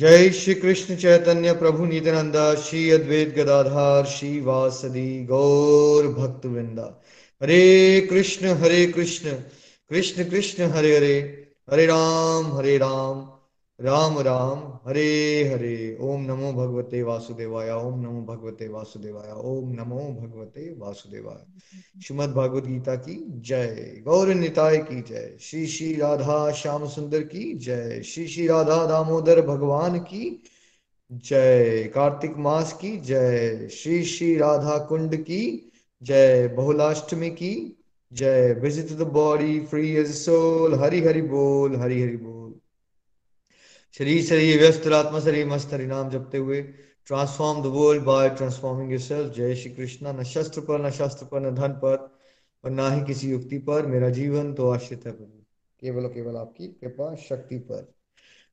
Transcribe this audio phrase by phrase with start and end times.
[0.00, 7.02] जय श्री कृष्ण चैतन्य प्रभु नित्यानंदा, श्री अद्वैत गदाधार, श्री वासदी गौर भक्त वृंदा
[7.42, 9.30] हरे कृष्ण हरे कृष्ण
[9.90, 13.29] कृष्ण कृष्ण, हरे हरे हरे राम हरे राम।
[13.82, 14.58] राम राम,
[14.88, 22.30] हरे हरे। ओम नमो भगवते वासुदेवाय, ओम नमो भगवते वासुदेवाय, ओम नमो भगवते वासुदेवाय। श्रीमद
[22.30, 28.02] भागवत गीता की जय। गौर निताय की जय। श्री श्री राधा श्याम सुंदर की जय।
[28.02, 30.42] श्री श्री राधा दामोदर भगवान की
[31.12, 37.54] जय। कार्तिक मास की जय। श्री श्री राधा कुंड की जय। बहुलाष्टमी की
[38.12, 42.29] जय। Visit the body free as soul Hari Hari बोल, हरि हरि बोल।
[43.98, 46.60] शरीर शरीर व्यस्त आत्मा शरीर मस्त हरि नाम जपते हुए
[47.06, 51.40] transform the world by transforming yourself जय श्री कृष्णा। न शस्त्र पर, न शास्त्र पर,
[51.40, 52.18] न धन पर,
[52.64, 55.42] और ना ही किसी युक्ति पर। मेरा जीवन तो आश्रित है प्रभु।
[55.80, 57.92] केवल केवल आपकी कृपा, शक्ति पर।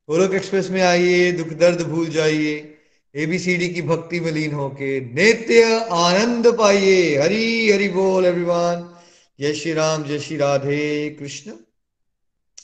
[0.10, 2.76] गोलोक एक्सप्रेस में आइए। दुख, दर्द भूल जाइए।
[3.16, 8.94] एबीसीडी की भक्ति में लीन होके नित्य आनंद पाइए। हरी, हरि बोल एवरीवन
[9.40, 11.52] जय श्री राम, जय श्री राधे कृष्ण।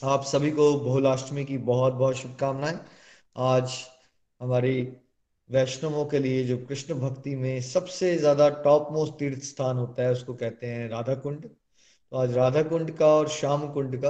[0.04, 2.80] आप सभी को बहुलाष्टमी की बहुत बहुत शुभकामनाएँ।
[3.36, 3.73] आज
[4.42, 4.82] हमारी
[5.50, 10.12] वैष्णवों के लिए जो कृष्ण भक्ति में सबसे ज़्यादा टॉप मोस्ट तीर्थ स्थान होता है,
[10.12, 14.09] उसको कहते हैं राधा कुंड तो आज राधा कुंड का और श्याम कुंड का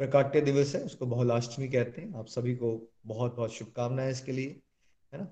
[0.00, 2.70] प्रकाट्य दिवस है, उसको बहुलाष्टमी कहते हैं। आप सभी को
[3.06, 4.60] बहुत बहुत शुभकामनाएँ इसके लिए,
[5.12, 5.26] है ना?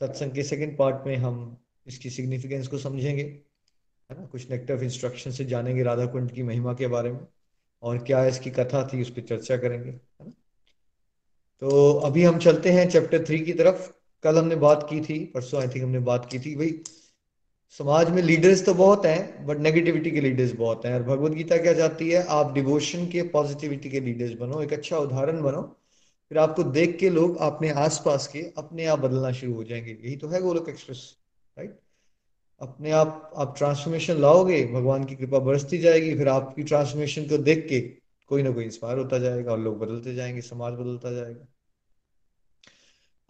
[0.00, 1.56] सत्संग के सेकंड पार्ट में हम
[1.86, 4.26] इसकी सिग्निफिकेंस को समझेंगे, है ना?
[4.26, 7.26] कुछ नेक्टिव इंस्ट्रक्शन से जानेंगे राधा कुंड की महिमा के बारे में।
[7.86, 10.32] और क्या इसकी कथा थी, उस पर चर्चा करेंगे, है ना?
[11.60, 13.92] तो अभी हम चलते हैं चैप्टर थ्री की तरफ़।
[14.22, 16.80] कल हमने बात की थी, परसों आई थिंक हमने बात की थी, भाई,
[17.78, 21.56] समाज में लीडर्स तो बहुत हैं बट नेगेटिविटी के लीडर्स बहुत हैं। और भगवत गीता
[21.56, 22.24] क्या चाहती है?
[22.26, 25.62] आप डिवोशन के पॉजिटिविटी के लीडर्स बनो, एक अच्छा उदाहरण बनो।
[26.28, 30.16] फिर आपको देख के लोग अपने आसपास के अपने आप बदलना शुरू हो जाएँगे। यही
[30.16, 31.16] तो है गोलोक एक्सप्रेस
[31.58, 31.78] राइट
[32.60, 37.66] अपने आप आप ट्रांसफॉर्मेशन लाओगे, भगवान की कृपा बरसती जाएगी, फिर आपकी ट्रांसफॉर्मेशन को देख
[37.68, 37.80] के
[38.26, 41.48] कोई ना कोई इंस्पायर होता जाएगा और लोग बदलते जाएँगे, समाज बदलता जाएगा।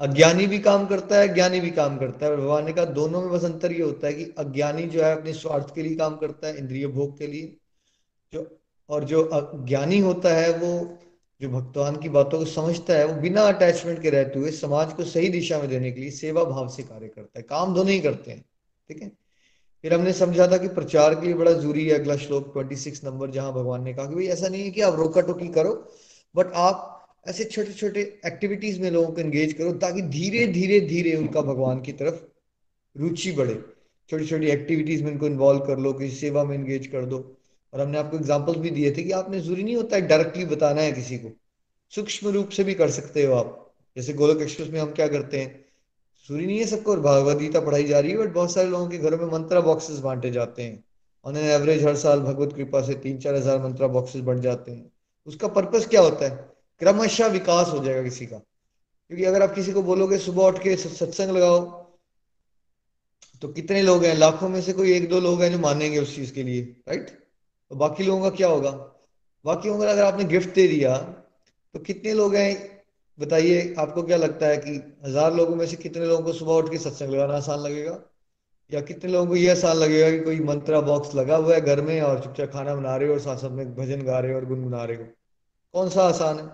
[0.00, 3.31] अज्ञानी भी काम करता है, ज्ञानी भी काम करता है भगवान ने कहा दोनों में
[3.31, 6.47] बस अंतर ये होता है कि अज्ञानी जो है अपने स्वार्थ के लिए काम करता
[6.47, 7.56] है, इंद्रिय भोग के लिए।
[8.32, 10.98] जो, और जो अज्ञानी होता है, वो
[11.41, 15.04] जो भगवान की बातों को समझता है, वो बिना अटैचमेंट के रहते हुए समाज को
[15.04, 18.00] सही दिशा में देने के लिए सेवा भाव से कार्य करता है, काम दोनों ही
[18.00, 18.44] करते हैं।
[18.88, 19.12] ठीक है?
[19.82, 23.30] फिर हमने समझा था कि प्रचार के लिए बड़ा ज़रूरी है अगला श्लोक 26 नंबर,
[23.30, 25.92] जहाँ भगवान ने कहा कि भाई ऐसा नहीं है कि आप रोका टोकी करो
[26.36, 26.92] बट आप
[27.28, 31.80] ऐसे छोटे छोटे एक्टिविटीज़ में लोगों को एंगेज करो ताकि धीरे धीरे धीरे उनका भगवान
[31.80, 32.22] की तरफ़
[33.00, 33.62] रुचि बढ़े।
[34.10, 37.36] छोटी छोटी एक्टिविटीज़ में उनको इन्वॉल्व कर लो, किसी सेवा में एंगेज कर दो।
[37.74, 40.82] और हमने आपको एग्जाम्पल्स भी दिए थे कि आपने ज़रूरी नहीं होता है डायरेक्टली बताना
[40.82, 41.32] है किसी को।
[41.91, 45.41] सूक्ष्म रूप से भी कर सकते हो आप। जैसे गोलक एक्सप्रेस में हम क्या करते
[45.41, 45.66] हैं?
[46.28, 48.98] ज़रूरी नहीं है सबको भगवद गीता पढ़ाई जा रही है बट बहुत सारे लोगों के
[48.98, 50.84] घरों में मंत्रा बॉक्सेस बांटे जाते हैं।
[51.25, 54.91] ऑन एवरेज हर साल भगवत कृपा से तीन चार हज़ार मंत्रा बॉक्सेस बन जाते हैं।
[55.26, 56.31] उसका पर्पज क्या होता है?
[56.81, 60.76] क्रमशः विकास हो जाएगा किसी का। क्योंकि अगर आप किसी को बोलोगे, सुबह उठ के
[60.76, 61.60] सत्संग लगाओ
[63.42, 64.15] तो कितने लोग हैं?
[64.15, 67.10] लाखों में से कोई एक दो लोग हैं जो मानेंगे उस चीज़ के लिए राइट
[67.70, 68.70] तो बाकी लोगों का क्या होगा?
[69.44, 72.75] बाकी लोगों अगर आपने गिफ्ट दे दिया तो कितने लोग हैं
[73.19, 76.71] बताइए, आपको क्या लगता है कि हज़ार लोगों में से कितने लोगों को सुबह उठ
[76.71, 77.99] के सत्संग लगाना आसान लगेगा?
[78.72, 81.81] या कितने लोगों को यह आसान लगेगा कि कोई मंत्रा बॉक्स लगा हुआ है घर
[81.81, 84.38] में और चुपचाप खाना बना रहे हो और साथ साथ में भजन गा रहे हो
[84.38, 85.04] और गुनगुना रहे हो?
[85.74, 86.45] कौन सा आसान है?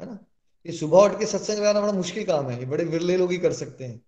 [0.00, 0.18] है ना?
[0.66, 3.38] ये सुबह उठ के सत्संग लगाना बड़ा मुश्किल काम है। ये बड़े विरले लोग ही
[3.38, 4.02] कर सकते हैं।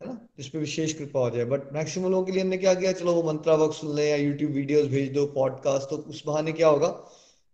[0.00, 0.18] है ना?
[0.36, 2.92] जिसपे विशेष कृपा हो जाए। बट मैक्सिमम लोगों के लिए हमने क्या किया?
[2.92, 6.52] चलो वो मंत्रा बॉक्स सुन ले या यूट्यूब वीडियोस भेज दो पॉडकास्ट तो उस बहाने
[6.52, 6.88] क्या होगा?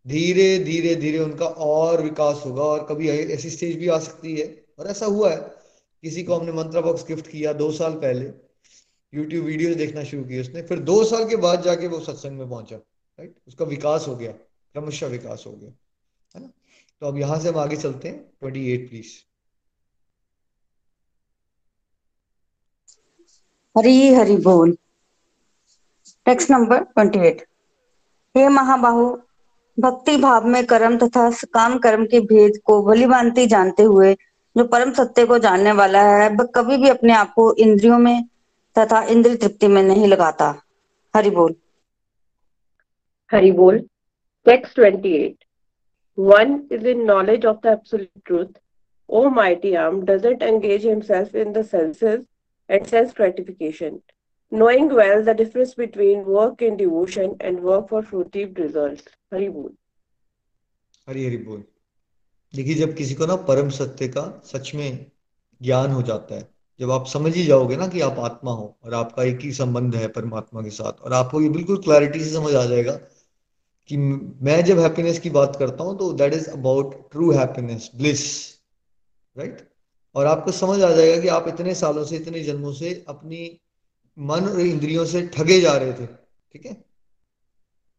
[0.08, 4.46] धीरे धीरे धीरे उनका और विकास होगा और कभी ऐसी स्टेज भी आ सकती है।
[4.78, 5.38] और ऐसा हुआ है।
[6.02, 8.30] किसी को हमने मंत्रा बॉक्स गिफ्ट किया दो साल पहले।
[9.12, 12.48] यूट्यूब वीडियो देखना शुरू किया उसने। फिर दो साल के बाद जाके वो सत्संग में
[12.50, 15.70] पहुँचा राइट उसका विकास हो गया। क्रमशः विकास हो गया,
[16.34, 16.50] है ना?
[17.02, 19.12] तो अब यहाँ से हम आगे चलते हैं। Twenty eight please
[23.76, 24.76] Hari, Hari बोल।
[26.26, 27.46] टेक्स्ट नंबर ट्वेंटी एट
[28.36, 29.16] हे महाबाहु
[29.80, 34.14] भक्ति भाव में कर्म तथा काम कर्म के भेद को भली भांति जानते हुए
[34.56, 38.24] जो परम सत्य को जानने वाला है वह कभी भी अपने आप को इंद्रियों में
[38.76, 40.54] तथा इंद्रिय तृप्ति में नहीं लगाता
[41.14, 41.54] हरि बोल
[43.30, 43.78] हरि बोल
[44.46, 45.34] text 28
[46.18, 48.54] one is in knowledge of the absolute truth
[49.08, 52.24] o mighty arm doesn't engage himself in the senses
[52.70, 54.00] and sense gratification
[54.52, 59.02] knowing well the difference between work in devotion and work for fruitive results.
[59.34, 59.70] Hari बोल
[61.08, 61.64] हरी हरी बोल
[62.54, 65.10] देखिए, जब किसी को ना परम सत्य का सच में
[65.62, 66.48] ज्ञान हो जाता है,
[66.80, 69.94] जब आप समझ ही जाओगे ना कि आप आत्मा हो और आपका एक ही संबंध
[69.94, 72.92] है परमात्मा के साथ और आपको ये बिल्कुल क्लैरिटी से समझ आ जाएगा
[73.88, 78.24] कि मैं जब हैप्पीनेस की बात करता हूँ तो that is about true happiness bliss
[79.38, 79.68] right
[80.14, 83.60] और आपको समझ आ जाएगा कि आप इतने सालों से, इतने जन्मों से अपनी
[84.18, 86.72] मन और इंद्रियों से ठगे जा रहे थे, ठीक है?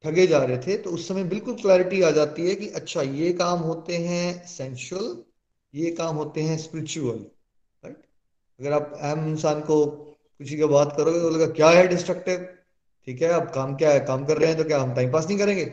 [0.04, 3.31] ठगे जा रहे थे तो उस समय बिल्कुल क्लैरिटी आ जाती है कि अच्छा ये
[3.33, 5.16] काम होते हैं सेंशुअल
[5.74, 7.18] ये काम होते हैं स्पिरिचुअल
[7.83, 7.98] राइट
[8.60, 12.48] अगर आप अहम इंसान को किसी की बात करोगे तो लगा क्या है डिस्ट्रक्टिव
[13.07, 14.00] ठीक है, अब काम क्या है?
[14.00, 15.72] काम कर रहे हैं तो क्या हम टाइम पास नहीं करेंगे?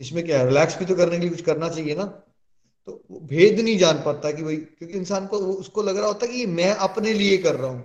[0.00, 0.46] इसमें क्या है?
[0.46, 2.04] रिलैक्स भी तो करने के लिए कुछ करना चाहिए ना?
[2.04, 6.26] तो वो भेद नहीं जान पाता कि भाई, क्योंकि इंसान को, उसको लग रहा होता
[6.26, 7.84] कि मैं अपने लिए कर रहा हूँ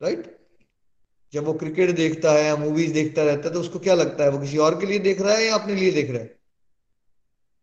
[0.00, 0.35] राइट
[1.32, 4.30] जब वो क्रिकेट देखता है या मूवीज़ देखता रहता है तो उसको क्या लगता है?
[4.30, 6.34] वो किसी और के लिए देख रहा है या अपने लिए देख रहा है?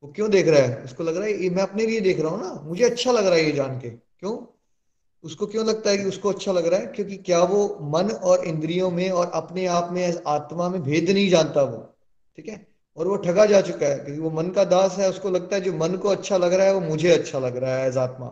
[0.04, 0.84] वो क्यों देख रहा है?
[0.84, 3.36] उसको लग रहा है मैं अपने लिए देख रहा हूँ ना, मुझे अच्छा लग रहा
[3.36, 4.38] है ये जान के। क्यों?
[5.24, 6.86] उसको क्यों लगता है कि उसको अच्छा लग रहा है?
[6.86, 11.30] क्योंकि क्या वो मन और इंद्रियों में और अपने आप में आत्मा में भेद नहीं
[11.30, 11.96] जानता वो,
[12.38, 12.68] ठीक है?
[12.98, 15.62] और वो ठगा जा चुका है, क्योंकि वो मन का दास है, उसको लगता है
[15.62, 18.28] जो मन को अच्छा लग रहा है, वो मुझे अच्छा लग रहा है एज आत्मा।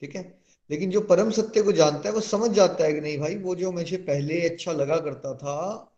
[0.00, 0.39] ठीक है?
[0.70, 3.54] लेकिन जो परम सत्य को जानता है, वो समझ जाता है कि नहीं भाई, वो
[3.54, 5.92] जो मुझे पहले अच्छा लगा करता था,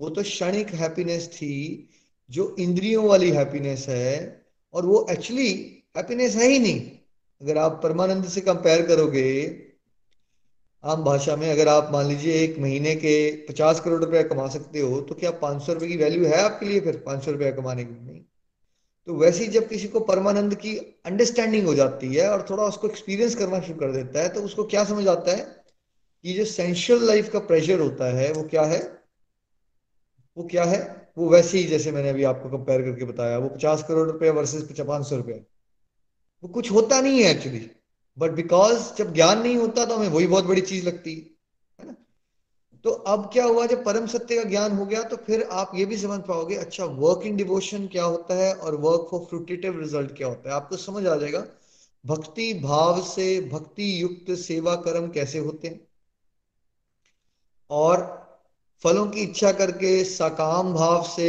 [0.00, 1.88] वो तो क्षणिक हैप्पीनेस थी,
[2.30, 4.42] जो इंद्रियों वाली हैप्पीनेस है,
[4.74, 5.52] और वो एक्चुअली
[5.96, 6.80] हैप्पीनेस है ही नहीं।
[7.42, 9.62] अगर आप परमानंद से कंपेयर करोगे,
[10.84, 14.80] आम भाषा में अगर आप मान लीजिए एक महीने के पचास करोड़ रुपया कमा सकते
[14.80, 17.50] हो तो क्या पाँच सौ रुपए की वैल्यू है आपके लिए फिर, पाँच सौ रुपया
[17.50, 18.06] कमाने की?
[18.06, 18.20] नहीं।
[19.08, 22.88] तो वैसे ही जब किसी को परमानंद की अंडरस्टैंडिंग हो जाती है और थोड़ा उसको
[22.88, 25.64] एक्सपीरियंस करना शुरू कर देता है तो उसको क्या समझ आता है?
[26.22, 28.98] कि जो सेंशुअल लाइफ का प्रेशर होता है, वो क्या है?
[30.36, 31.10] वो क्या है?
[31.18, 34.80] वो वैसे ही जैसे मैंने अभी आपको कंपेयर करके बताया, वो पचास करोड़ रुपया वर्सेज
[34.80, 35.36] पाँच सौ रुपया
[36.44, 37.70] वो कुछ होता नहीं है एक्चुअली
[38.18, 41.37] बट बिकॉज़ जब ज्ञान नहीं होता तो हमें वही बहुत बड़ी चीज़ लगती। है
[42.84, 45.84] तो अब क्या हुआ, जब परम सत्य का ज्ञान हो गया तो फिर आप ये
[45.84, 50.16] भी समझ पाओगे अच्छा वर्क इन डिवोशन क्या होता है और वर्क फॉर फ्रूटेटिव रिज़ल्ट
[50.16, 50.54] क्या होता है?
[50.56, 51.44] आपको समझ आ जाएगा,
[52.04, 55.80] भक्ति भाव से, भक्ति युक्त सेवा कर्म कैसे होते हैं?
[57.70, 58.02] और
[58.82, 61.28] फलों की इच्छा करके सकाम भाव से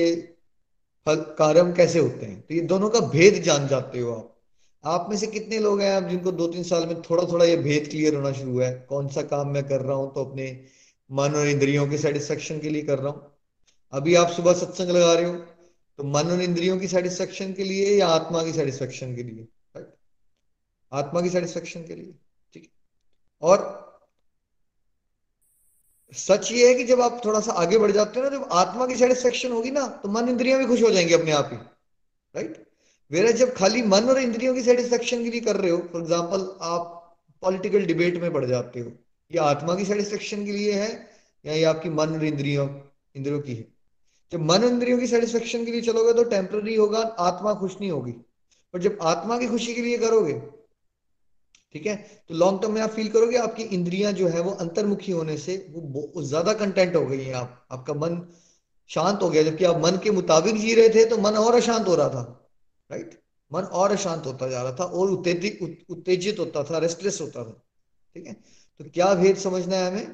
[1.05, 2.41] फल, कर्म कैसे होते हैं?
[2.41, 4.35] तो ये दोनों का भेद जान जाते हो आप।
[4.83, 7.55] आप में से कितने लोग हैं आप जिनको दो तीन साल में थोड़ा थोड़ा ये
[7.57, 8.85] भेद क्लियर होना शुरू हुआ है?
[8.89, 10.45] कौन सा काम मैं कर रहा हूँ तो अपने
[11.09, 13.31] मन और इंद्रियों के सेटिस्फेक्शन के लिए कर रहा हूँ।
[13.93, 15.33] अभी आप सुबह सत्संग लगा रहे हो
[15.99, 19.47] तो मन और इंद्रियों की सेटिस्फेक्शन के लिए या आत्मा की सेटिस्फेक्शन के लिए?
[19.75, 19.93] राइट
[20.91, 22.13] आत्मा की सेटिस्फेक्शन के लिए,
[22.55, 22.69] ठीक
[23.43, 23.87] और
[26.13, 28.87] सच ये है कि जब आप थोड़ा सा आगे बढ़ जाते हो ना, जब आत्मा
[28.87, 31.57] की सेटिस्फेक्शन होगी ना तो मन इंद्रियाँ भी खुश हो जाएँगे अपने आप ही।
[32.35, 32.65] राइट
[33.11, 36.49] वेरा जब खाली मन और इंद्रियों की सेटिस्फेक्शन के लिए कर रहे हो फॉर एग्ज़ाम्पल
[36.63, 36.95] आप
[37.43, 38.91] पॉलिटिकल डिबेट में पड़ जाते हो
[39.31, 40.89] ये आत्मा की सेटिस्फेक्शन के लिए है
[41.45, 42.67] या ये आपकी मन और इंद्रियों
[43.15, 43.65] इंद्रियों की है?
[44.31, 48.11] जब मन इंद्रियों की सेटिस्फेक्शन के लिए चलोगे तो टेम्पररी होगा, आत्मा खुश नहीं होगी।
[48.73, 50.33] पर जब आत्मा की खुशी के लिए करोगे,
[51.75, 51.95] ठीक है
[52.29, 55.55] तो लॉन्ग टर्म में आप फील करोगे आपकी इंद्रियाँ जो है वो अंतर्मुखी होने से
[55.71, 58.21] वो ज़्यादा कंटेंट हो गई है आप, आपका मन
[58.89, 61.87] शांत हो गया। जबकि आप मन के मुताबिक जी रहे थे तो मन और अशांत
[61.87, 62.21] हो रहा था
[62.89, 63.19] राइट
[63.51, 65.59] मन और अशांत होता जा रहा था और उत्तेजित
[65.89, 67.51] उत्तेजित होता था रेस्टलेस होता था,
[68.15, 68.35] ठीक है?
[68.79, 70.07] तो क्या भेद समझना है हमें?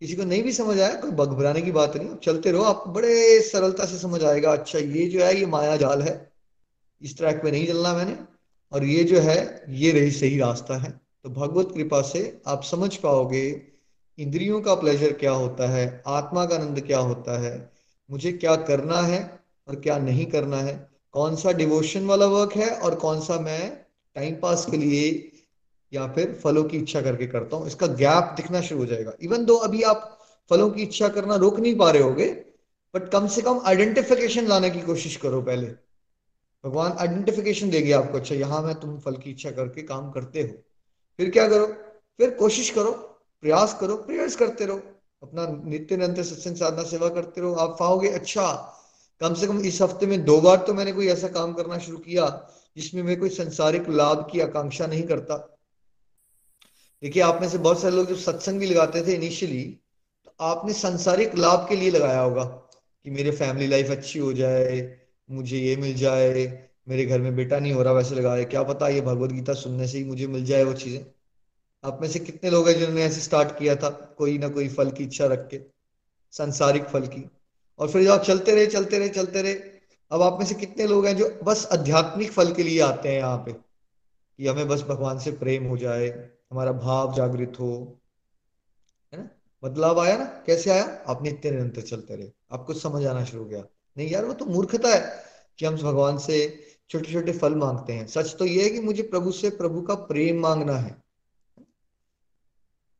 [0.00, 3.40] किसी को नहीं भी समझ आया, कोई घबराने की बात नहीं चलते रहो आपको बड़े
[3.40, 6.32] सरलता से समझ आएगा अच्छा ये जो है, ये माया जाल है,
[7.02, 8.18] इस ट्रैक पे नहीं चलना मैंने,
[8.72, 10.90] और ये जो है, ये रही सही रास्ता है।
[11.22, 13.62] तो भगवत कृपा से आप समझ पाओगे,
[14.18, 17.72] इंद्रियों का प्लेजर क्या होता है, आत्मा का आनंद क्या होता है,
[18.10, 22.70] मुझे क्या करना है और क्या नहीं करना है, कौन सा डिवोशन वाला वर्क है
[22.70, 23.84] और कौन सा मैं
[24.14, 25.32] टाइम पास के लिए
[25.92, 29.44] या फिर फलों की इच्छा करके करता हूँ, इसका गैप दिखना शुरू हो जाएगा। इवन
[29.44, 30.18] दो अभी आप
[30.50, 32.26] फलों की इच्छा करना रोक नहीं पा रहे होगे
[32.94, 35.66] बट कम से कम आइडेंटिफिकेशन लाने की कोशिश करो पहले।
[36.64, 40.54] भगवान आइडेंटिफिकेशन देगी आपको अच्छा यहाँ मैं तुम फल की इच्छा करके काम करते हो।
[41.18, 41.66] फिर क्या करो?
[42.18, 42.90] फिर कोशिश करो,
[43.42, 44.80] प्रयास करो, प्रयास करते रहो।
[45.22, 48.46] अपना नित्य निरंतर सत्संग साधना सेवा करते रहो। आप पाओगे अच्छा
[49.20, 51.98] कम से कम इस हफ़्ते में दो बार तो मैंने कोई ऐसा काम करना शुरू
[51.98, 52.26] किया,
[52.76, 55.36] जिसमें मैं कोई संसारिक लाभ की आकांक्षा नहीं करता।
[57.02, 59.64] देखिए, आप में से बहुत सारे लोग जब सत्संग भी लगाते थे इनिशियली
[60.24, 64.98] तो आपने संसारिक लाभ के लिए लगाया होगा कि मेरे फैमिली लाइफ अच्छी हो जाए,
[65.28, 68.88] मुझे ये मिल जाए, मेरे घर में बेटा नहीं हो रहा वैसे लगा क्या पता
[68.88, 71.04] ये भगवत गीता सुनने से ही मुझे मिल जाए वो चीज़ें।
[71.84, 73.88] आप में से कितने लोग हैं जिन्होंने ऐसे स्टार्ट किया था,
[74.18, 75.60] कोई ना कोई फल की इच्छा रख के,
[76.34, 77.24] संसारिक फल की।
[77.78, 79.54] और फिर आप चलते रहे चलते रहे चलते रहे,
[80.10, 83.18] अब आप में से कितने लोग हैं जो बस आध्यात्मिक फल के लिए आते हैं
[83.18, 86.08] यहाँ पे, कि हमें बस भगवान से प्रेम हो जाए
[86.50, 88.00] हमारा भाव जागृत हो,
[89.12, 89.28] है ना?
[89.62, 90.24] बदलाव आया ना?
[90.46, 90.84] कैसे आया?
[91.08, 93.64] आप नित्य निरंतर चलते रहे। आपको समझ आना शुरू हो गया
[93.96, 95.00] नहीं यार, वो तो मूर्खता है
[95.58, 96.36] कि हम भगवान से
[96.90, 99.94] छोटे छोटे फल मांगते हैं। सच तो ये है कि मुझे प्रभु से प्रभु का
[99.94, 100.96] प्रेम मांगना है।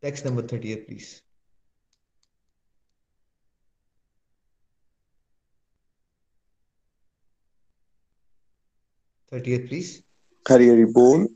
[0.03, 1.07] Text number thirty eight please
[9.33, 9.97] thirty eight please
[10.47, 11.27] Hari Hari बोल।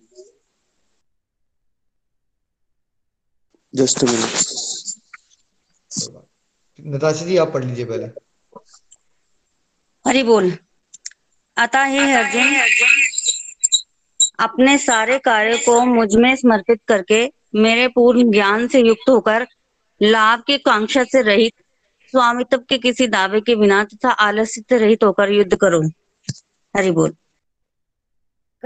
[3.75, 4.25] जस्ट मिनट
[6.81, 8.05] नताशा जी आप पढ़ लीजिए पहले।
[10.09, 10.53] हरि बोल।
[11.57, 12.55] अतः हे अर्जुन।
[14.41, 19.47] अपने सारे कार्य को मुझमें समर्पित करके मेरे पूर्ण ज्ञान से युक्त होकर
[20.03, 21.53] लाभ की कांक्षा से रहित
[22.11, 25.83] स्वामित्व के किसी दावे के बिना तथा आलस्य से रहित होकर युद्ध करो।
[26.77, 27.17] हरि बोल।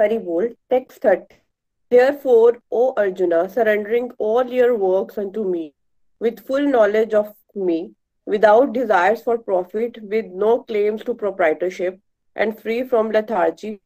[0.00, 1.45] Bol, text 30.
[1.90, 5.74] Therefore, O Arjuna, surrendering all your works unto me,
[6.20, 7.92] with full knowledge of me,
[8.26, 12.00] without desires for profit, with no claims to proprietorship,
[12.36, 13.80] and free from lethargy,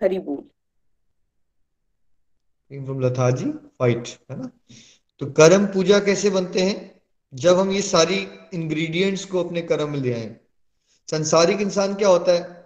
[0.00, 0.44] Hari Bol.
[2.70, 4.50] From lethargy fight है ना
[5.18, 7.00] तो कर्म पूजा कैसे बनते हैं
[7.32, 8.16] जब हम ये सारी
[8.54, 10.36] इंग्रेडिएंट्स को अपने कर्म में ले आए
[11.10, 12.63] संसारिक इंसान क्या होता है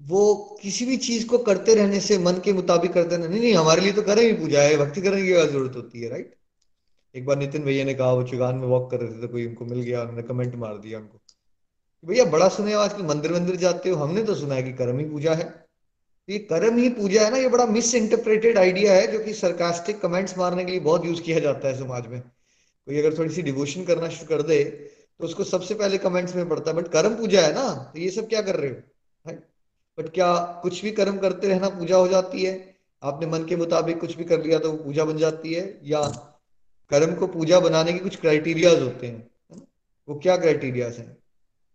[0.00, 3.54] वो किसी भी चीज़ को करते रहने से मन के मुताबिक करते रहने नहीं नहीं,
[3.54, 6.34] हमारे लिए तो कर्म ही पूजा, है, भक्ति करने की ज़रूरत होती है राइट
[7.14, 9.46] एक बार नितिन भैया ने कहा, वो चुगान में वॉक कर रहे थे तो कोई
[9.46, 11.20] उनको मिल गया उन्होंने कमेंट मार दिया उनको
[12.04, 13.96] भैया, बड़ा सुने हो आजकल मंदिर मंदिर जाते हो?
[13.96, 15.46] हमने तो सुना है कि कर्म ही पूजा है।
[16.28, 20.00] ये कर्म ही पूजा है ना, ये बड़ा मिस इंटरप्रेटेड आइडिया है, जो कि सरकास्टिक
[20.00, 23.42] कमेंट्स मारने के लिए बहुत यूज़ किया जाता है समाज में। कोई अगर थोड़ी सी
[23.42, 27.14] डिवोशन करना शुरू कर दे तो उसको सबसे पहले कमेंट्स में पड़ता है, बट कर्म
[27.16, 27.68] पूजा है ना?
[27.94, 28.76] तो ये सब क्या कर रहे हो?
[29.98, 32.76] बट क्या कुछ भी कर्म करते रहना पूजा हो जाती है?
[33.02, 35.80] आपने मन के मुताबिक कुछ भी कर लिया तो पूजा बन जाती है?
[35.84, 36.02] या
[36.90, 39.26] कर्म को पूजा बनाने के कुछ क्राइटेरियाज होते हैं
[40.08, 41.16] वो क्या क्राइटेरियाज हैं?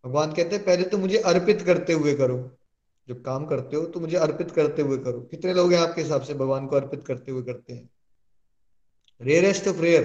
[0.04, 2.38] भगवान कहते हैं, पहले तो मुझे अर्पित करते हुए करो।
[3.08, 6.22] जब काम करते हो तो मुझे अर्पित करते हुए करो। कितने लोग हैं आपके हिसाब
[6.22, 7.90] से भगवान को अर्पित करते हुए करते हैं?
[9.22, 10.04] रेयरेस्ट ऑफ़ रेयर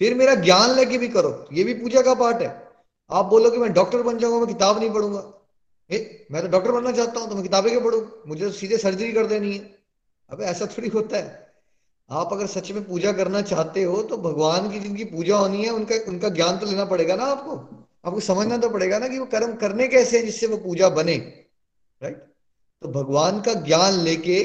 [0.00, 2.48] फिर मेरा ज्ञान लेके भी करो। ये भी पूजा का पार्ट है।
[3.10, 5.20] आप बोलो कि मैं डॉक्टर बन जाऊँगा, मैं किताब नहीं पढ़ूँगा।
[5.90, 8.06] ए, मैं तो डॉक्टर बनना चाहता हूँ तो मैं किताबें क्यों पढ़ू?
[8.26, 9.74] मुझे तो सीधे सर्जरी कर देनी है।
[10.30, 11.44] अब ऐसा थोड़ी होता है।
[12.10, 15.70] आप अगर सच में पूजा करना चाहते हो तो भगवान की जिनकी पूजा होनी है
[15.70, 17.56] उनका उनका ज्ञान तो लेना पड़ेगा ना आपको।
[18.04, 21.16] आपको समझना तो पड़ेगा ना कि वो कर्म करने कैसे हैं जिससे वो पूजा बने
[22.00, 22.16] राइट
[22.82, 24.42] तो भगवान का ज्ञान लेके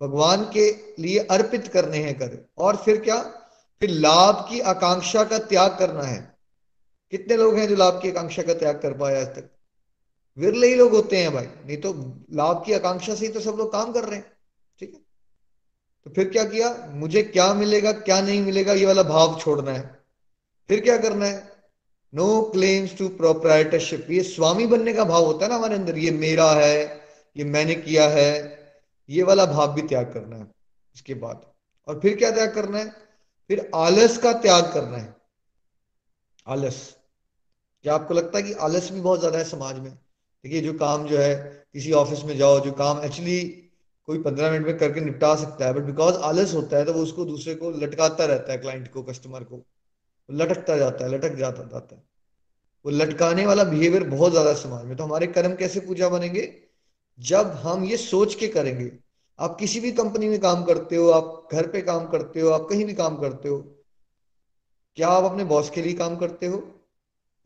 [0.00, 3.16] भगवान के लिए अर्पित करने हैं कर और फिर क्या?
[3.82, 6.20] फिर लाभ की आकांक्षा का त्याग करना है।
[7.12, 9.50] कितने लोग हैं जो लाभ की आकांक्षा का त्याग कर पाए आज तक?
[10.38, 11.92] विरले ही लोग होते हैं भाई। नहीं तो
[12.32, 14.32] लाभ की आकांक्षा से ही तो सब लोग काम कर रहे हैं।
[14.80, 15.00] ठीक है?
[16.06, 16.74] तो फिर क्या किया?
[16.90, 19.82] मुझे क्या मिलेगा, क्या नहीं मिलेगा, ये वाला भाव छोड़ना है।
[20.70, 21.46] फिर क्या करना है?
[22.12, 26.10] नो क्लेम्स टू प्रोप्राइटरशिप ये स्वामी बनने का भाव होता है ना हमारे अंदर। ये
[26.10, 26.84] मेरा है,
[27.36, 28.32] ये मैंने किया है,
[29.08, 30.46] ये वाला भाव भी त्याग करना है
[30.94, 31.44] इसके बाद।
[31.88, 32.88] और फिर क्या त्याग करना है?
[33.50, 35.14] फिर आलस का त्याग करना है।
[36.46, 36.76] आलस।
[37.84, 39.98] क्या आपको लगता है कि आलस भी बहुत ज़्यादा है समाज में?
[40.44, 41.34] देखिए, जो काम जो है,
[41.72, 43.40] किसी ऑफ़िस में जाओ, जो काम एक्चुअली
[44.08, 47.02] कोई पंद्रह मिनट में करके निपटा सकता है बट बिकॉज़ आलस होता है तो वो
[47.02, 49.62] उसको दूसरे को लटकाता रहता है क्लाइंट को कस्टमर को।
[50.28, 52.02] लटकता जाता है, लटक जाता जाता है।
[52.84, 56.42] वो लटकाने वाला बिहेवियर बहुत ज़्यादा समाज में। तो हमारे कर्म कैसे पूजा बनेंगे?
[57.18, 58.90] जब हम ये सोच के करेंगे,
[59.38, 62.66] आप किसी भी कंपनी में काम करते हो, आप घर पे काम करते हो, आप
[62.70, 63.58] कहीं भी काम करते हो,
[64.96, 66.62] क्या आप अपने बॉस के लिए काम करते हो?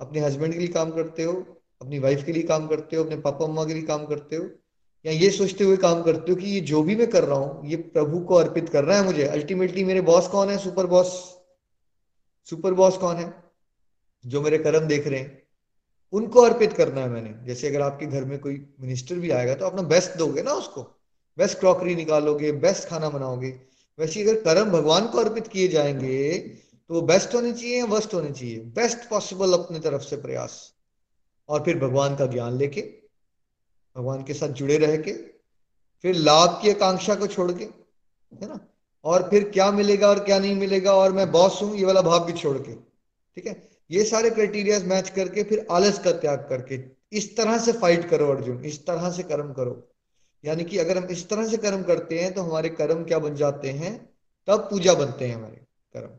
[0.00, 1.61] अपने हस्बैंड के लिए काम करते हो?
[1.82, 4.48] अपनी वाइफ के लिए काम करते हो, अपने पापा मम्मा के लिए काम करते हो,
[5.06, 7.68] या ये सोचते हुए काम करते हो कि ये जो भी मैं कर रहा हूँ,
[7.68, 10.58] ये प्रभु को अर्पित कर रहा है मुझे। अल्टीमेटली मेरे बॉस कौन है?
[10.58, 11.38] सुपर बॉस
[12.44, 13.32] सुपर बॉस कौन है?
[14.26, 15.42] जो मेरे कर्म देख रहे हैं,
[16.12, 19.66] उनको अर्पित करना है मैंने। जैसे अगर आपके घर में कोई मिनिस्टर भी आएगा तो
[19.66, 20.82] अपना बेस्ट दोगे ना उसको।
[21.38, 23.60] बेस्ट क्रॉकरी निकालोगे बेस्ट खाना बनाओगे।
[23.98, 28.14] वैसे अगर कर्म भगवान को अर्पित किए जाएँगे तो वो बेस्ट होने चाहिए या वर्स्ट
[28.14, 28.58] होने चाहिए?
[28.58, 30.71] बेस्ट पॉसिबल अपनी तरफ़ से प्रयास।
[31.52, 32.80] और फिर भगवान का ज्ञान लेके,
[33.96, 35.12] भगवान के साथ जुड़े रह के,
[36.04, 38.58] फिर लाभ की आकांक्षा को छोड़ के, है ना?
[39.04, 42.24] और फिर क्या मिलेगा और क्या नहीं मिलेगा, और मैं बॉस हूँ, ये वाला भाव
[42.26, 42.74] भी छोड़ के,
[43.36, 43.68] ठीक है?
[43.90, 46.80] ये सारे क्राइटेरिया मैच करके फिर आलस का त्याग करके,
[47.12, 49.88] इस तरह से फाइट करो अर्जुन, इस तरह से कर्म करो।
[50.44, 53.34] यानी कि अगर हम इस तरह से कर्म करते हैं तो हमारे कर्म क्या बन
[53.34, 53.94] जाते हैं?
[54.48, 55.56] तब पूजा बनते हैं हमारे
[55.94, 56.18] कर्म।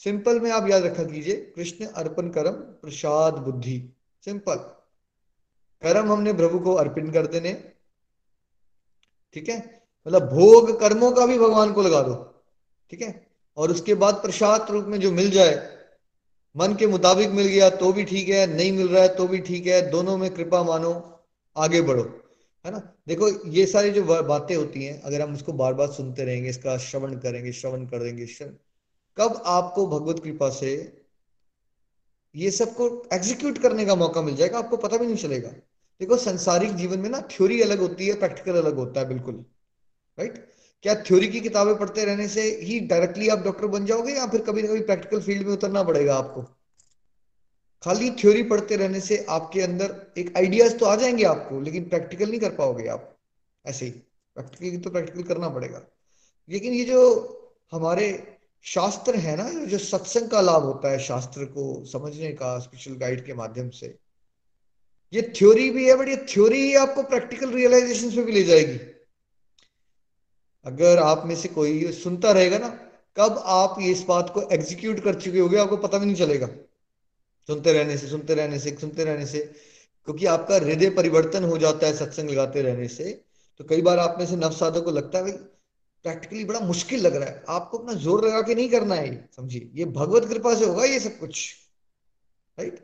[0.00, 3.78] सिंपल में आप याद रखा कीजिए, कृष्ण अर्पण कर्म, प्रसाद बुद्धि।
[4.26, 4.54] सिंपल।
[5.82, 7.52] कर्म हमने प्रभु को अर्पित कर देने।
[9.34, 9.82] ठीक है?
[10.06, 12.14] मतलब भोग कर्मों का भी भगवान को लगा दो।
[12.90, 13.26] ठीक है?
[13.56, 15.76] और उसके बाद प्रसाद रूप में जो मिल जाए,
[16.56, 19.38] मन के मुताबिक मिल गया तो भी ठीक है, नहीं मिल रहा है तो भी
[19.38, 21.20] ठीक है, दोनों में कृपा मानो,
[21.56, 22.22] आगे बढ़ो।
[22.66, 22.92] है ना?
[23.08, 26.78] देखो, ये सारी जो बातें होती हैं, अगर हम उसको बार बार सुनते रहेंगे, इसका
[26.78, 28.26] श्रवण करेंगे, श्रवण कर देंगे
[29.16, 31.02] कब आपको भगवत कृपा से
[32.36, 35.48] ये सबको एग्जीक्यूट करने का मौका मिल जाएगा, आपको पता भी नहीं चलेगा।
[36.00, 39.34] देखो, संसारिक जीवन में ना थ्योरी अलग होती है प्रैक्टिकल अलग होता है, बिल्कुल।
[40.18, 44.26] राइट क्या थ्योरी की किताबें पढ़ते रहने से ही डायरेक्टली आप डॉक्टर बन जाओगे या
[44.26, 46.42] फिर कभी ना कभी प्रैक्टिकल फ़ील्ड में उतरना पड़ेगा आपको?
[47.82, 52.30] खाली थ्योरी पढ़ते रहने से आपके अंदर एक आइडियाज़ तो आ जाएँगे आपको, लेकिन प्रैक्टिकल
[52.30, 53.18] नहीं कर पाओगे आप।
[53.66, 53.90] ऐसे ही।
[54.34, 55.82] प्रैक्टिकल तो प्रैक्टिकल करना पड़ेगा।
[56.50, 57.32] लेकिन ये जो
[57.72, 58.35] हमारे
[58.66, 63.26] शास्त्र है ना, जो सत्संग का लाभ होता है शास्त्र को समझने का स्पेशल गाइड
[63.26, 63.98] के माध्यम से।
[65.12, 68.78] ये थ्योरी भी है बट ये थ्योरी ही आपको प्रैक्टिकल रियलाइजेशन पे भी ले जाएगी।
[70.64, 72.68] अगर आप में से कोई सुनता रहेगा ना,
[73.16, 76.46] कब आप ये इस बात को एग्जीक्यूट कर चुके होगे, आपको पता भी नहीं चलेगा।
[77.46, 79.38] सुनते रहने से, सुनते रहने से, सुनते रहने से।
[80.04, 83.24] क्योंकि आपका हृदय परिवर्तन हो जाता है सत्संग लगाते रहने से।
[83.58, 85.32] तो कई बार आप में से नवसाधक को लगता है, भाई
[86.06, 89.70] प्रैक्टिकली बड़ा मुश्किल लग रहा है। आपको अपना ज़ोर लगा के नहीं करना है समझिए।
[89.74, 91.46] ये भगवत कृपा से होगा ये सब कुछ।
[92.58, 92.78] राइट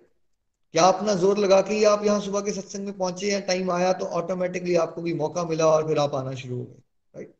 [0.75, 3.93] क्या अपना ज़ोर लगा के आप यहाँ सुबह के सत्संग में पहुँचे या टाइम आया
[3.95, 6.83] तो ऑटोमेटिकली आपको भी मौका मिला और फिर आप आना शुरू हो गए।
[7.14, 7.35] राइट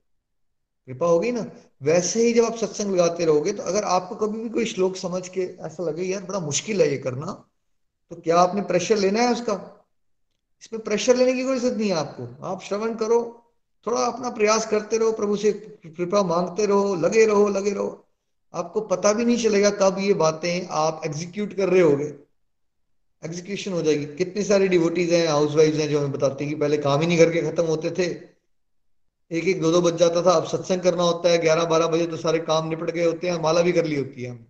[0.89, 1.45] कृपा होगी ना।
[1.83, 5.27] वैसे ही जब आप सत्संग लगाते रहोगे तो अगर आपको कभी भी कोई श्लोक समझ
[5.29, 7.33] के ऐसा लगे, यार, बड़ा मुश्किल है ये करना
[8.11, 9.55] तो क्या आपने प्रेशर लेना है उसका?
[10.63, 13.21] इसमें प्रेशर लेने की कोई ज़रूरत नहीं है आपको। आप श्रवण करो
[13.87, 18.07] थोड़ा अपना प्रयास करते रहो, प्रभु से कृपा मांगते रहो, लगे रहो लगे रहो।
[18.55, 22.05] आपको पता भी नहीं चलेगा कब ये बातें आप एग्जीक्यूट कर रहे होगे।
[23.23, 26.61] एग्जीक्यूशन हो जाएगी। कितने सारे डिवोटीज हैं हाउस वाइफ हैं जो हमें बताते हैं कि
[26.61, 28.07] पहले काम ही नहीं करके खत्म होते थे।
[29.31, 32.07] एक एक दो दो बज जाता था, अब सत्संग करना होता है ग्यारह बारह बजे
[32.07, 34.47] तो सारे काम निपट गए होते हैं, माला भी कर ली होती है हम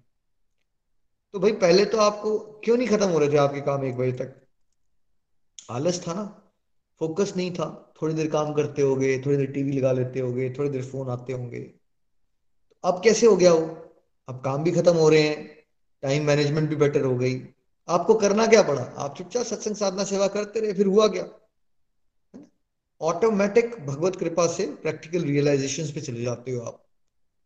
[1.35, 4.13] तो भाई, पहले तो आपको क्यों नहीं खत्म हो रहे थे आपके काम एक बजे
[4.13, 4.35] तक?
[5.71, 6.25] आलस था ना?
[7.01, 10.51] फोकस नहीं था। थोड़ी देर काम करते हो थोड़ी देर टीवी लगा लेते हो गए
[10.51, 11.71] थोड़ी देर फ़ोन आते होंगे।
[12.85, 13.67] अब कैसे हो गया वो?
[14.29, 15.45] अब काम भी खत्म हो रहे हैं
[16.03, 17.41] टाइम मैनेजमेंट भी बेटर हो गई।
[17.89, 18.83] आपको करना क्या पड़ा?
[18.83, 21.27] आप चुपचाप सत्संग साधना सेवा करते रहे, फिर हुआ क्या?
[23.01, 26.85] ऑटोमेटिक भगवत कृपा से प्रैक्टिकल रियलाइजेशन पे चले जाते हो आप।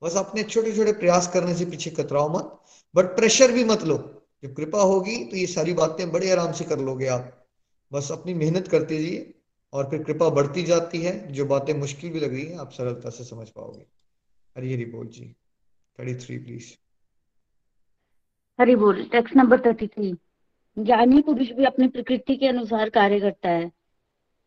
[0.02, 2.58] बस अपने छोटे छोटे प्रयास करने से पीछे कतराओ मत
[2.94, 3.96] बट प्रेशर भी मत लो।
[4.44, 7.46] जब कृपा होगी तो ये सारी बातें बड़े आराम से कर लोगे आप।
[7.92, 9.32] बस अपनी मेहनत करते जाइए
[9.72, 13.10] और फिर कृपा बढ़ती जाती है जो बातें मुश्किल भी लग रही हैं आप सरलता
[13.10, 13.86] से समझ पाओगे।
[14.56, 15.36] हरी हरी बोल जी।
[15.98, 16.74] थर्टी थ्री प्लीज़
[18.60, 20.14] हरी बोल। टेक्स्ट नंबर थर्टी थ्री
[20.78, 23.72] ज्ञानी पुरुष भी अपनी प्रकृति के अनुसार कार्य करता है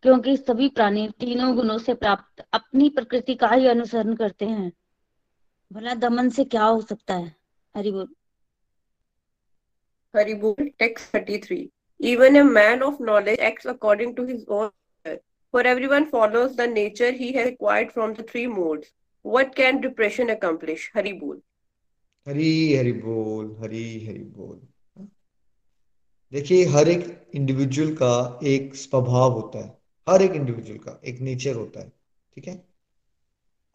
[0.01, 4.71] क्योंकि सभी प्राणी तीनों गुणों से प्राप्त अपनी प्रकृति का ही अनुसरण करते हैं।
[5.73, 7.36] भला दमन से क्या हो सकता है?
[7.77, 8.15] हरि बोल।
[10.15, 14.69] हरि बोल। Text thirty three Even a man of knowledge acts according to his own
[15.53, 18.88] For everyone follows the nature he has acquired from the three modes.
[19.25, 20.91] What can depression accomplish?
[20.93, 21.38] Hari Bol.
[22.27, 24.59] Hari Hari बोल हरी हरी बोल
[26.33, 31.55] देखिए, हर एक individual का एक स्वभाव होता है हर एक इंडिविजुअल का एक नेचर
[31.55, 31.91] होता है,
[32.35, 32.63] ठीक है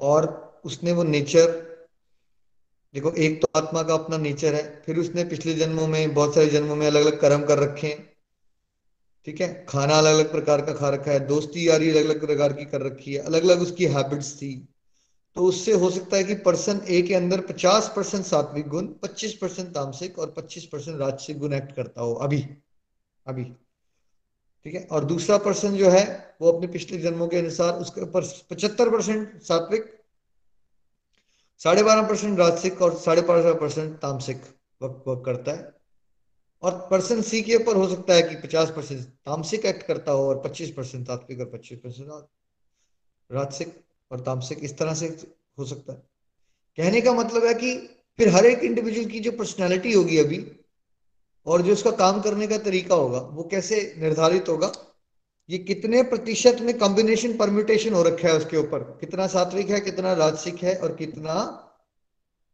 [0.01, 1.51] और उसने वो नेचर
[2.95, 6.47] देखो, एक तो आत्मा का अपना नेचर है, फिर उसने पिछले जन्मों में, बहुत सारे
[6.47, 8.14] जन्मों में अलग अलग कर्म कर रखे हैं
[9.27, 9.67] ठीक है?
[9.69, 12.83] खाना अलग अलग प्रकार का खा रखा है, दोस्ती यारी अलग अलग प्रकार की कर
[12.83, 14.69] रखी है अलग अलग उसकी हैबिट्स थी।
[15.35, 19.33] तो उससे हो सकता है कि पर्सन ए के अंदर 50 परसेंट सात्विक गुण 25
[19.33, 22.47] परसेंट तामसिक और 25 परसेंट राजसिक गुण एक्ट करता हो, अभी
[23.27, 23.45] अभी।
[24.65, 24.89] ठीक है?
[24.93, 29.43] और दूसरा पर्सन जो है, वो अपने पिछले जन्मों के अनुसार उसके ऊपर पचहत्तर परसेंट
[29.43, 30.01] सात्विक,
[31.59, 34.43] साढ़े बारह परसेंट राजसिक और साढ़े बारह परसेंट तामसिक
[34.83, 35.84] वर्क वर्क करता है।
[36.65, 40.29] और पर्सन सी के ऊपर हो सकता है कि पचास परसेंट तामसिक एक्ट करता हो
[40.29, 42.09] और पच्चीस परसेंट तात्विक और पच्चीस परसेंट
[43.31, 45.07] राजसिक और तामसिक, इस तरह से
[45.59, 46.03] हो सकता है।
[46.77, 47.77] कहने का मतलब है कि
[48.19, 50.51] फिर हर एक इंडिविजुअल की जो पर्सनैलिटी होगी अभी
[51.47, 54.73] और जो उसका काम करने का तरीका होगा, वो कैसे निर्धारित होगा,
[55.51, 60.13] ये कितने प्रतिशत में कॉम्बिनेशन परम्यूटेशन हो रखा है उसके ऊपर, कितना सात्विक है, कितना
[60.13, 61.45] राजसिक है और कितना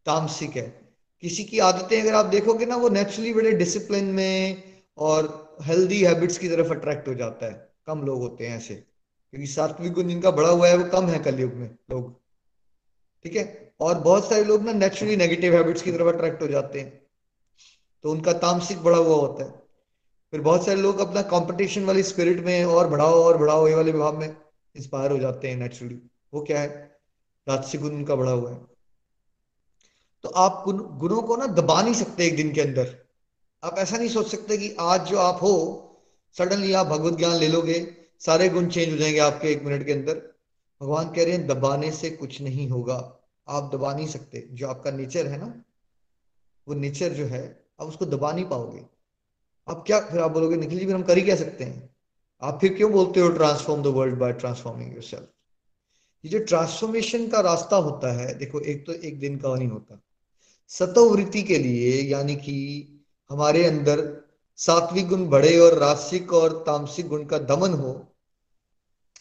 [0.07, 0.80] तामसिक है।
[1.21, 4.63] किसी की आदतें अगर आप देखोगे ना, वो नेचुरली बड़े डिसिप्लिन में
[4.99, 8.75] और हेल्दी हैबिट्स की तरफ़ अट्रैक्ट हो जाता है। कम लोग होते हैं ऐसे।
[9.31, 12.21] क्योंकि सात्विक गुण जिनका बड़ा हुआ है, वो कम है कलयुग में लोग।
[13.25, 13.73] ठीक है?
[13.81, 17.07] और बहुत सारे लोग ना नेचुरली नेगेटिव हैबिट्स की तरफ़ अट्रैक्ट हो जाते हैं।
[18.03, 19.51] तो उनका तामसिक बढ़ा हुआ होता है।
[20.31, 23.93] फिर बहुत सारे लोग अपना कंपटीशन वाली स्पिरिट में और बढ़ाओ और बढ़ाओ ये वाले
[23.93, 24.37] भाव में
[24.77, 25.99] इंस्पायर हो जाते हैं नेचुरली
[26.35, 26.99] वो क्या है?
[27.49, 28.70] राजसिक गुण उनका बढ़ा हुआ है।
[30.23, 30.65] तो आप
[30.97, 32.99] गुणों को ना दबा नहीं सकते एक दिन के अंदर।
[33.65, 35.87] आप ऐसा नहीं सोच सकते कि आज जो आप हो,
[36.39, 39.93] सडनली आप भगवत ज्ञान ले लोगे, सारे गुण चेंज हो जाएँगे आपके एक मिनट के
[39.93, 40.15] अंदर।
[40.83, 43.17] भगवान कह रहे हैं, दबाने से कुछ नहीं होगा।
[43.49, 45.63] आप दबा नहीं सकते। जो आपका नेचर है ना,
[46.69, 48.83] वो नेचर जो है, आप उसको दबा नहीं पाओगे।
[49.69, 51.97] आप क्या फिर आप बोलोगे, निखिल जी, फिर हम कर ही क्या सकते हैं?
[52.43, 55.33] आप फिर क्यों बोलते हो transform the world by transforming your
[56.25, 60.03] ये जो ट्रांसफॉर्मेशन का रास्ता होता है, देखो, एक तो एक दिन का नहीं होता।
[60.71, 62.57] सतोवृत्ति के लिए, यानी कि
[63.31, 64.25] हमारे अंदर
[64.57, 67.93] सात्विक गुण बढ़े और रासिक और तामसिक गुण का दमन हो,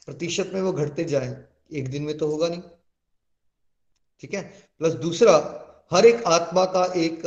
[0.06, 2.62] प्रतिशत में वो घटते जाए, एक दिन में तो होगा नहीं।
[4.20, 4.70] ठीक है?
[4.78, 5.36] प्लस दूसरा,
[5.92, 7.22] हर एक आत्मा का एक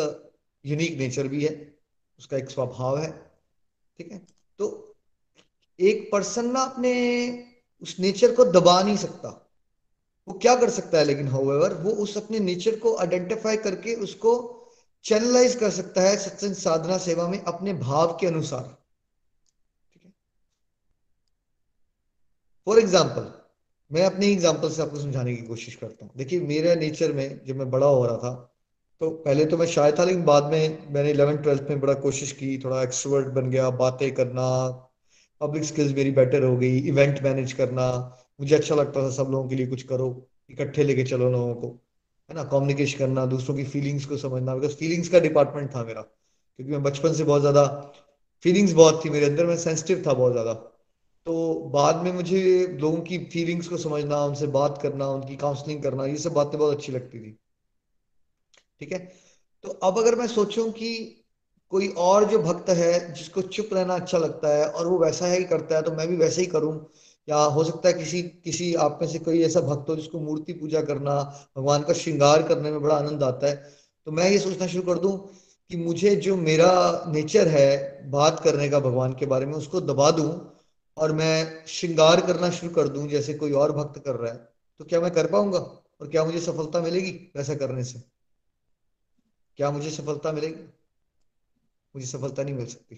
[0.66, 1.78] यूनिक नेचर भी है,
[2.18, 3.32] उसका एक स्वभाव है।
[3.98, 4.26] ठीक है?
[4.58, 4.94] तो
[5.80, 6.92] एक पर्सन ना अपने
[7.82, 9.41] उस नेचर को दबा नहीं सकता।
[10.28, 14.34] वो क्या कर सकता है लेकिन हाउएवर वो उस अपने नेचर को आइडेंटिफाई करके उसको
[15.04, 18.62] चैनलाइज कर सकता है सत्संग साधना सेवा में अपने भाव के अनुसार।
[19.92, 20.12] ठीक है?
[22.66, 23.32] फॉर एग्ज़ाम्पल
[23.90, 27.56] मैं अपने एग्ज़ाम्पल से आपको समझाने की कोशिश करता हूँ। देखिए, मेरे नेचर में जब
[27.56, 28.48] मैं बड़ा हो रहा था
[29.00, 32.32] तो पहले तो मैं शायद था, लेकिन बाद में मैंने इलेवन ट्वेल्थ में बड़ा कोशिश
[32.32, 34.44] की, थोड़ा एक्सट्रोवर्ट बन गया, बातें करना
[35.40, 37.88] पब्लिक स्किल्स मेरी बेटर हो गई इवेंट मैनेज करना
[38.42, 40.08] मुझे अच्छा लगता था सब लोगों के लिए कुछ करो,
[40.50, 41.68] इकट्ठे लेके चलो लोगों को,
[42.30, 42.44] है ना?
[42.44, 46.82] कम्युनिकेशन करना, दूसरों की फीलिंग्स को समझना बिकॉज़ फीलिंग्स का डिपार्टमेंट था मेरा, क्योंकि मैं
[46.82, 47.64] बचपन से बहुत ज़्यादा
[48.44, 50.52] फीलिंग्स बहुत थी मेरे अंदर, मैं सेंसिटिव था बहुत ज़्यादा।
[51.26, 56.06] तो बाद में मुझे लोगों की फीलिंग्स को समझना, उनसे बात करना, उनकी काउंसलिंग करना,
[56.06, 57.38] ये सब बातें बहुत अच्छी लगती थी।
[58.80, 58.98] ठीक है?
[59.64, 61.18] तो अब अगर मैं सोचूं कि
[61.72, 65.44] कोई और जो भक्त है, जिसको चुप रहना अच्छा लगता है, और वो वैसा ही
[65.44, 66.72] करता है तो मैं भी वैसे ही करूँ
[67.28, 70.52] या हो सकता है किसी किसी आप में से कोई ऐसा भक्त हो जिसको मूर्ति
[70.52, 71.14] पूजा करना,
[71.56, 73.56] भगवान का श्रृंगार करने में बड़ा आनंद आता है।
[74.06, 75.16] तो मैं ये सोचना शुरू कर दूँ
[75.70, 80.10] कि मुझे जो मेरा नेचर है बात करने का भगवान के बारे में, उसको दबा
[80.10, 80.52] दूँ
[80.96, 84.38] और मैं श्रृंगार करना शुरू कर दूँ जैसे कोई और भक्त कर रहा है
[84.80, 85.58] तो क्या मैं कर पाऊँगा?
[85.58, 88.02] और क्या मुझे सफलता मिलेगी वैसा करने से?
[89.58, 90.64] क्या मुझे सफलता मिलेगी?
[91.94, 92.96] मुझे सफलता नहीं मिल सकती।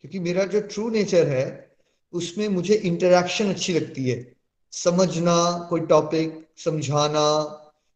[0.00, 1.71] क्योंकि मेरा जो ट्रू नेचर है
[2.12, 4.16] उसमें मुझे इंटरेक्शन अच्छी लगती है।
[4.72, 7.24] समझना, कोई टॉपिक समझाना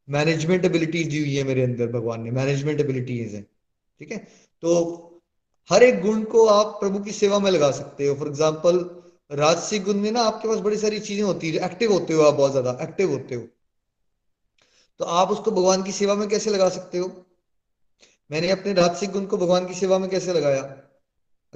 [0.09, 3.43] मैनेजमेंट एबिलिटीज दी हुई है मेरे अंदर, भगवान ने मैनेजमेंट एबिलिटीज है,
[4.01, 4.19] ठीक है?
[4.63, 5.23] तो
[5.71, 8.79] हर एक गुण को आप प्रभु की सेवा में लगा सकते हो। फॉर एग्ज़ाम्पल
[9.31, 12.35] राजसिक गुण में ना आपके पास बड़ी सारी चीज़ें होती है एक्टिव होते हो आप
[12.35, 13.43] बहुत ज़्यादा एक्टिव होते हो।
[15.01, 17.11] तो आप उसको भगवान की सेवा में कैसे लगा सकते हो?
[18.31, 20.63] मैंने अपने राजसिक गुण को भगवान की सेवा में कैसे लगाया?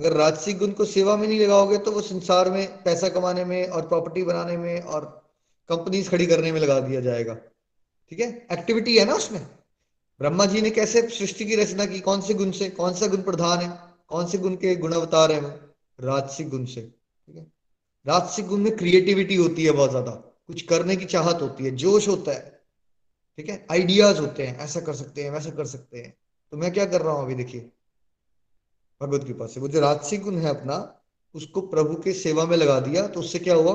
[0.00, 3.66] अगर राजसिक गुण को सेवा में नहीं लगाओगे तो वो संसार में, पैसा कमाने में
[3.66, 5.30] और प्रॉपर्टी बनाने में और
[5.68, 7.34] कंपनीज़ खड़ी करने में लगा दिया जाएगा।
[8.10, 8.46] ठीक है?
[8.52, 9.40] एक्टिविटी है ना उसमें।
[10.20, 12.00] ब्रह्मा जी ने कैसे सृष्टि की रचना की?
[12.00, 12.70] कौन से गुण से?
[12.70, 13.78] कौन सा गुण प्रधान है?
[14.08, 15.48] कौन से गुण के गुण अवतार है वो?
[16.00, 17.46] राजसिक गुण से। ठीक है?
[18.06, 20.10] राजसिक गुण में क्रिएटिविटी होती है बहुत ज़्यादा।
[20.46, 22.60] कुछ करने की चाहत होती है, जोश होता है।
[23.36, 23.66] ठीक है?
[23.70, 26.16] आइडियाज़ होते हैं, ऐसा कर सकते हैं, वैसा कर सकते हैं।
[26.50, 27.34] तो मैं क्या कर रहा हूँ अभी?
[27.34, 27.70] देखिए।
[29.02, 31.00] भगवत कृपा से। वो जो राजसिक गुण है अपना,
[31.34, 33.72] उसको प्रभु के सेवा में लगा दिया तो उससे क्या हुआ?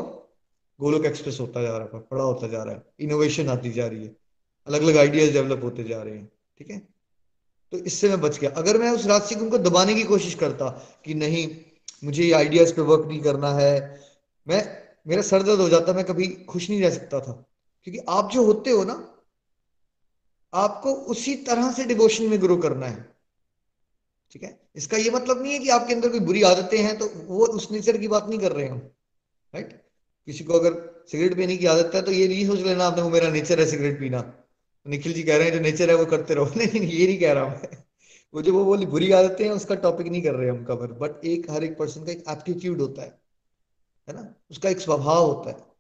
[0.80, 4.04] गोलोक एक्सप्रेस होता जा रहा है बड़ा होता जा रहा है। इनोवेशन आती जा रही
[4.04, 4.16] है।
[4.68, 6.78] अलग अलग आइडियाज़ डेवलप होते जा रहे हैं, ठीक है?
[7.72, 10.70] तो इससे मैं बच गया। अगर मैं उस राजसिक गुण को दबाने की कोशिश करता
[11.06, 11.58] कि नहीं,
[12.04, 14.02] मुझे ये आइडियाज़ पे वर्क नहीं करना है,
[14.48, 17.46] मैं, मेरा सर दर्द हो जाता, मैं कभी खुश नहीं रह सकता था।
[17.84, 19.16] क्योंकि आप जो होते हो ना,
[20.54, 23.15] आपको उसी तरह से डिवोशन में ग्रो करना है।
[24.32, 24.60] ठीक है?
[24.76, 27.72] इसका ये मतलब नहीं है कि आपके अंदर कोई बुरी आदतें हैं तो वो उस
[27.72, 28.78] नेचर की बात नहीं कर रहे हम
[29.56, 29.86] राइट
[30.26, 33.10] किसी को अगर सिगरेट पीने की आदत है तो ये नहीं सोच लेना आपने, वो
[33.10, 34.34] मेरा नेचर है सिगरेट पीना।
[34.88, 37.34] निखिल जी कह रहे हैं, जो नेचर है वो करते रहो। नहीं ये नहीं कह
[37.34, 37.84] रहा मैं।
[38.34, 41.26] वो जो वो बोली बुरी आदतें हैं, उसका टॉपिक नहीं कर रहे हम कवर बट
[41.26, 43.20] एक, हर एक पर्सन का एक एप्टीट्यूड होता है
[44.10, 44.36] है ना?
[44.52, 45.76] उसका एक स्वभाव होता है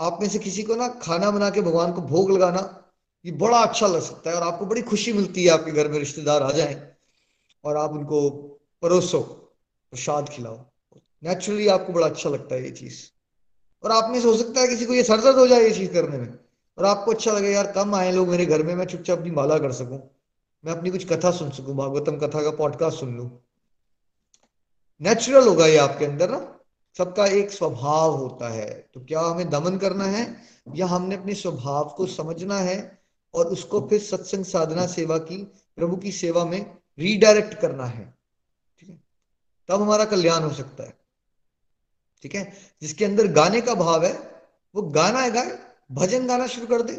[0.00, 2.92] आप में से किसी को ना खाना बना के भगवान को भोग लगाना,
[3.24, 5.98] ये बड़ा अच्छा लग सकता है, और आपको बड़ी खुशी मिलती है, आपके घर में
[5.98, 6.89] रिश्तेदार आ जाए।
[7.64, 8.30] और आप उनको
[8.82, 9.20] परोसो,
[9.90, 10.64] प्रसाद खिलाओ।
[11.24, 12.94] नेचुरली आपको बड़ा अच्छा लगता है ये चीज़।
[13.84, 15.92] और आप में से हो सकता है किसी को ये सरदर्द हो जाए ये चीज़
[15.92, 16.38] करने में।
[16.78, 19.58] और आपको अच्छा लगे यार, कम आए लोग मेरे घर में, मैं चुपचाप अपनी माला
[19.58, 20.10] कर सकूँ।
[20.64, 23.30] मैं अपनी कुछ कथा सुन सकूँ, भागवतम कथा का पॉडकास्ट सुन लू।
[25.02, 26.58] नेचुरल होगा ये आपके अंदर ना।
[26.98, 30.36] सबका एक स्वभाव होता है। तो क्या हमें दमन करना है?
[30.74, 33.02] या हमने अपने स्वभाव को समझना है
[33.34, 38.04] और उसको फिर सत्संग साधना सेवा की, प्रभु की सेवा में रीडायरेक्ट करना है,
[38.78, 38.96] ठीक है?
[39.68, 40.96] तब हमारा कल्याण हो सकता है,
[42.24, 42.52] ठीक है?
[42.82, 44.12] जिसके अंदर गाने का भाव है,
[44.74, 45.58] वो गाना है गाए
[45.92, 46.94] भजन गाना शुरू कर दे।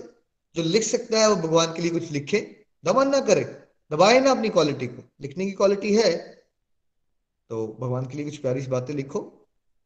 [0.55, 2.39] जो लिख सकता है वो भगवान के लिए कुछ लिखे,
[2.83, 3.43] दमन ना करे,
[3.91, 6.11] दबाए ना अपनी क्वालिटी को। लिखने की क्वालिटी है
[7.49, 9.21] तो भगवान के लिए कुछ प्यारी बातें लिखो।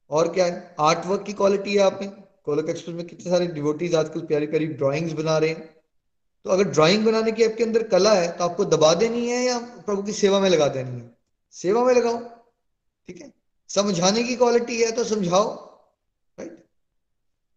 [0.10, 0.76] और क्या है?
[0.80, 2.10] आर्ट वर्क की क्वालिटी है आप में।
[2.46, 5.75] कोलक एक्सप्रेस में कितने सारे डिवोटीज आजकल प्यारी प्यारी ड्राइंग्स बना रहे हैं।
[6.46, 9.58] तो अगर ड्राइंग बनाने की आपके अंदर कला है तो आपको दबा देनी है या
[9.86, 11.12] प्रभु की सेवा में लगा देनी है?
[11.56, 12.18] सेवा में लगाओ,
[13.10, 13.32] ठीक है?
[13.70, 15.48] समझाने की क्वालिटी है तो समझाओ
[16.38, 16.64] राइट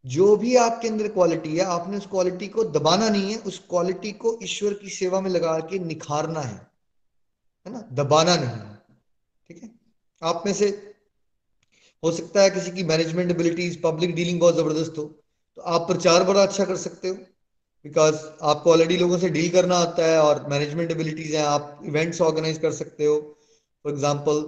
[0.05, 4.13] जो भी आपके अंदर क्वालिटी है, आपने उस क्वालिटी को दबाना नहीं है, उस क्वालिटी
[4.15, 6.57] को ईश्वर की सेवा में लगा के निखारना है
[7.67, 7.81] है ना?
[7.93, 8.75] दबाना नहीं है,
[9.49, 9.71] ठीक है?
[10.23, 10.69] आप में से
[12.03, 16.25] हो सकता है किसी की मैनेजमेंट एबिलिटीज पब्लिक डीलिंग बहुत ज़बरदस्त हो तो आप प्रचार
[16.25, 17.17] बड़ा अच्छा कर सकते हो।
[17.85, 22.21] बिकॉज़ आपको ऑलरेडी लोगों से डील करना आता है और मैनेजमेंट एबिलिटीज हैं, आप इवेंट्स
[22.23, 23.19] ऑर्गेनाइज कर सकते हो।
[23.85, 24.45] फॉर एग्ज़ाम्पल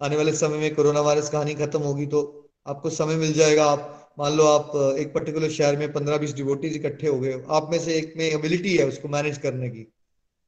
[0.00, 2.20] आने वाले समय में कोरोना वायरस कहानी खत्म होगी तो
[2.66, 6.76] आपको समय मिल जाएगा। आप, मान लो आप, एक पर्टिकुलर शहर में पंद्रह बीस डिवोटीज
[6.76, 9.86] इकट्ठे हो गए, आप में से एक में एबिलिटी है उसको मैनेज करने की।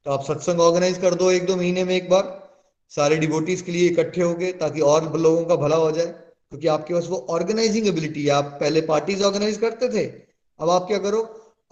[0.05, 2.39] तो आप सत्संग ऑर्गेनाइज कर दो एक दो महीने में एक बार,
[2.91, 6.67] सारे डिवोटीज के लिए इकट्ठे हो गए ताकि और लोगों का भला हो जाए, क्योंकि
[6.69, 10.05] आपके पास वो ऑर्गेनाइजिंग एबिलिटी है। आप पहले पार्टीज़ ऑर्गेनाइज करते थे,
[10.59, 11.21] अब आप क्या करो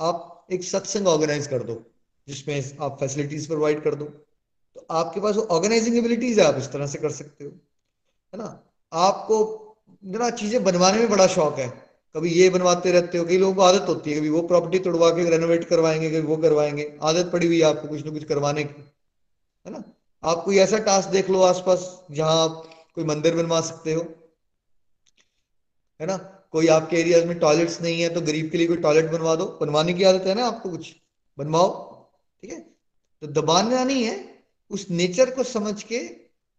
[0.01, 1.81] आप एक सत्संग ऑर्गेनाइज कर दो,
[2.27, 6.71] जिसमें आप फैसिलिटीज़ प्रोवाइड कर दो। तो आपके पास वो ऑर्गेनाइजिंग एबिलिटीज है, आप इस
[6.71, 7.51] तरह से कर सकते हो,
[8.33, 8.63] है ना?
[8.93, 9.67] आपको
[10.03, 11.67] ना, चीज़ें बनवाने में बड़ा शौक है।
[12.15, 15.09] कभी ये बनवाते रहते हो, कई लोगों को आदत होती है, कभी वो प्रॉपर्टी तोड़वा
[15.09, 18.63] के रेनोवेट करवाएँगे, कभी वो करवाएँगे। आदत पड़ी हुई है आपको कुछ ना कुछ करवाने
[18.63, 18.81] की,
[19.65, 19.83] है ना?
[20.23, 22.63] आप कोई ऐसा टास्क देख लो आसपास, जहाँ आप
[22.95, 24.01] कोई मंदिर बनवा सकते हो,
[25.99, 26.40] है ना?
[26.53, 29.45] कोई आपके एरिया में टॉयलेट्स नहीं है तो गरीब के लिए कोई टॉयलेट बनवा दो।
[29.61, 30.93] बनवाने की आदत है ना आपको कुछ?
[31.37, 31.69] बनवाओ,
[32.43, 32.59] ठीक है?
[33.21, 34.17] तो दबाना नहीं है,
[34.71, 35.99] उस नेचर को समझ के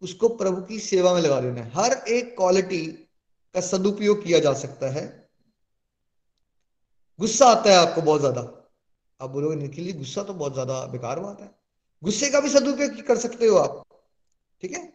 [0.02, 2.86] उसको प्रभु की सेवा में लगा देना है। हर एक क्वालिटी
[3.54, 5.04] का सदुपयोग किया जा सकता है।
[7.18, 8.40] गुस्सा आता है आपको बहुत ज़्यादा।
[9.20, 11.50] आप बोलोगे, निखिल जी, गुस्सा तो बहुत ज़्यादा बेकार बात है।
[12.02, 13.84] गुस्से का भी सदुपयोग कर सकते हो आप,
[14.62, 14.92] ठीक है?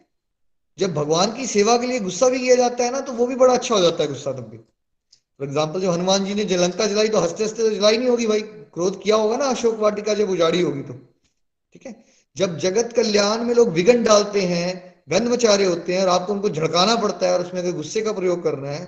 [0.78, 3.36] जब भगवान की सेवा के लिए गुस्सा भी किया जाता है ना तो वो भी
[3.36, 4.58] बड़ा अच्छा हो जाता है गुस्सा तब भी।
[5.40, 8.26] फॉर एग्ज़ाम्पल जो हनुमान जी ने जलंका जलाई तो हँसते हँसते तो जलाई नहीं होगी
[8.26, 11.94] भाई। क्रोध किया होगा ना अशोक वाटिका जब उजाड़ी होगी तो। ठीक है?
[12.36, 14.68] जब जगत कल्याण में लोग विघन डालते हैं
[15.10, 18.12] गंध मचा होते हैं और आपको उनको झड़काना पड़ता है और उसमें अगर गुस्से का
[18.12, 18.84] प्रयोग करना है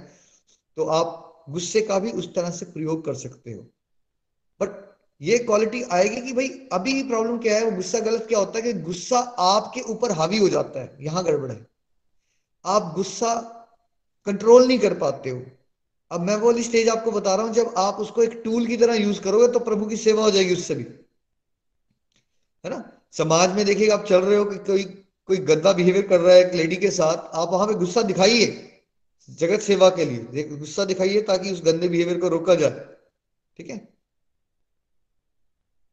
[0.76, 3.60] तो आप गुस्से का भी उस तरह से प्रयोग कर सकते हो।
[4.60, 4.76] बट
[5.20, 7.64] ये क्वालिटी आएगी कि भाई अभी प्रॉब्लम क्या है?
[7.64, 11.24] वो गुस्सा गलत क्या होता है कि गुस्सा आपके ऊपर हावी हो जाता है, यहाँ
[11.24, 11.66] गड़बड़ है।
[12.64, 13.34] आप गुस्सा
[14.26, 15.42] कंट्रोल नहीं कर पाते हो।
[16.10, 18.94] अब मैं वो स्टेज आपको बता रहा हूँ, जब आप उसको एक टूल की तरह
[18.94, 20.82] यूज़ करोगे तो प्रभु की सेवा हो जाएगी उससे भी।
[22.64, 22.82] है ना?
[23.12, 24.84] समाज में देखिएगा आप चल रहे हो कि कोई
[25.28, 28.46] कोई गंदा बिहेवियर कर रहा है एक लेडी के साथ, आप वहाँ पे गुस्सा दिखाइए,
[29.28, 32.84] जगत सेवा के लिए। गुस्सा दिखाइए ताकि उस गंदे बिहेवियर को रोका जाए।
[33.56, 33.76] ठीक है?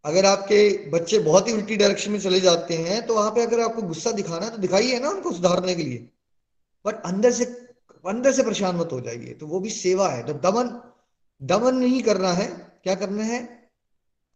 [0.05, 3.59] अगर आपके बच्चे बहुत ही उल्टी डायरेक्शन में चले जाते हैं तो वहाँ पे अगर
[3.59, 6.07] आपको गुस्सा दिखाना है तो दिखाइए ना उनको सुधारने के लिए।
[6.85, 7.45] बट अंदर से
[8.05, 10.93] अंदर से परेशान मत हो जाइए। तो वो भी सेवा है। तो दमन
[11.43, 12.47] दमन नहीं करना है,
[12.83, 13.69] क्या करना है?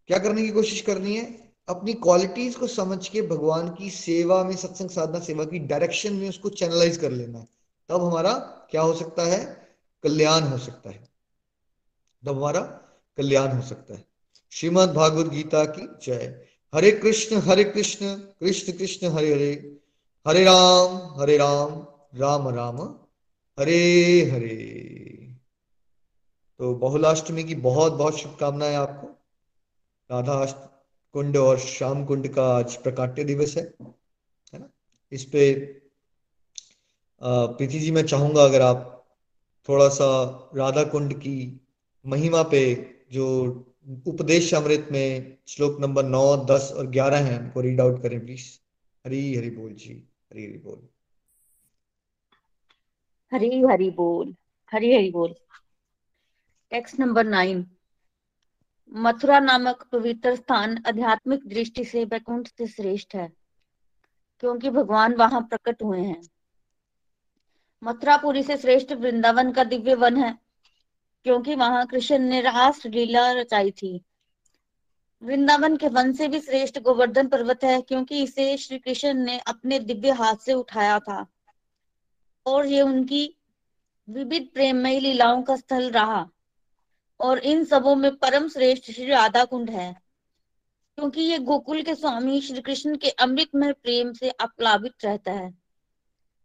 [0.08, 1.54] क्या करने की कोशिश करनी है?
[1.70, 6.30] अपनी क्वालिटीज को समझ के भगवान की सेवा में, सत्संग साधना सेवा की डायरेक्शन में
[6.30, 7.48] उसको चैनलाइज कर लेना है।
[7.90, 8.34] तब हमारा
[8.72, 9.68] क्या हो सकता है?
[10.04, 11.10] कल्याण हो सकता है।
[12.26, 12.62] तब हमारा
[13.18, 14.06] कल्याण हो सकता है।
[14.52, 16.46] श्रीमद भागवत गीता की जय।
[16.76, 19.78] हरे कृष्ण हरे कृष्ण कृष्ण कृष्ण, हरे हरे।
[20.28, 23.01] हरे राम हरे राम राम राम।
[23.62, 24.56] हरे हरे।
[26.60, 29.08] तो बहुलाष्टमी की बहुत बहुत शुभकामनाएँ आपको।
[30.10, 30.46] राधा
[31.16, 33.64] कुंड और श्याम कुंड का आज प्रकाट्य दिवस है
[34.54, 34.70] है ना?
[35.12, 35.54] इस पे
[37.22, 39.06] प्रीति जी, मैं चाहूँगा अगर आप
[39.70, 40.08] थोड़ा सा
[40.56, 41.62] राधा कुंड की
[42.06, 42.64] महिमा पे
[43.12, 43.28] जो
[44.08, 48.48] उपदेश अमृत में श्लोक नंबर नौ, दस और ग्यारह है, उनको रीड आउट करें प्लीज़
[49.06, 50.88] हरी हरी बोल जी, हरी हरी बोल।
[53.32, 54.34] हरी हरी बोल,
[54.72, 55.34] हरी हरी बोल।
[56.72, 57.66] टेक्स्ट नंबर नाइन
[58.92, 63.32] मथुरा नामक पवित्र स्थान आध्यात्मिक दृष्टि से बैकुंठ से श्रेष्ठ है,
[64.44, 66.22] क्योंकि भगवान वहाँ प्रकट हुए हैं।
[67.82, 70.38] मथुरापुरी से श्रेष्ठ वृंदावन का दिव्य वन है,
[71.26, 74.00] क्योंकि वहाँ कृष्ण ने रास लीला रचाई थी।
[75.22, 79.80] वृंदावन के वन से भी श्रेष्ठ गोवर्धन पर्वत है, क्योंकि इसे श्री कृष्ण ने अपने
[79.80, 81.26] दिव्य हाथ से उठाया था।
[82.46, 83.24] और ये उनकी
[84.08, 86.28] विविध प्रेममयी लीलाओं का स्थल रहा।
[87.20, 89.92] और इन सबों में परम श्रेष्ठ श्री राधा कुंड है
[90.98, 95.52] क्योंकि ये गोकुल के स्वामी श्री कृष्ण के अमृतमय प्रेम से अप्लावित रहता है।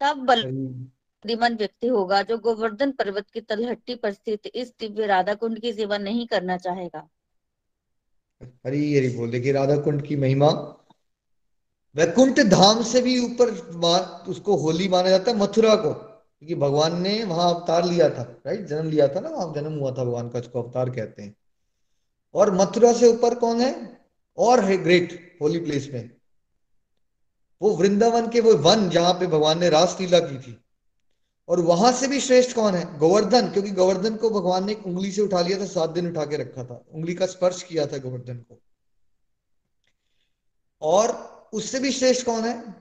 [0.01, 5.35] तब बल बुद्धिमान व्यक्ति होगा जो गोवर्धन पर्वत की तलहट्टी पर स्थित इस दिव्य राधा
[5.35, 7.09] कुंड की सेवा नहीं करना चाहेगा।
[8.67, 10.51] हरी हरी बोल देखिए राधा कुंड की महिमा
[11.97, 13.51] वैकुंठ धाम से भी ऊपर
[14.29, 18.67] उसको होली माना जाता है, मथुरा को। क्योंकि भगवान ने वहाँ अवतार लिया था राइट
[18.67, 21.37] जन्म लिया था ना, वहाँ जन्म हुआ था भगवान का उसको अवतार कहते हैं।
[22.35, 24.01] और मथुरा से ऊपर कौन है?
[24.39, 26.11] और है ग्रेट होली प्लेस में।
[27.63, 30.65] वो वृंदावन के, वो वन जहाँ पे भगवान ने रासलीला की थी।
[31.49, 32.99] और वहाँ से भी श्रेष्ठ कौन है?
[32.99, 36.25] गोवर्धन, क्योंकि गोवर्धन को भगवान ने एक उंगली से उठा लिया था, सात दिन उठा
[36.25, 38.61] के रखा था। उंगली का स्पर्श किया था गोवर्धन को।
[40.83, 42.75] और उससे भी श्रेष्ठ कौन है?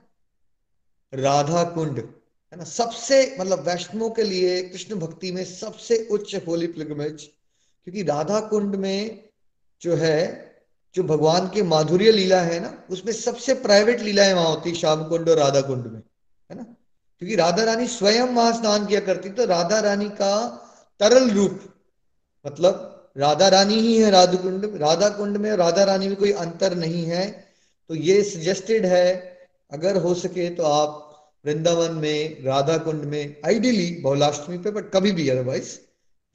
[1.12, 2.64] राधा कुंड, है ना?
[2.64, 8.76] सबसे मतलब वैष्णव के लिए, कृष्ण भक्ति में सबसे उच्च होली पिलग्रमेज क्योंकि राधा कुंड
[8.76, 9.28] में
[9.82, 10.56] जो है,
[10.94, 15.28] जो भगवान के माधुर्य लीला है ना, उसमें सबसे प्राइवेट लीलाएँ वहाँ होती श्याम कुंड
[15.28, 16.02] और राधा कुंड में,
[16.50, 16.62] है ना?
[17.18, 20.46] क्योंकि राधा रानी स्वयं वहाँ स्नान किया करती तो राधा रानी का
[21.00, 21.60] तरल रूप
[22.46, 26.74] मतलब राधा रानी ही है राधा कुंड राधा कुंड में राधा रानी में कोई अंतर
[26.74, 27.45] नहीं है।
[27.90, 29.38] तो ये सजेस्टेड है,
[29.72, 31.02] अगर हो सके तो आप
[31.44, 35.76] वृंदावन में राधा कुंड में आइडियली बहुलाष्टमी पे बट कभी भी अदरवाइज़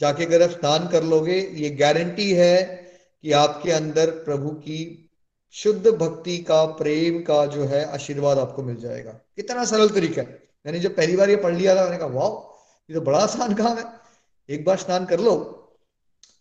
[0.01, 2.63] जाके अगर आप स्नान कर लोगे, ये गारंटी है
[3.23, 5.09] कि आपके अंदर प्रभु की
[5.55, 10.39] शुद्ध भक्ति का, प्रेम का जो है, आशीर्वाद आपको मिल जाएगा। कितना सरल तरीका है।
[10.65, 12.29] मैंने जब पहली बार ये पढ़ लिया था, मैंने कहा वाह
[12.89, 13.83] ये तो बड़ा आसान काम है।
[14.49, 15.35] एक बार स्नान कर लो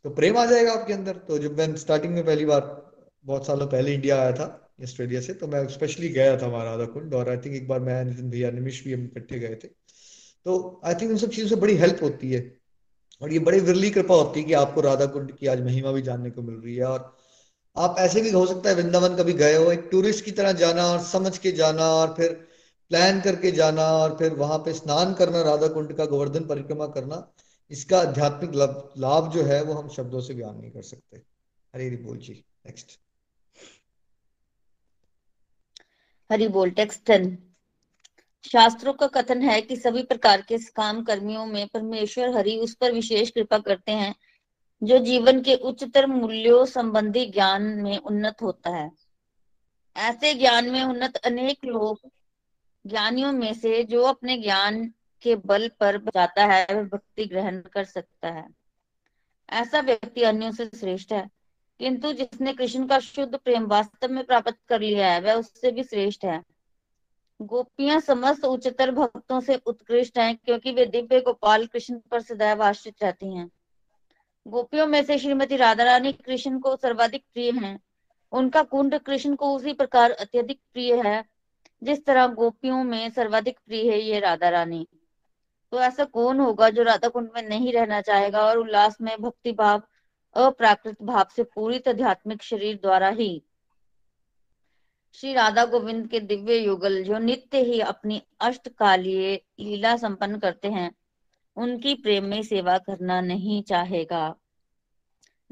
[0.04, 2.60] तो प्रेम आ जाएगा आपके अंदर। तो जब मैं स्टार्टिंग में पहली बार,
[3.24, 4.46] बहुत सालों पहले इंडिया आया था
[4.82, 7.80] ऑस्ट्रेलिया से तो मैं स्पेशली गया था वहाँ राधा कुंड और आई थिंक एक बार
[7.80, 9.68] मैं नितिन भैया निमिश भी हम इकट्ठे गए थे।
[10.46, 12.40] तो आई थिंक उन सब चीज़ों से बड़ी हेल्प होती है
[13.22, 16.02] और ये बड़ी विरली कृपा होती है कि आपको राधा कुंड की आज महिमा भी
[16.02, 17.16] जानने को मिल रही है और
[17.76, 20.86] आप ऐसे भी हो सकता है वृंदावन कभी गए हो, एक टूरिस्ट की तरह जाना
[20.86, 22.32] और समझ के जाना और फिर
[22.90, 27.26] प्लान करके जाना और फिर वहाँ पे स्नान करना राधा कुंड का गोवर्धन परिक्रमा करना,
[27.70, 28.54] इसका आध्यात्मिक
[28.98, 31.22] लाभ जो है वो हम शब्दों से बयान नहीं कर सकते।
[31.74, 32.32] हरे बोल जी
[32.66, 32.98] नेक्स्ट
[36.32, 37.38] हरि बोल टेक्स्ट टेन
[38.52, 42.92] शास्त्रों का कथन है कि सभी प्रकार के काम कर्मियों में परमेश्वर हरि उस पर
[42.92, 44.14] विशेष कृपा करते हैं,
[44.82, 48.90] जो जीवन के उच्चतर मूल्यों संबंधी ज्ञान में उन्नत होता है।
[49.96, 52.10] ऐसे ज्ञान में उन्नत अनेक लोग
[52.86, 57.84] ज्ञानियों में से जो अपने ज्ञान के बल पर जाता है, वह भक्ति ग्रहण कर
[57.84, 58.48] सकता है।
[59.50, 61.39] ऐसा व्यक्ति अन्यों से श्रेष्ठ है।
[61.80, 65.82] किंतु जिसने कृष्ण का शुद्ध प्रेम वास्तव में प्राप्त कर लिया है, वह उससे भी
[65.82, 66.42] श्रेष्ठ है।
[67.42, 73.02] गोपियाँ समस्त उच्चतर भक्तों से उत्कृष्ट हैं, क्योंकि वे दिव्य गोपाल कृष्ण पर सदैव आश्रित
[73.02, 73.50] रहती हैं।
[74.46, 77.80] गोपियों में से श्रीमती राधा रानी कृष्ण को सर्वाधिक प्रिय हैं।
[78.32, 81.24] उनका कुंड कृष्ण को उसी प्रकार अत्यधिक प्रिय है,
[81.82, 84.86] जिस तरह गोपियों में सर्वाधिक प्रिय है ये राधा रानी
[85.72, 89.52] तो ऐसा कौन होगा जो राधा कुंड में नहीं रहना चाहेगा और उल्लास में भक्ति
[89.52, 89.82] भाव
[90.34, 93.42] अप्राकृत भाव से पूरी आध्यात्मिक शरीर द्वारा ही
[95.12, 100.92] श्री राधा गोविंद के दिव्य युगल जो नित्य ही अपनी अष्टकालीय लीला संपन्न करते हैं,
[101.56, 104.36] उनकी प्रेम में सेवा करना नहीं चाहेगा।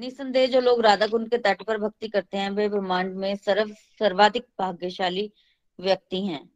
[0.00, 3.74] निसंदेह जो लोग राधा कुंड के तट पर भक्ति करते हैं, वे ब्रह्मांड में सर्व,
[3.74, 5.32] सर्वाधिक भाग्यशाली
[5.80, 6.50] व्यक्ति हैं।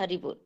[0.00, 0.40] हरि बोल।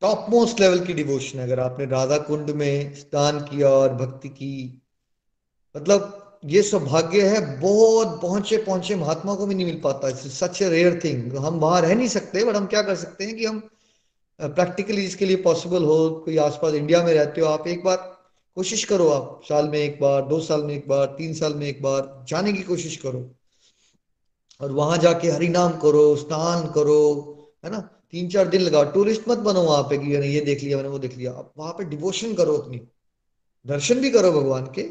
[0.00, 4.79] टॉप मोस्ट लेवल की डिवोशन अगर आपने राधा कुंड में स्नान किया और भक्ति की
[5.74, 10.68] मतलब ये सौभाग्य है, बहुत पहुँचे पहुँचे महात्मा को भी नहीं मिल पाता। सच ए
[10.68, 13.62] रेयर थिंग हम वहाँ रह नहीं सकते बट हम क्या कर सकते हैं कि हम
[14.40, 17.96] प्रैक्टिकली इसके लिए पॉसिबल हो, कोई आसपास इंडिया में रहते हो, आप एक बार
[18.56, 21.66] कोशिश करो आप। साल में एक बार, दो साल में एक बार, तीन साल में
[21.66, 23.30] एक बार, जाने की कोशिश करो।
[24.60, 27.00] और वहाँ जाके हरिनाम करो, स्नान करो,
[27.64, 27.78] है ना?
[28.10, 30.98] तीन चार दिन लगाओ। टूरिस्ट मत बनो वहाँ पे कि ये देख लिया, मैंने वो
[30.98, 32.80] देख लिया। आप वहाँ पे डिवोशन करो अपनी।
[33.66, 34.82] दर्शन भी करो भगवान के।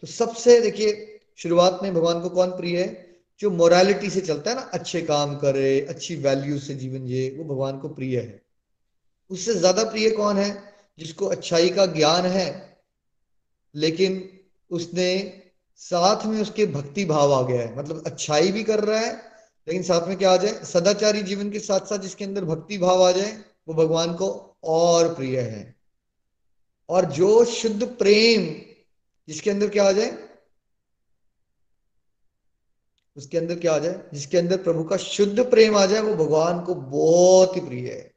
[0.00, 3.10] तो सबसे देखिए, शुरुआत में भगवान को कौन प्रिय है?
[3.40, 7.44] जो मोरालिटी से चलता है ना, अच्छे काम करे, अच्छी वैल्यू से जीवन जिए, वो
[7.44, 8.42] भगवान को प्रिय है।
[9.30, 10.74] उससे ज़्यादा प्रिय कौन है?
[10.98, 12.78] जिसको अच्छाई का ज्ञान है,
[13.74, 14.40] लेकिन
[14.70, 15.42] उसने
[15.76, 19.12] साथ में उसके भक्ति भाव आ गया है। मतलब अच्छाई भी कर रहा है,
[19.68, 20.52] लेकिन साथ में क्या आ जाए?
[20.64, 25.14] सदाचारी जीवन के साथ साथ जिसके अंदर भक्ति भाव आ जाए, वो भगवान को और
[25.14, 25.76] प्रिय है।
[26.88, 28.69] और जो शुद्ध प्रेम
[29.30, 30.18] जिसके अंदर क्या आ जाए?
[33.16, 34.04] उसके अंदर क्या आ जाए?
[34.14, 38.14] जिसके अंदर प्रभु का शुद्ध प्रेम आ जाए, वो भगवान को बहुत ही प्रिय है।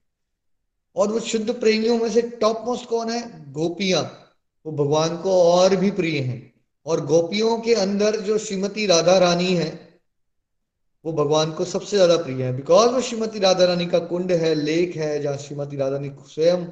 [0.95, 3.51] और वो शुद्ध प्रेमियों में से टॉप मोस्ट कौन है?
[3.51, 4.33] गोपियाँ।
[4.65, 6.53] वो भगवान को और भी प्रिय हैं।
[6.85, 9.99] और गोपियों के अंदर जो श्रीमती राधा रानी है,
[11.05, 14.55] वो भगवान को सबसे ज़्यादा प्रिय है। बिकॉज़ वो श्रीमती राधा रानी का कुंड है
[14.55, 16.65] लेक है, जहाँ श्रीमती राधा रानी स्वयं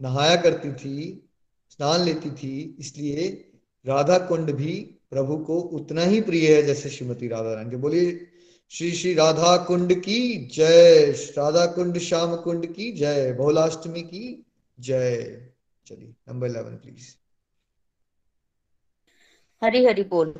[0.00, 1.30] नहाया करती थी,
[1.70, 3.50] स्नान लेती थी, इसलिए
[3.86, 4.74] राधा कुंड भी
[5.10, 8.26] प्रभु को उतना ही प्रिय है जैसे श्रीमती राधा रानी। बोलिए,
[8.70, 11.06] श्री श्री राधा कुंड की जय
[11.38, 14.46] राधा कुंड श्याम कुंड की जय, बहुलाष्टमी की
[14.80, 15.48] जय।
[15.86, 17.14] चलिए, number eleven please
[19.62, 20.34] Hari Hari बोल।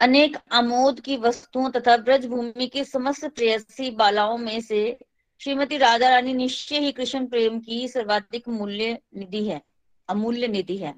[0.00, 4.98] अनेक आमोद की वस्तुओं तथा ब्रज भूमि की समस्त प्रेयसी बालाओं में से
[5.40, 9.62] श्रीमती राधा रानी निश्चय ही कृष्ण प्रेम की सर्वाधिक मूल्य निधि है,
[10.08, 10.94] अमूल्य निधि है।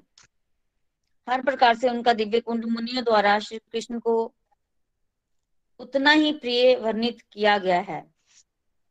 [1.27, 4.33] हर प्रकार से उनका दिव्य कुंड मुनियों द्वारा श्री कृष्ण को
[5.79, 8.03] उतना ही प्रिय वर्णित किया गया है।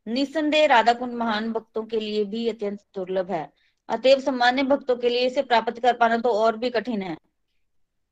[0.07, 3.49] निसंदेह राधा कुंड महान भक्तों के लिए भी अत्यंत दुर्लभ है।
[3.89, 7.17] अतएव सामान्य भक्तों के लिए इसे प्राप्त कर पाना तो और भी कठिन है।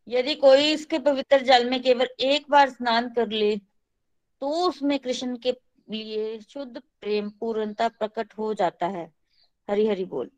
[0.08, 5.38] यदि कोई इसके पवित्र जल में केवल एक बार स्नान कर ले तो उसमें कृष्ण
[5.38, 5.52] के
[5.90, 9.06] लिए शुद्ध प्रेम पूर्णता प्रकट हो जाता है।
[9.68, 10.30] हरी हरी बोल।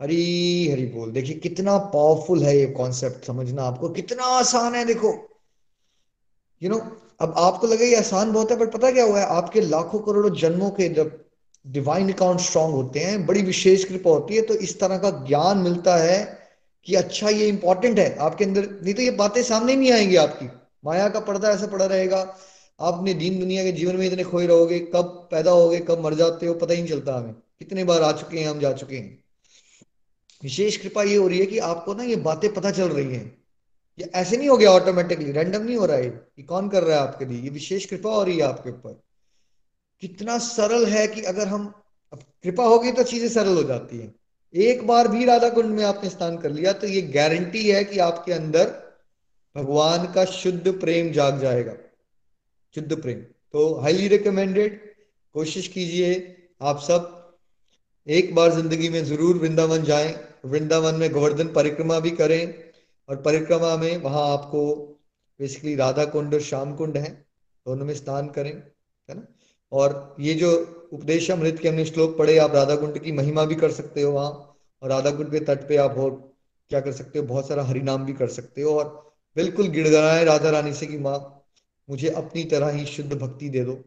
[0.00, 5.08] हरी हरी बोल। देखिए कितना पावरफुल है ये कॉन्सेप्ट समझना आपको। कितना आसान है देखो।
[6.62, 9.20] यू you नो know, अब आपको लगे ये आसान बहुत है पर पता क्या हुआ
[9.20, 9.26] है?
[9.26, 11.24] आपके लाखों करोड़ों जन्मों के जब
[11.64, 15.58] डिवाइन अकाउंट स्ट्रांग होते हैं बड़ी विशेष कृपा होती है तो इस तरह का ज्ञान
[15.58, 16.18] मिलता है
[16.86, 20.48] कि अच्छा ये इंपॉर्टेंट है। आपके अंदर नहीं तो ये बातें सामने नहीं आएँगी आपकी।
[20.84, 22.20] माया का पर्दा ऐसा पड़ा रहेगा।
[22.80, 26.46] आपने दीन दुनिया के जीवन में इतने खोए रहोगे कब पैदा होगे कब मर जाते
[26.46, 29.25] हो पता ही नहीं चलता हमें। कितने बार आ चुके हैं हम जा चुके हैं।
[30.42, 33.24] विशेष कृपा ये हो रही है कि आपको ना ये बातें पता चल रही हैं।
[33.98, 36.96] ये ऐसे नहीं हो गया ऑटोमेटिकली रैंडम नहीं हो रहा है ये कौन कर रहा
[36.96, 39.00] है आपके लिए। ये विशेष कृपा हो रही है आपके ऊपर।
[40.02, 41.66] कितना सरल है कि अगर हम
[42.14, 44.14] कृपा होगी तो चीज़ें सरल हो जाती है।
[44.54, 47.98] एक बार भी राधा कुंड में आपने स्नान कर लिया तो ये गारंटी है कि
[47.98, 48.66] आपके अंदर
[49.56, 51.74] भगवान का शुद्ध प्रेम जाग जाएगा।
[52.74, 54.80] शुद्ध प्रेम। तो हाईली रिकमेंडेड
[55.34, 56.14] कोशिश कीजिए
[56.62, 57.12] आप सब
[58.06, 62.54] एक बार ज़िंदगी में ज़रूर वृंदावन जाएँ, वृंदावन में गोवर्धन परिक्रमा भी करें,
[63.08, 64.76] और परिक्रमा में वहाँ आपको
[65.40, 67.10] बेसिकली राधा कुंड और श्याम कुंड है,
[67.66, 68.50] दोनों में स्नान करें,
[69.08, 69.26] है ना?
[69.72, 70.50] और ये जो
[70.92, 74.12] उपदेश अमृत के हमने श्लोक पढ़े, आप राधा कुंड की महिमा भी कर सकते हो
[74.12, 74.30] वहाँ,
[74.82, 76.10] और राधा कुंड के तट पे आप और
[76.70, 77.24] क्या कर सकते हो?
[77.24, 81.18] बहुत सारा हरिनाम भी कर सकते हो, और बिल्कुल गिड़गड़ाए राधा रानी से कि माँ,
[81.88, 83.84] मुझे अपनी तरह ही शुद्ध भक्ति दे दो,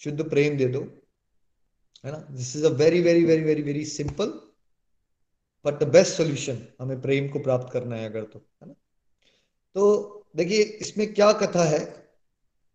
[0.00, 0.80] शुद्ध प्रेम दे दो
[2.04, 2.18] है ना?
[2.18, 4.26] This is a very very very very very simple
[5.64, 8.74] but the best solution हमें प्रेम को प्राप्त करना है अगर तो है ना?
[9.74, 12.02] तो देखिए, इसमें क्या कथा है?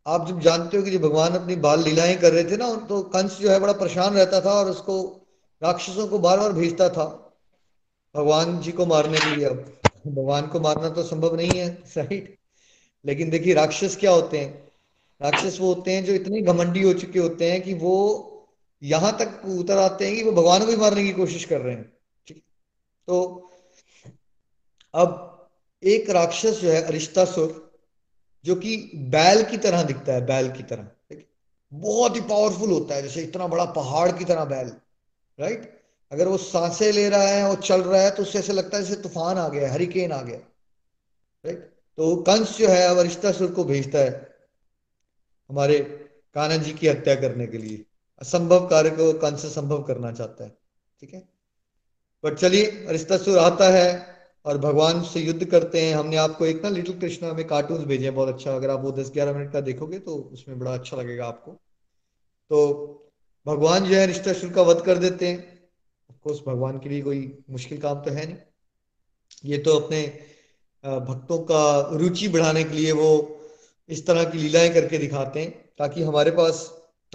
[0.08, 3.02] आप जब जानते हो कि जब भगवान अपनी बाल लीलाएँ कर रहे थे ना तो
[3.02, 5.26] कंस जो है बड़ा परेशान रहता था और उसको
[5.64, 7.34] राक्षसों को बार बार भेजता था।
[8.16, 12.38] भगवान जी को मारने के लिए। अब भगवान को मारना तो संभव नहीं है, राइट?
[13.06, 14.72] लेकिन देखिए, राक्षस क्या होते हैं?
[15.22, 18.37] राक्षस वो होते हैं जो इतने घमंडी हो चुके होते हैं कि वो
[18.82, 21.76] यहाँ तक उतर आते हैं कि वो भगवान को भी मारने की कोशिश कर रहे
[21.76, 21.94] हैं।
[22.28, 22.44] ठीक।
[23.08, 23.50] तो
[24.94, 25.50] अब
[25.84, 27.66] एक राक्षस जो है अरिश्तासुर
[28.46, 28.76] जो कि
[29.12, 30.88] बैल की तरह दिखता है, बैल की तरह।
[31.72, 34.68] बहुत ही पावरफुल होता है, जैसे इतना बड़ा पहाड़ की तरह बैल।
[35.40, 35.74] राइट
[36.12, 38.84] अगर वो साँसें ले रहा है और चल रहा है तो उससे ऐसे लगता है
[38.84, 40.38] जैसे तूफ़ान आ गया हरिकेन आ गया।
[41.46, 41.60] राइट
[41.98, 44.12] तो कंस जो है, अब अरिष्टासुर को भेजता है,
[45.50, 45.80] हमारे
[46.36, 47.84] कान्हा जी की हत्या करने के लिए।
[48.22, 50.50] असंभव कार्य को कंस संभव करना चाहता है,
[51.02, 51.28] ठीक है?
[52.24, 53.90] बट चलिए अरिष्टासुर आता है
[54.46, 58.06] और भगवान से युद्ध करते हैं। हमने आपको एक ना लिटिल कृष्णा में कार्टून भेजे
[58.06, 60.98] हैं, बहुत अच्छा। अगर आप वो दस ग्यारह मिनट का देखोगे तो उसमें बड़ा अच्छा
[60.98, 61.52] लगेगा आपको।
[62.52, 62.60] तो
[63.46, 65.38] भगवान जो है अरिष्टासुर का वध कर देते हैं।
[66.10, 68.38] ऑफकोर्स भगवान के लिए कोई मुश्किल काम तो है नहीं।
[69.44, 70.02] ये तो अपने
[70.84, 73.10] भक्तों का रुचि बढ़ाने के लिए वो
[73.90, 76.66] इस तरह की लीलाएँ करके दिखाते हैं, ताकि हमारे पास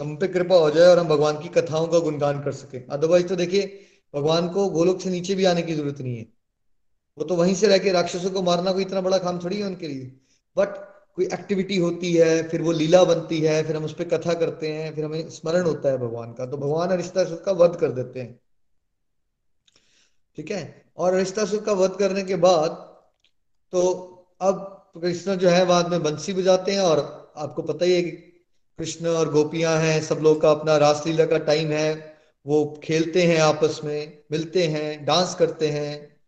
[0.01, 3.27] हम पे कृपा हो जाए और हम भगवान की कथाओं का गुणगान कर सके। अदरवाइज़
[3.27, 3.81] तो देखिए,
[4.15, 6.27] भगवान को गोलोक से नीचे भी आने की ज़रूरत नहीं है।
[7.19, 9.67] वो तो वहीं से रह के राक्षसों को मारना कोई इतना बड़ा काम थोड़ी है
[9.67, 10.21] उनके लिए।
[10.57, 10.69] बट
[11.17, 14.69] कोई एक्टिविटी होती है, फिर वो लीला बनती है, फिर हम उस पर कथा करते
[14.69, 18.21] हैं, फिर हमें स्मरण होता है भगवान का। तो भगवान रिश्ता का वध कर देते
[18.21, 18.41] हैं।
[20.37, 20.93] ठीक है?
[20.97, 22.71] और रिश्तासुर का वध करने के बाद
[23.73, 23.83] तो
[24.41, 28.32] अब कृष्ण जो है बाद में बंसी बजाते हैं और आपको पता ही है कि
[28.79, 33.41] कृष्ण और गोपियाँ हैं, सब लोग का अपना रासलीला का टाइम है। वो खेलते हैं
[33.41, 36.21] आपस में, मिलते हैं डांस करते हैं।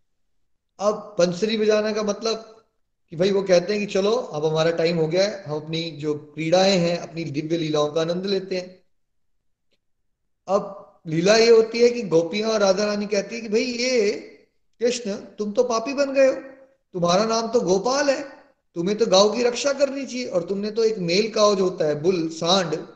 [0.78, 2.64] अब बंसरी बजाने का मतलब
[3.10, 5.90] कि भाई वो कहते हैं कि चलो, अब हमारा टाइम हो गया है, हम अपनी
[5.90, 8.84] जो क्रीड़ाएँ हैं, अपनी दिव्य लीलाओं का आनंद लेते हैं।
[10.48, 14.12] अब लीला ये होती है कि गोपियाँ और राधा रानी कहती है कि भाई ये
[14.80, 16.34] कृष्ण, तुम तो पापी बन गए हो।
[16.92, 18.33] तुम्हारा नाम तो गोपाल है।
[18.74, 21.84] तुम्हें तो गाँव की रक्षा करनी चाहिए और तुमने तो एक मेल काउ जो होता
[21.84, 22.86] है, बुल, सांड,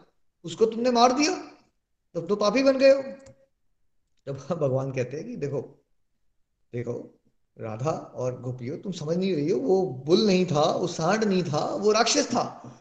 [0.45, 1.37] उसको तुमने मार दिया।
[2.15, 3.03] तब तो पापी बन गए हो।
[4.27, 5.75] तब भगवान कहते हैं कि देखो
[6.73, 7.21] देखो,
[7.61, 11.43] राधा और गोपियों, तुम समझ नहीं रही हो, वो बुल नहीं था, वो सांड नहीं
[11.43, 12.75] था, वो राक्षस था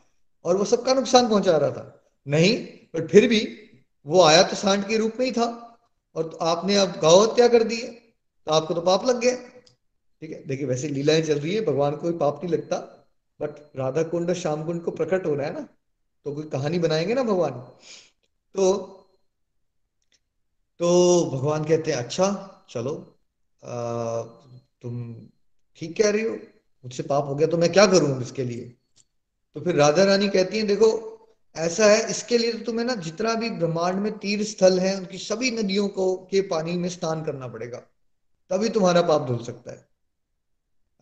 [0.45, 3.59] और वो सबका नुकसान पहुँचा रहा था। नहीं, पर फिर भी
[4.05, 5.77] वो आया तो सांड के रूप में ही था
[6.15, 7.91] और तो आपने अब गौ हत्या कर दी है
[8.45, 9.56] तो आपको तो पाप लग गया।
[10.21, 10.43] ठीक है?
[10.47, 12.77] देखिए वैसे लीलाएँ चल रही है भगवान को कोई पाप नहीं लगता
[13.39, 15.61] बट राधा कुंड और श्याम कुंड को प्रकट हो रहा है ना
[16.25, 17.51] तो कोई कहानी बनाएँगे ना भगवान?
[18.55, 18.71] तो
[20.79, 20.89] तो
[21.31, 22.27] भगवान कहते हैं अच्छा
[22.69, 22.93] चलो
[23.63, 24.23] आ,
[24.81, 25.15] तुम
[25.75, 26.33] ठीक कह रही हो
[26.83, 28.65] मुझसे पाप हो गया तो मैं क्या करूँ इसके लिए?
[29.55, 30.89] तो फिर राधा रानी कहती हैं देखो
[31.55, 35.17] ऐसा है इसके लिए तो तुम्हें ना जितना भी ब्रह्मांड में तीर्थ स्थल है उनकी
[35.17, 37.79] सभी नदियों को के पानी में स्नान करना पड़ेगा
[38.51, 39.86] तभी तुम्हारा पाप धुल सकता है।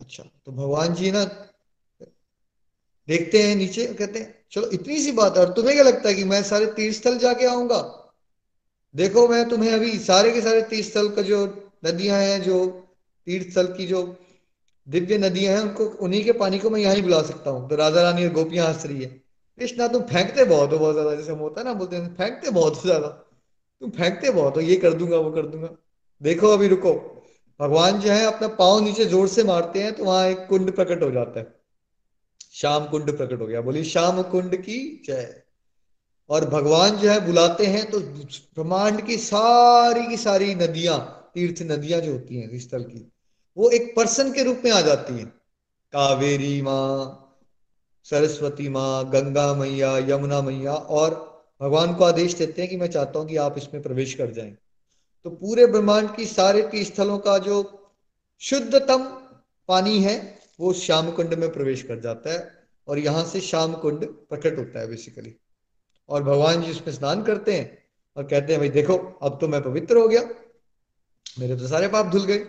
[0.00, 1.24] अच्छा तो भगवान जी ना
[3.08, 6.14] देखते हैं नीचे, कहते हैं, चलो, इतनी सी बात है, और तुम्हें क्या लगता है
[6.14, 7.78] कि मैं सारे तीर्थ स्थल जाके आऊँगा?
[8.94, 11.44] देखो, मैं तुम्हें अभी सारे के सारे तीर्थ स्थल का जो
[11.84, 12.66] नदियाँ हैं, जो
[13.26, 14.02] तीर्थ स्थल की जो
[14.86, 17.76] दिव्य नदियाँ हैं, उनको, उन्हीं के पानी को मैं यहाँ ही बुला सकता हूँ। तो
[17.76, 19.08] राजा रानी और गोपियाँ हंस रही है।
[19.58, 22.50] कृष्णा, तुम फेंकते बहुत हो, बहुत ज़्यादा, जैसे हम होता है ना, बोलते हैं, फेंकते
[22.50, 23.08] बहुत ज़्यादा,
[23.82, 25.68] तुम फेंकते बहुत हो, ये कर दूँगा, वो कर दूँगा।
[26.22, 27.15] देखो अभी, रुको
[27.60, 31.02] भगवान जो है अपना पाँव नीचे ज़ोर से मारते हैं तो वहाँ एक कुंड प्रकट
[31.02, 31.54] हो जाता है।
[32.54, 35.42] श्याम कुंड प्रकट हो गया। बोली, श्याम कुंड की जय।
[36.30, 40.98] और भगवान जो है बुलाते हैं तो ब्रह्मांड की सारी की सारी नदियाँ,
[41.34, 43.06] तीर्थ नदियाँ जो होती हैं स्थल की,
[43.56, 45.26] वो एक पर्सन के रूप में आ जाती हैं।
[45.92, 47.22] कावेरी माँ,
[48.06, 51.14] सरस्वती माँ, गंगा मैया, यमुना मैया और
[51.60, 54.56] भगवान को आदेश देते हैं कि मैं चाहता हूँ कि आप इसमें प्रवेश कर जाएँ।
[55.26, 57.88] तो पूरे ब्रह्मांड की सारे तीर्थ स्थलों का जो
[58.40, 59.04] शुद्धतम
[59.68, 64.06] पानी है, वो श्याम कुंड में प्रवेश कर जाता है और यहाँ से श्याम कुंड
[64.06, 65.36] प्रकट होता है बेसिकली
[66.08, 67.84] और भगवान जी उसमें स्नान करते हैं
[68.16, 70.22] और कहते हैं, भाई देखो, अब तो मैं पवित्र हो गया।
[71.38, 72.46] मेरे तो सारे पाप धुल गए।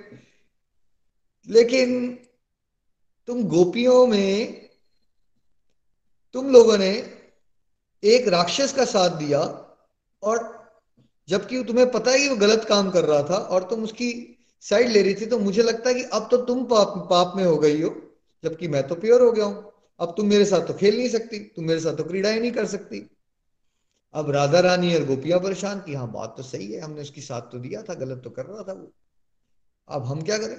[1.48, 2.20] लेकिन
[3.28, 4.70] तुम गोपियों में,
[6.34, 7.20] तुम लोगों ने
[8.04, 9.40] एक राक्षस का साथ दिया
[10.24, 10.57] और
[11.28, 14.12] जबकि तुम्हें पता है कि वो गलत काम कर रहा था और तुम उसकी
[14.66, 17.44] साइड ले रही थी तो मुझे लगता है कि अब तो तुम पाप पाप में
[17.46, 17.90] हो गई हो,
[18.44, 21.40] जबकि मैं तो प्योर हो गया हूँ। अब तुम मेरे साथ तो खेल नहीं सकती,
[21.40, 23.10] तुम मेरे साथ तो क्रीड़ा ही नहीं कर सकती।
[24.14, 27.42] अब राधा रानी और गोपियाँ परेशान की हाँ बात तो सही है, हमने उसकी साथ
[27.42, 28.92] तो दिया था, गलत तो कर रहा था वो।
[29.88, 30.58] अब हम क्या करें?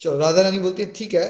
[0.00, 1.26] चलो, राधा रानी बोलती है, ठीक है,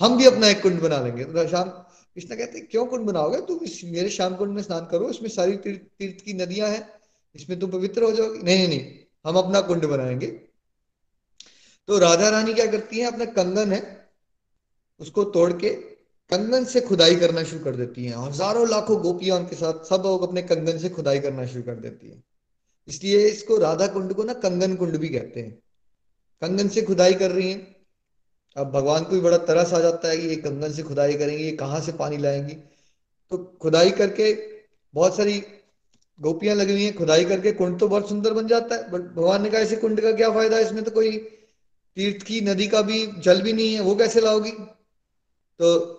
[0.00, 3.40] हम भी अपना एक कुंड बना लेंगे। तो शाम कृष्ण कहते क्यों कुंड बनाओगे?
[3.40, 6.88] तुम इस, मेरे शाम कुंड में स्नान करो, इसमें सारी तीर्थ तीर्थ की नदियाँ हैं
[7.36, 8.80] इसमें तुम पवित्र हो जाओगे। नहीं नहीं
[9.24, 10.26] हम अपना कुंड बनाएँगे।
[11.88, 13.80] तो राधा रानी क्या करती है, अपना कंगन है,
[15.00, 15.70] उसको तोड़ के
[16.30, 20.22] कंगन से खुदाई करना शुरू कर देती हैं। हज़ारों लाखों गोपियाँ उनके साथ, सब लोग
[20.22, 22.22] अपने कंगन से खुदाई करना शुरू कर देती हैं।
[22.88, 25.50] इसलिए इसको राधा कुंड को ना कंगन कुंड भी कहते हैं।
[26.42, 27.76] कंगन से खुदाई कर रही हैं।
[28.56, 31.44] अब भगवान को भी बड़ा तरस आ जाता है कि ये कंगन से खुदाई करेंगे,
[31.44, 32.54] ये कहाँ से पानी लाएँगी।
[33.32, 34.32] तो खुदाई करके
[34.94, 35.42] बहुत सारी
[36.20, 39.42] गोपियाँ लगी हुई हैं, खुदाई करके कुंड तो बहुत सुंदर बन जाता है बट भगवान
[39.42, 40.58] ने कहा, ऐसे कुंड का क्या फ़ायदा?
[40.58, 41.16] इसमें तो कोई
[41.96, 44.50] तीर्थ की, नदी का भी जल भी नहीं है, वो कैसे लाओगी?
[44.50, 45.92] तो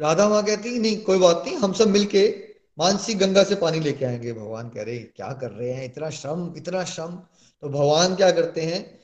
[0.00, 4.04] राधा माँ कहती नहीं, कोई बात नहीं, हम सब मिलके मानसी गंगा से पानी लेके
[4.04, 5.84] आएँगे। भगवान कह रहे, क्या कर रहे हैं?
[5.84, 7.16] इतना श्रम इतना श्रम।
[7.62, 8.98] तो भगवान क्या करते हैं,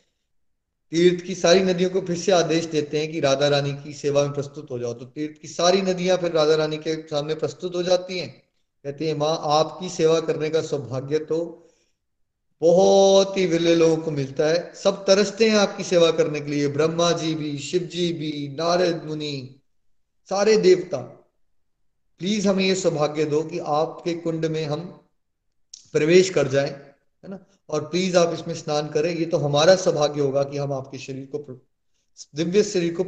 [0.90, 4.22] तीर्थ की सारी नदियों को फिर से आदेश देते हैं कि राधा रानी की सेवा
[4.22, 7.74] में प्रस्तुत हो जाओ। तो तीर्थ की सारी नदियाँ फिर राधा रानी के सामने प्रस्तुत
[7.74, 8.43] हो जाती हैं।
[8.84, 11.36] कहते हैं, माँ, आपकी सेवा करने का सौभाग्य तो
[12.60, 16.68] बहुत ही विरले लोगों को मिलता है। सब तरसते हैं आपकी सेवा करने के लिए।
[16.68, 19.60] ब्रह्मा जी भी, शिव जी भी, नारद मुनि,
[20.30, 20.98] सारे देवता।
[22.20, 24.80] प्लीज़ हमें ये सौभाग्य दो कि आपके कुंड में हम
[25.92, 26.70] प्रवेश कर जाए,
[27.24, 27.38] है ना?
[27.70, 31.28] और प्लीज़ आप इसमें स्नान करें। ये तो हमारा सौभाग्य होगा कि हम आपके शरीर
[31.34, 31.38] को
[32.34, 33.04] दिव्य शरीर को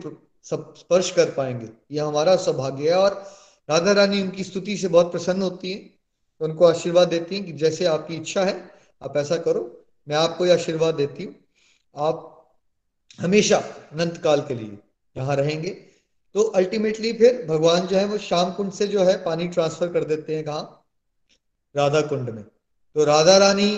[0.75, 3.25] स्पर्श कर पाएँगे। ये हमारा सौभाग्य है और
[3.69, 5.79] राधा रानी उनकी स्तुति से बहुत प्रसन्न होती है
[6.41, 8.71] तो उनको आशीर्वाद देती हैं कि जैसे आपकी इच्छा है,
[9.03, 11.35] आप ऐसा करो, मैं आपको यह आशीर्वाद देती हूँ।
[11.97, 12.33] आप
[13.21, 13.57] हमेशा
[13.93, 14.79] अनंत काल के लिए
[15.17, 15.71] यहाँ रहेंगे।
[16.35, 20.05] तो अल्टीमेटली फिर भगवान जो है वो श्याम कुंड से जो है पानी ट्रांसफ़र कर
[20.05, 20.61] देते हैं कहा?
[21.75, 23.71] राधा कुंड में। तो राधा रानी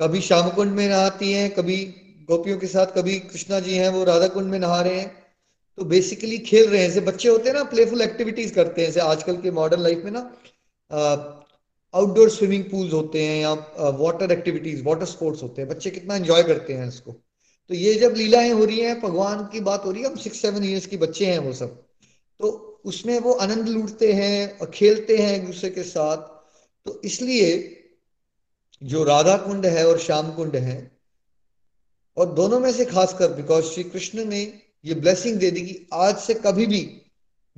[0.00, 1.84] कभी श्याम कुंड में नहाती हैं, कभी
[2.28, 5.25] गोपियों के साथ, कभी कृष्णा जी हैं वो राधा कुंड में नहा रहे हैं।
[5.78, 9.00] तो बेसिकली खेल रहे हैं, जैसे बच्चे होते हैं ना प्लेफुल एक्टिविटीज़ करते हैं, जैसे
[9.02, 10.30] आजकल के मॉडर्न लाइफ में ना
[11.94, 13.52] आउटडोर स्विमिंग पूल्स होते हैं या
[13.98, 18.14] वाटर एक्टिविटीज़ वाटर स्पोर्ट्स होते हैं, बच्चे कितना एंजॉय करते हैं इसको। तो ये जब
[18.16, 20.96] लीलाएँ हो रही हैं, भगवान की बात हो रही है हम सिक्स सेवन ईयर्स की
[20.96, 21.70] बच्चे हैं वो सब।
[22.40, 22.50] तो
[22.84, 26.16] उसमें वो आनंद लूटते हैं और खेलते हैं एक दूसरे के साथ।
[26.86, 27.48] तो इसलिए
[28.82, 30.78] जो राधा कुंड है और श्याम कुंड है,
[32.16, 34.42] और दोनों में से खासकर बिकॉज़ श्री कृष्ण ने
[34.84, 37.02] ये ब्लेसिंग दे दी कि आज से कभी भी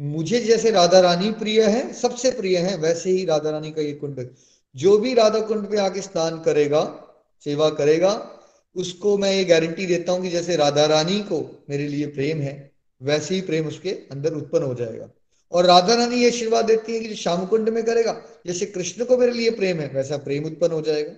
[0.01, 3.93] मुझे जैसे राधा रानी प्रिय है, सबसे प्रिय है, वैसे ही राधा रानी का ये
[3.93, 4.29] कुंड।
[4.77, 7.05] जो भी राधा कुंड पे आके स्नान करेगा,
[7.45, 8.41] सेवा करेगा,
[8.77, 12.73] उसको मैं ये गारंटी देता हूँ कि जैसे राधा रानी को मेरे लिए प्रेम है,
[13.03, 15.11] वैसे ही प्रेम उसके अंदर उत्पन्न हो जाएगा।
[15.53, 19.17] और राधा रानी ये आशीर्वाद देती है कि श्याम कुंड में करेगा, जैसे कृष्ण को
[19.17, 21.13] मेरे लिए प्रेम है, वैसा प्रेम उत्पन्न हो जाएगा।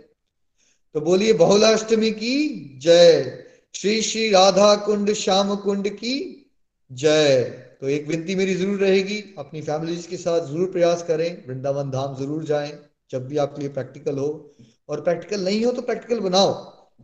[0.95, 3.45] तो बोलिए बहुलाष्टमी की जय।
[3.75, 6.15] श्री श्री राधा कुंड, श्याम कुंड की
[6.91, 7.43] जय।
[7.81, 12.17] तो एक विनती मेरी ज़रूर रहेगी, अपनी फैमिलीज़ के साथ ज़रूर प्रयास करें, वृंदावन धाम
[12.17, 12.73] ज़रूर जाएँ,
[13.11, 14.57] जब भी आपके लिए प्रैक्टिकल हो।
[14.89, 16.53] और प्रैक्टिकल नहीं हो तो प्रैक्टिकल बनाओ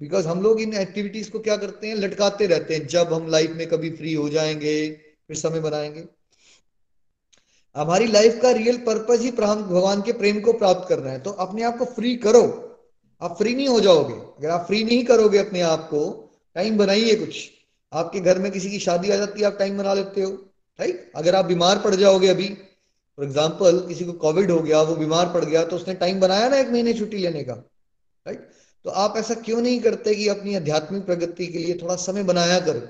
[0.01, 3.51] बिकॉज़ हम लोग इन एक्टिविटीज़ को क्या करते हैं, लटकाते रहते हैं। जब हम लाइफ
[3.51, 4.91] में कभी फ्री हो जाएँगे,
[5.29, 6.05] फिर समय बनाएँगे।
[7.77, 11.63] हमारी लाइफ का रियल पर्पज ही भगवान के प्रेम को प्राप्त करना है। तो अपने
[11.63, 12.45] आप को फ्री करो।
[13.23, 16.05] आप फ्री नहीं हो जाओगे। अगर आप फ्री नहीं करोगे अपने आप को
[16.57, 17.39] टाइम बनाइए कुछ।
[17.93, 20.31] आपके घर में किसी की शादी आ जाती है, आप टाइम बना लेते हो
[20.79, 24.97] राइट अगर आप बीमार पड़ जाओगे अभी फॉर एग्ज़ाम्पल किसी को कोविड हो गया, वो
[24.97, 28.49] बीमार पड़ गया तो उसने टाइम बनाया ना एक महीने छुट्टी लेने का राइट
[28.85, 32.59] तो आप ऐसा क्यों नहीं करते कि अपनी आध्यात्मिक प्रगति के लिए थोड़ा समय बनाया
[32.61, 32.81] करो?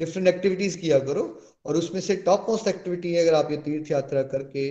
[0.00, 1.22] डिफरेंट एक्टिविटीज़ किया करो,
[1.66, 4.64] और उसमें से टॉप मोस्ट एक्टिविटी है अगर आप ये तीर्थ यात्रा करके।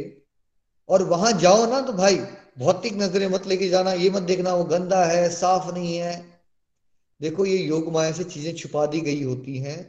[0.90, 2.18] और वहाँ जाओ ना तो भाई,
[2.60, 6.14] भौतिक नज़रें मत लेके जाना, ये मत देखना, वो गंदा है, साफ़ नहीं है।
[7.22, 9.80] देखो, ये योग माया से चीज़ें छुपा दी गई होती हैं।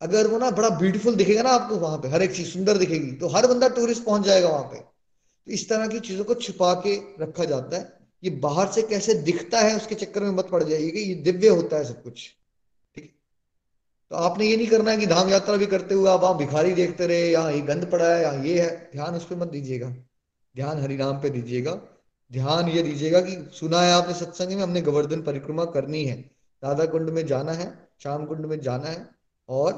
[0.00, 3.12] अगर वो ना बड़ा ब्यूटीफुल दिखेगा ना आपको वहाँ पे, हर एक चीज़ सुंदर दिखेगी
[3.12, 6.72] तो हर बंदा टूरिस्ट पहुँच जाएगा वहाँ पे। तो इस तरह की चीज़ों को छुपा
[6.86, 10.62] के रखा जाता है। ये बाहर से कैसे दिखता है उसके चक्कर में मत पड़
[10.62, 12.24] जाइएगा ये दिव्य होता है सब कुछ,
[12.96, 13.10] ठीक है?
[14.10, 16.72] तो आपने ये नहीं करना है कि धाम यात्रा भी करते हुए आप वहाँ भिखारी
[16.72, 19.88] देखते रहे, यहाँ ये गंद पड़ा है, यहाँ ये है। ध्यान उस पर मत दीजिएगा।
[20.54, 21.72] ध्यान हरिनाम पे दीजिएगा।
[22.30, 26.18] ध्यान ये दीजिएगा कि सुना है आपने सत्संग में, हमने गोवर्धन परिक्रमा करनी है।
[26.62, 27.66] राधा कुंड में जाना है,
[28.02, 29.08] श्याम कुंड में जाना है
[29.48, 29.72] और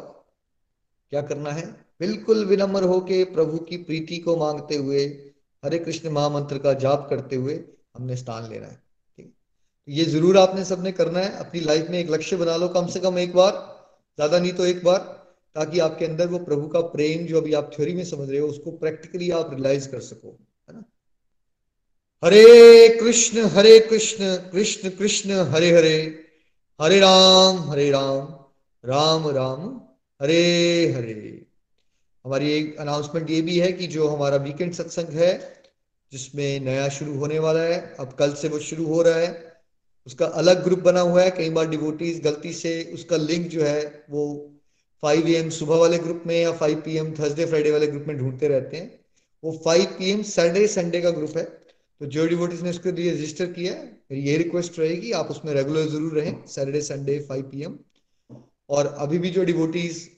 [1.12, 1.66] क्या करना है?
[2.00, 5.04] बिल्कुल विनम्र होके प्रभु की प्रीति को मांगते हुए,
[5.62, 7.54] हरे कृष्ण महामंत्र का जाप करते हुए
[7.96, 8.82] हमने स्थान लेना है।
[9.18, 9.32] ठीक
[9.88, 13.00] ये ज़रूर आपने सबने करना है। अपनी लाइफ में एक लक्ष्य बना लो कम से
[13.00, 13.52] कम एक बार,
[14.18, 14.98] ज़्यादा नहीं तो एक बार,
[15.56, 18.48] ताकि आपके अंदर वो प्रभु का प्रेम जो अभी आप थ्योरी में समझ रहे हो,
[18.48, 20.36] उसको प्रैक्टिकली आप रियलाइज़ कर सको।
[22.24, 26.24] हरे कृष्ण हरे कृष्ण कृष्ण कृष्ण, हरे हरे।
[26.80, 28.44] हरे राम हरे राम
[28.84, 29.80] राम राम,
[30.22, 31.46] हरे हरे।
[32.24, 35.62] हमारी एक अनाउंसमेंट ये भी है कि जो हमारा वीकेंड सत्संग है,
[36.12, 39.56] जिसमें नया शुरू होने वाला है, अब कल से वो शुरू हो रहा है,
[40.06, 44.04] उसका अलग ग्रुप बना हुआ है, कई बार डिवोटीज गलती से उसका लिंक जो है,
[44.10, 44.50] वो
[45.02, 48.18] फाइव एम सुबह वाले ग्रुप में या five P M Thursday Friday वाले ग्रुप में
[48.18, 49.00] ढूंढते रहते हैं।
[49.44, 51.59] वो five P M Saturday Sunday का ग्रुप है।
[52.00, 55.52] तो जो डिवोटीज ने उसके लिए रजिस्टर किया है मेरी ये रिक्वेस्ट रहेगी, आप उसमें
[55.54, 57.64] रेगुलर ज़रूर रहें सैटरडे संडे फाइव पी
[58.70, 60.08] और अभी भी जो डिवोटीज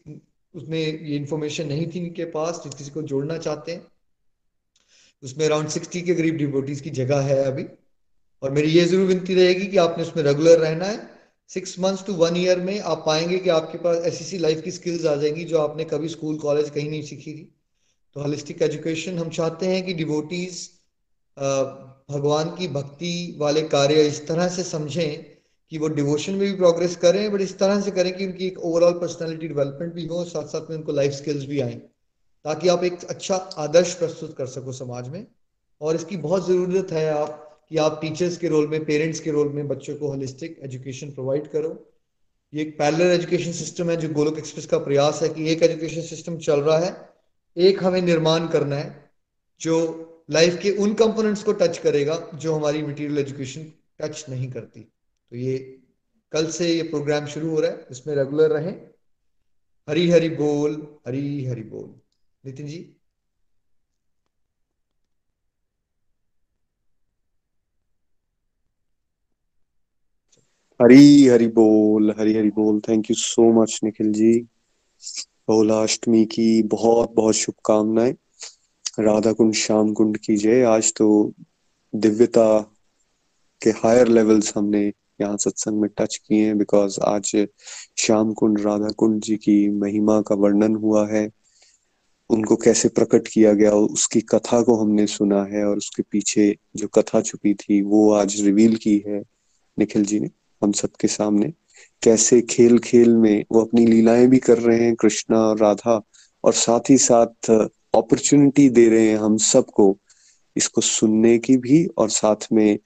[0.54, 3.86] उसमें ये इन्फॉर्मेशन नहीं थी इनके पास, जिस किसी को जोड़ना चाहते हैं,
[5.22, 7.64] उसमें अराउंड सिक्सटी के करीब डिवोटीज की जगह है अभी।
[8.42, 11.00] और मेरी ये ज़रूर विनती रहेगी कि आपने उसमें रेगुलर रहना है।
[11.50, 15.04] Six months to one year में आप पाएँगे कि आपके पास ऐसी लाइफ की स्किल्स
[15.06, 17.44] आ जाएँगी जो आपने कभी स्कूल कॉलेज कहीं नहीं सीखी थी।
[18.16, 20.68] तो होलिस्टिक एजुकेशन हम चाहते हैं कि डिवोटीज
[21.36, 25.24] भगवान की भक्ति वाले कार्य इस तरह से समझें
[25.72, 28.58] कि वो डिवोशन में भी प्रोग्रेस करें बट इस तरह से करें कि उनकी एक
[28.60, 31.74] ओवरऑल पर्सनालिटी डेवलपमेंट भी हो साथ साथ में उनको लाइफ स्किल्स भी आए,
[32.44, 35.26] ताकि आप एक अच्छा आदर्श प्रस्तुत कर सको समाज में।
[35.80, 39.48] और इसकी बहुत ज़रूरत है आप, कि आप टीचर्स के रोल में पेरेंट्स के रोल
[39.48, 41.70] में बच्चों को होलिस्टिक एजुकेशन प्रोवाइड करो।
[42.52, 46.02] ये एक पैरलर एजुकेशन सिस्टम है जो गोलोक एक्सप्रेस का प्रयास है कि एक एजुकेशन
[46.02, 46.96] सिस्टम चल रहा है,
[47.56, 49.10] एक हमें निर्माण करना है,
[49.60, 49.78] जो
[50.28, 53.64] लाइफ के उन कंपोनेंट्स को टच करेगा जो हमारी मटेरियल एजुकेशन
[54.00, 55.58] टच नहीं करती। तो ये
[56.32, 58.72] कल से ये प्रोग्राम शुरू हो रहा है, इसमें रेगुलर रहें।
[59.88, 61.94] हरी हरी बोल, हरी हरी बोल।
[62.44, 62.96] नितिन जी?
[70.80, 74.32] हरी हरी बोल, हरी हरी बोल। Thank you so much Nikhil ji.
[75.48, 78.14] Bahulashtami की बहुत बहुत शुभकामनाएँ।
[78.98, 81.32] राधा कुंड श्याम कुंड की जय आज तो
[81.94, 82.60] दिव्यता
[83.62, 87.46] के हायर लेवल्स हमने यहाँ सत्संग में टच किए हैं बिकॉज़ आज
[87.98, 91.30] श्याम कुंड राधा कुंड जी की महिमा का वर्णन हुआ है।
[92.30, 96.88] उनको कैसे प्रकट किया गया, उसकी कथा को हमने सुना है और उसके पीछे जो
[96.88, 99.22] कथा छुपी थी, वो आज रिवील की है।
[99.78, 100.30] निखिल जी ने,
[100.62, 101.52] हम सबके सामने।
[102.02, 106.02] कैसे खेल खेल में वो अपनी लीलाएँ भी कर रहे हैं, कृष्णा और राधा,
[106.44, 109.96] और साथ ही साथ अपॉर्चुनिटी दे रहे हैं हम सबको
[110.56, 112.78] इसको सुनने की भी और साथ में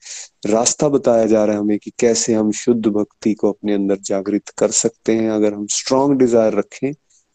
[0.46, 4.48] रास्ता बताया जा रहा है हमें कि कैसे हम शुद्ध भक्ति को अपने अंदर जागृत
[4.59, 6.92] कर सकते हैं। अगर हम स्ट्रांग डिज़ायर रखें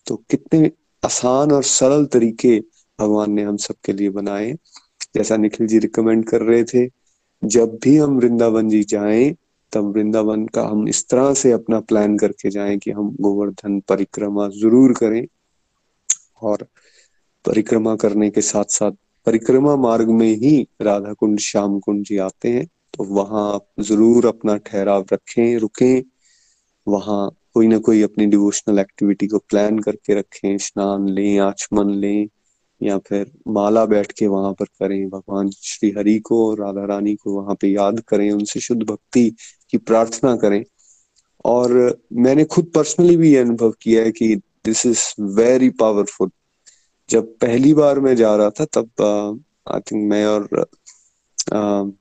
[0.07, 0.71] तो कितने
[1.03, 2.59] आसान और सरल तरीके
[2.99, 4.51] भगवान ने हम सबके लिए बनाए।
[5.15, 6.87] जैसा निखिल जी रिकमेंड कर रहे थे,
[7.43, 9.33] जब भी हम वृंदावन जी जाएँ,
[9.73, 14.47] तब वृंदावन का हम इस तरह से अपना प्लान करके जाएँ कि हम गोवर्धन परिक्रमा
[14.55, 15.25] ज़रूर करें।
[16.41, 16.67] और
[17.45, 18.91] परिक्रमा करने के साथ साथ
[19.27, 24.25] परिक्रमा मार्ग में ही राधा कुंड श्याम कुंड जी आते हैं तो वहाँ आप ज़रूर
[24.27, 26.01] अपना ठहराव रखें, रुकें।
[26.87, 32.27] वहाँ कोई ना कोई अपनी डिवोशनल एक्टिविटी को प्लान करके रखें, स्नान लें, आचमन लें,
[32.81, 37.15] या फिर माला बैठ के वहाँ पर करें। भगवान श्री हरि को और राधा रानी
[37.15, 39.29] को वहाँ पे याद करें, उनसे शुद्ध भक्ति
[39.71, 40.63] की प्रार्थना करें।
[41.45, 46.29] और मैंने खुद पर्सनली भी ये अनुभव किया है कि दिस इज़ वेरी पावरफुल
[47.11, 50.47] जब पहली बार मैं जा रहा था तब आई थिंक मैं और
[51.53, 51.91] uh,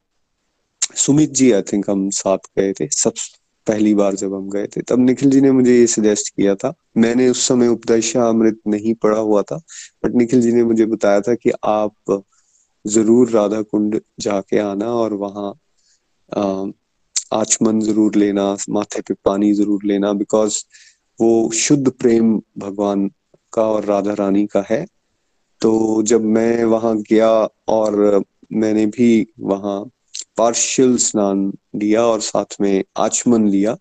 [0.97, 3.13] Sumit ji I think हम साथ गए थे। सब
[3.67, 6.73] पहली बार जब हम गए थे तब निखिल जी ने मुझे ये सजेस्ट किया था।
[6.97, 9.57] मैंने उस समय उपदेशा अमृत नहीं पढ़ा हुआ था
[10.05, 12.23] बट निखिल जी ने मुझे बताया था कि आप
[12.85, 15.53] ज़रूर राधा कुंड जाके आना और वहाँ
[17.33, 20.59] आचमन ज़रूर लेना माथे पे पानी ज़रूर लेना बिकॉज़
[21.19, 23.09] वो शुद्ध प्रेम भगवान
[23.53, 24.85] का और राधा रानी का है।
[25.61, 27.31] तो जब मैं वहाँ गया
[27.69, 29.81] और मैंने भी वहाँ
[30.37, 33.77] पार्शियल स्नान लिया और साथ में आचमन लिया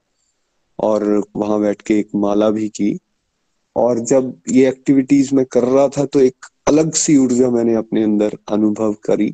[0.80, 1.04] और
[1.36, 2.98] वहाँ बैठ के एक माला भी की
[3.76, 8.04] और जब ये एक्टिविटीज़ मैं कर रहा था तो एक अलग सी ऊर्जा मैंने अपने
[8.04, 9.34] अंदर अनुभव करी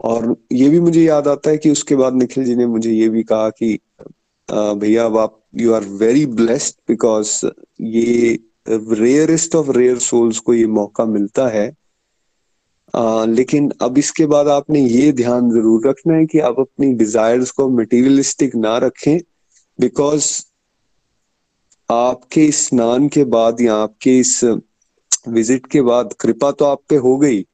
[0.00, 3.08] और ये भी मुझे याद आता है कि उसके बाद निखिल जी ने मुझे ये
[3.08, 3.78] भी कहा कि
[4.48, 7.38] भैया अब आप you are very blessed because
[7.80, 11.70] ये रेयरेस्ट ऑफ़ रेयर सोल्स को ये मौका मिलता है।
[12.94, 17.50] आ, लेकिन अब इसके बाद आपने ये ध्यान ज़रूर रखना है कि आप अपनी डिजायर्स
[17.50, 19.18] को मटेरियलिस्टिक ना रखें
[19.78, 20.26] बिकॉज़
[21.88, 24.40] आपके स्नान के बाद या आपके इस
[25.28, 27.44] विज़िट के बाद कृपा तो आप पे हो गई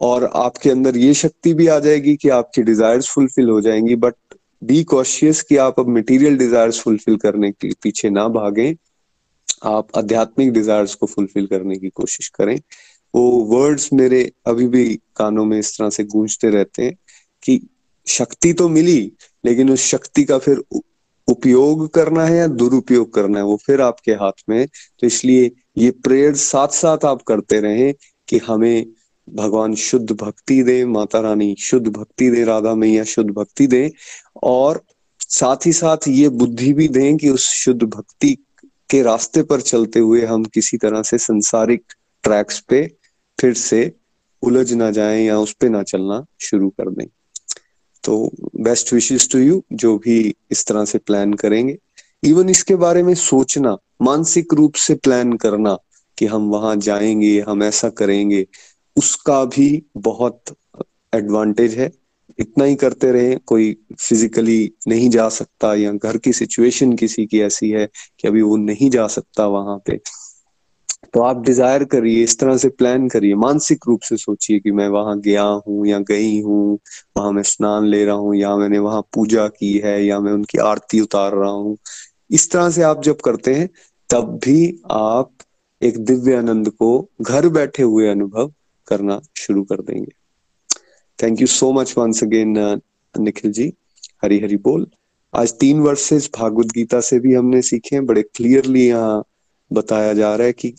[0.00, 4.14] और आपके अंदर ये शक्ति भी आ जाएगी कि आपकी डिजायर्स फुलफिल हो जाएँगी बट
[4.62, 8.74] बी कॉशियस कि आप अब मटेरियल डिजायर्स फुलफिल करने के पीछे ना भागें।
[9.64, 12.60] आप आध्यात्मिक डिजायर्स को फुलफिल करने की कोशिश करें।
[13.14, 16.94] वो वर्ड्स मेरे अभी भी कानों में इस तरह से गूंजते रहते हैं
[17.42, 17.60] कि
[18.06, 19.12] शक्ति तो मिली,
[19.44, 20.62] लेकिन उस शक्ति का फिर
[21.28, 23.44] उपयोग करना है या दुरुपयोग करना है?
[23.44, 24.66] वो फिर आपके हाथ में है।
[25.00, 27.94] तो इसलिए ये प्रेयर साथ साथ आप करते रहें
[28.28, 28.86] कि हमें
[29.28, 33.92] भगवान शुद्ध भक्ति दे, माता रानी शुद्ध भक्ति दे, राधा मैया शुद्ध भक्ति दे,
[34.42, 34.82] और
[35.20, 38.36] साथ ही साथ ये बुद्धि भी दें कि उस शुद्ध भक्ति
[38.90, 41.82] के रास्ते पर चलते हुए हम किसी तरह से संसारिक
[42.22, 42.96] ट्रैक्स पे
[43.40, 43.92] फिर से
[44.42, 47.06] उलझ ना जाए या उस पर ना चलना शुरू कर दें।
[48.04, 51.78] तो बेस्ट विशेष टू यू जो भी इस तरह से प्लान करेंगे।
[52.24, 55.78] इवन इसके बारे में सोचना, मानसिक रूप से प्लान करना
[56.18, 58.46] कि हम वहाँ जाएँगे, हम ऐसा करेंगे,
[58.96, 60.42] उसका भी बहुत
[61.14, 61.99] एडवांटेज है।
[62.40, 67.40] इतना ही करते रहे, कोई फिजिकली नहीं जा सकता या घर की सिचुएशन किसी की
[67.40, 67.88] ऐसी है
[68.18, 70.00] कि अभी वो नहीं जा सकता वहाँ पे।
[71.14, 74.88] तो आप डिज़ायर करिए, इस तरह से प्लान करिए, मानसिक रूप से सोचिए कि मैं
[74.88, 76.78] वहाँ गया हूँ या गई हूँ,
[77.16, 80.58] वहाँ मैं स्नान ले रहा हूँ या मैंने वहाँ पूजा की है या मैं उनकी
[80.58, 81.76] आरती उतार रहा हूँ।
[82.30, 83.68] इस तरह से आप जब करते हैं,
[84.10, 85.30] तब भी आप
[85.82, 88.52] एक दिव्य आनंद को घर बैठे हुए अनुभव
[88.88, 90.19] करना शुरू कर देंगे।
[91.22, 92.54] Thank you so much once again
[93.14, 93.72] Nikhil ji
[94.24, 94.86] Hari Hari बोल
[95.34, 99.22] आज तीन वर्सेस भागवत गीता से भी हमने सीखे हैं। बड़े क्लियरली यहाँ
[99.70, 100.74] बताया जा रहा है कि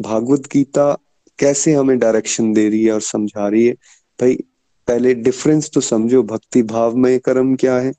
[0.00, 0.92] भागवत गीता
[1.38, 3.72] कैसे हमें डायरेक्शन दे रही है और समझा रही है।
[4.20, 4.36] भाई
[4.88, 7.92] पहले डिफरेंस तो समझो। भक्ति भाव में कर्म क्या है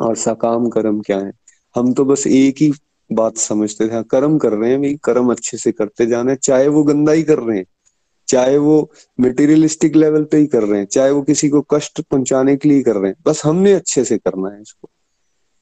[0.00, 1.32] और सकाम कर्म क्या है?
[1.74, 2.72] हम तो बस एक ही
[3.12, 6.36] बात समझते थे। हाँ, कर्म कर रहे हैं भाई। कर्म अच्छे से करते जाना है।
[6.36, 7.64] चाहे वो गंदा ही कर रहे हैं।
[8.30, 12.56] चाहे वो मटेरियलिस्टिक लेवल पे ही कर रहे हैं, चाहे वो किसी को कष्ट पहुँचाने
[12.56, 14.90] के लिए कर रहे हैं, बस हमने अच्छे से करना है इसको।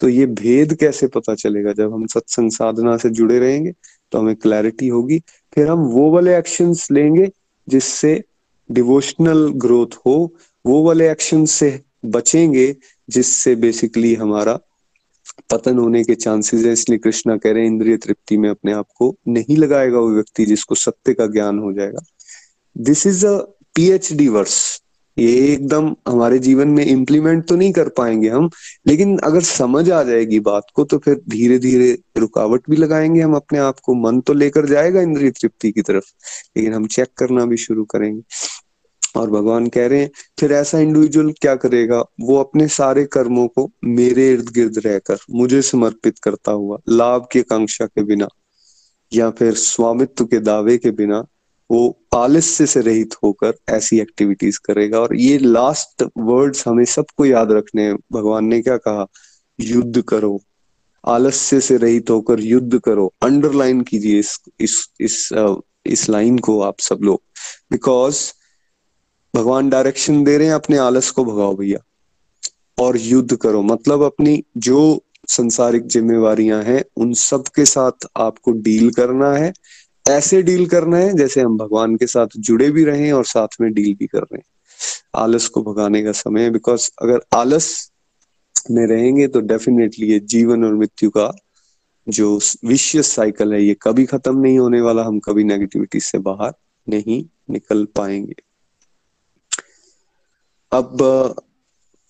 [0.00, 1.72] तो ये भेद कैसे पता चलेगा?
[1.72, 3.72] जब हम सत्संग साधना से जुड़े रहेंगे
[4.12, 5.18] तो हमें क्लैरिटी होगी,
[5.52, 7.30] फिर हम वो वाले एक्शंस लेंगे
[7.68, 8.22] जिससे
[8.70, 12.74] डिवोशनल ग्रोथ हो, वो वाले एक्शन से बचेंगे
[13.08, 14.58] जिससे बेसिकली हमारा
[15.50, 18.86] पतन होने के चांसेस है। इसलिए कृष्णा कह रहे हैं, इंद्रिय तृप्ति में अपने आप
[18.96, 22.00] को नहीं लगाएगा वो व्यक्ति जिसको सत्य का ज्ञान हो जाएगा।
[22.78, 23.36] This is a
[23.74, 24.82] PhD verse
[25.16, 28.50] ये एकदम हमारे जीवन में इम्प्लीमेंट तो नहीं कर पाएँगे हम,
[28.86, 33.34] लेकिन अगर समझ आ जाएगी बात को तो फिर धीरे धीरे रुकावट भी लगाएँगे हम
[33.34, 36.04] अपने आप को। मन तो लेकर जाएगा इंद्रिय तृप्ति की तरफ़,
[36.56, 38.22] लेकिन हम चेक करना भी शुरू करेंगे।
[39.16, 40.10] और भगवान कह रहे हैं,
[40.40, 42.04] फिर ऐसा इंडिविजुअल क्या करेगा?
[42.20, 47.40] वो अपने सारे कर्मों को मेरे इर्द गिर्द रहकर मुझे समर्पित करता हुआ, लाभ की
[47.40, 48.28] आकांक्षा के बिना,
[49.12, 51.24] या फिर स्वामित्व के दावे के बिना
[51.70, 57.52] वो आलस्य से रहित होकर ऐसी एक्टिविटीज़ करेगा। और ये लास्ट वर्ड्स हमें सबको याद
[57.52, 59.06] रखने भगवान ने क्या कहा?
[59.60, 60.42] युद्ध करो।
[61.06, 65.28] आलस्य से रहित होकर युद्ध करो। अंडरलाइन कीजिए इस इस इस
[65.86, 67.22] इस लाइन को आप सब लोग।
[67.70, 68.32] बिकॉज़
[69.36, 71.78] भगवान डायरेक्शन दे रहे हैं अपने आलस को भगाओ भैया।
[72.78, 78.90] और युद्ध करो। मतलब अपनी जो संसारिक जिम्मेवारियाँ हैं, उन सब के साथ आपको डील
[78.90, 79.52] करना है।
[80.08, 83.72] ऐसे डील करना है जैसे हम भगवान के साथ जुड़े भी रहे और साथ में
[83.72, 84.44] डील भी कर रहे हैं।
[85.14, 87.90] आलस को भगाने का समय है बिकॉज़ अगर आलस
[88.70, 91.32] में रहेंगे तो डेफिनेटली ये जीवन और मृत्यु का
[92.06, 96.52] जो विशियस साइकिल है, ये कभी खत्म नहीं होने वाला, हम कभी नेगेटिविटी से बाहर
[96.86, 98.34] नहीं निकल पाएँगे।
[100.72, 100.98] अब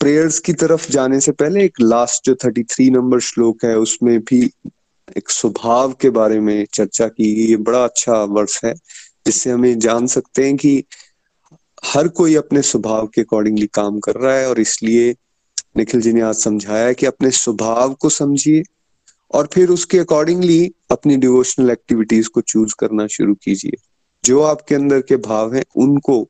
[0.01, 4.18] प्रेयर्स की तरफ़ जाने से पहले एक लास्ट जो थर्टी थ्री नंबर श्लोक है, उसमें
[4.20, 4.40] भी
[5.16, 8.74] एक स्वभाव के बारे में चर्चा की ये बड़ा अच्छा वर्ष है,
[9.26, 10.84] जिससे हमें जान सकते हैं कि
[11.84, 15.14] हर कोई अपने स्वभाव के अकॉर्डिंगली काम कर रहा है और इसलिए
[15.76, 18.62] निखिल जी ने आज समझाया कि अपने स्वभाव को समझिए
[19.34, 23.72] और फिर उसके अकॉर्डिंगली अपनी डिवोशनल एक्टिविटीज़ को चूज़ करना शुरू कीजिए।
[24.24, 26.28] जो आपके अंदर के भाव हैं, उनको,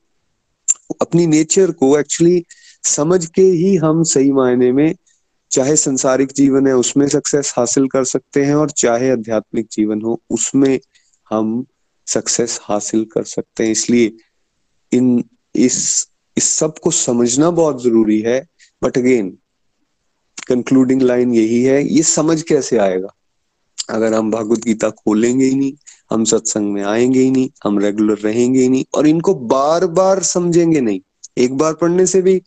[1.01, 2.43] अपनी नेचर को एक्चुअली
[2.83, 4.95] समझ के ही हम सही मायने में
[5.51, 10.21] चाहे संसारिक जीवन है, उसमें सक्सेस हासिल कर सकते हैं और चाहे आध्यात्मिक जीवन हो,
[10.29, 10.79] उसमें
[11.29, 11.65] हम
[12.07, 14.13] सक्सेस हासिल कर सकते हैं। इसलिए
[14.91, 15.23] इन,
[15.55, 18.47] इस इस सबको समझना बहुत ज़रूरी है।
[18.83, 19.37] बट अगेन
[20.47, 23.07] कंक्लूडिंग लाइन यही है, ये समझ कैसे आएगा?
[23.89, 25.73] अगर हम भगवत गीता खोलेंगे ही नहीं,
[26.11, 30.23] हम सत्संग में आएँगे ही नहीं, हम रेगुलर रहेंगे ही नहीं, और इनको बार बार
[30.23, 30.99] समझेंगे नहीं,
[31.37, 32.41] एक बार पढ़ने से भी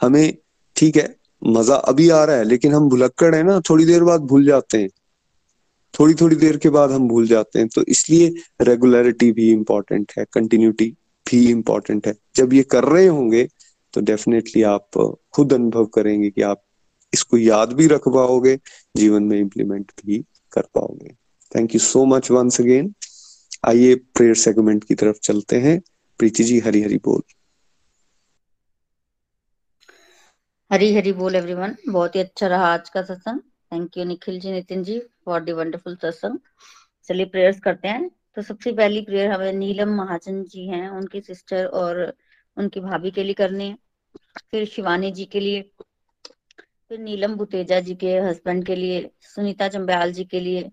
[0.00, 0.36] हमें,
[0.76, 4.20] ठीक है मज़ा अभी आ रहा है, लेकिन हम भुलक्कड़ है ना, थोड़ी देर बाद
[4.22, 4.88] भूल जाते हैं।
[5.94, 8.32] थोड़ी थोड़ी देर के बाद हम भूल जाते हैं तो इसलिए
[8.62, 10.88] रेगुलरिटी भी इम्पोर्टेंट है कंटिन्यूटी
[11.26, 13.46] भी इम्पोर्टेंट है। जब ये कर रहे होंगे
[13.94, 14.98] तो डेफिनेटली आप
[15.34, 16.62] खुद अनुभव करेंगे कि आप
[17.12, 18.56] इसको याद भी रख पाओगे,
[18.96, 20.18] जीवन में इम्प्लीमेंट भी
[20.52, 21.14] कर पाओगे।
[21.52, 22.92] Thank you so much once again
[23.64, 25.80] आइए प्रेयर सेगमेंट की तरफ़ चलते हैं।
[26.20, 27.22] प्रीति जी हरी हरी बोल।
[30.72, 33.40] हरी हरी बोल एवरीवन बहुत ही अच्छा रहा आज का सत्संग.
[33.40, 34.98] Thank you Nikhil ji Nitin ji.
[35.24, 36.38] For the wonderful satsang.
[37.04, 38.10] चलिए प्रेयर्स करते हैं.
[38.34, 42.14] तो सबसे पहली प्रेयर हमें नीलम महाजन जी हैं, उनकी सिस्टर और
[42.56, 43.78] उनकी भाभी के लिए करनी है.
[44.50, 45.62] फिर शिवानी जी के लिए,
[46.88, 50.70] फिर नीलम बुतेजा जी के हस्बैंड के लिए, सुनीता चंबयाल जी के लिए,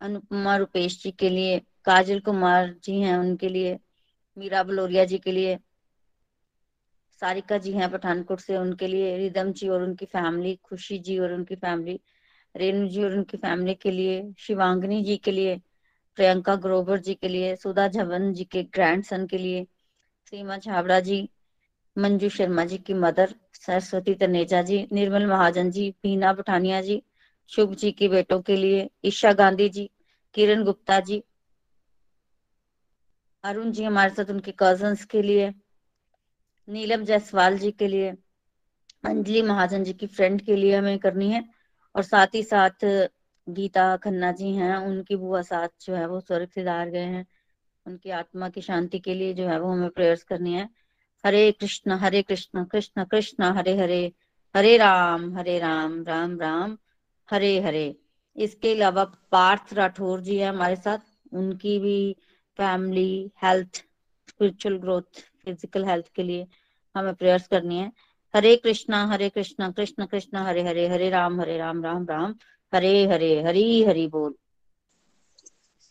[0.00, 3.78] अनुपमा रुपेश जी के लिए, काजल कुमार जी हैं उनके लिए,
[4.38, 5.58] मीरा बलोरिया जी के लिए
[7.22, 11.32] सारिका जी हैं पठानकोट से, उनके लिए रिदम जी और उनकी फैमिली, खुशी जी और
[11.32, 12.00] उनकी फैमिली,
[12.56, 15.60] रेणु जी और उनकी फैमिली के लिए, शिवांगनी जी के लिए,
[16.16, 19.66] प्रियंका ग्रोवर जी के लिए, सुधा झवन जी के ग्रैंडसन के लिए,
[20.30, 21.28] सीमा छाबड़ा जी,
[21.98, 27.02] मंजू शर्मा जी की मदर सरस्वती तनेजा जी, निर्मल महाजन जी पीना पठानिया जी,
[27.48, 29.90] शुभ जी के बेटों के लिए, ईशा गांधी जी,
[30.34, 31.24] किरण गुप्ता जी,
[33.44, 35.52] अरुण जी हमारे साथ उनके कजन्स के लिए
[36.68, 38.10] नीलम जायसवाल जी के लिए,
[39.04, 41.44] अंजलि महाजन जी की फ्रेंड के लिए हमें करनी है।
[41.96, 43.08] और साथ ही साथ,
[43.48, 47.26] गीता खन्ना जी हैं, उनकी बुआ साथ जो है वो स्वर्ग से दार गए हैं।
[47.86, 50.70] उनकी आत्मा की शांति के लिए जो है वो हमें प्रेयर्स करनी है।
[51.26, 54.12] हरे कृष्ण हरे कृष्ण कृष्ण कृष्ण, हरे हरे
[54.56, 56.78] हरे राम हरे राम राम राम,
[57.30, 57.96] हरे हरे।
[58.36, 60.98] इसके अलावा पार्थ राठौर जी है हमारे साथ।
[61.32, 62.16] उनकी भी
[62.56, 63.76] family health
[64.28, 66.46] spiritual growth physical health के लिए
[66.94, 67.92] हमें प्रेयर्स करनी है।
[68.34, 72.34] हरे कृष्णा हरे कृष्णा, कृष्ण कृष्ण, हरे हरे हरे राम हरे राम राम राम,
[72.74, 74.34] हरे हरे, हरी हरि बोल।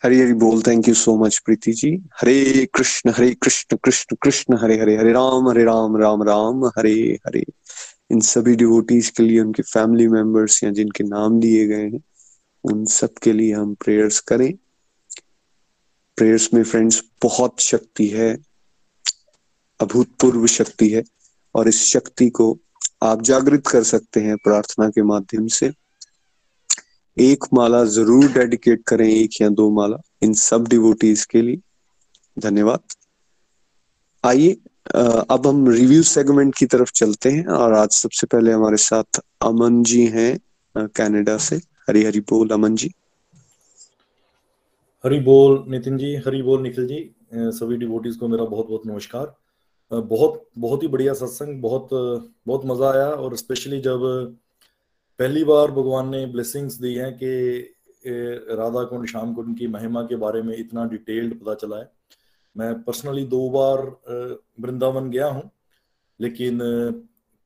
[0.03, 1.91] हरी हरी बोल thank you so much Preeti ji.
[2.21, 6.93] Hare Krishna Hare Krishna Krishna Krishna, Hare Hare Hare Ram Hare Ram Ram Ram, Hare
[7.27, 7.43] Hare.
[8.11, 12.01] इन सभी डिवोटीज के लिए, उनके फैमिली मेंबर्स या जिनके नाम दिए गए हैं,
[12.63, 14.53] उन सब के लिए हम प्रेयर्स करें।
[16.17, 18.50] प्रेयर्स में फ्रेंड्स बहुत शक्ति है।
[19.82, 21.03] अभूतपूर्व शक्ति है
[21.55, 22.57] और इस शक्ति को
[23.03, 25.71] आप जागृत कर सकते हैं प्रार्थना के माध्यम से।
[27.17, 31.59] एक माला ज़रूर डेडिकेट करें, एक या दो माला, इन सब डिवोटीज के लिए।
[32.38, 32.79] धन्यवाद।
[34.23, 34.57] आइए
[35.32, 39.82] अब हम रिव्यू सेगमेंट की तरफ़ चलते हैं और आज सबसे पहले हमारे साथ अमन
[39.84, 41.55] जी हैं कनाडा से।
[41.89, 42.91] हरी हरी बोल, अमन जी।
[45.03, 49.34] हरी बोल, नितिन जी। हरी बोल, निखिल जी। सभी डिवोटीज को मेरा बहुत बहुत नमस्कार।
[49.91, 51.89] बहुत बहुत ही बढ़िया सत्संग, बहुत
[52.47, 54.01] बहुत मज़ा आया और स्पेशली जब
[55.19, 57.31] पहली बार भगवान ने ब्लेसिंग्स दी हैं कि
[58.05, 61.91] राधा कुंड श्याम कुंड की महिमा के बारे में इतना डिटेल्ड पता चला है।
[62.55, 63.81] मैं पर्सनली दो बार
[64.59, 65.49] वृंदावन गया हूँ,
[66.19, 66.59] लेकिन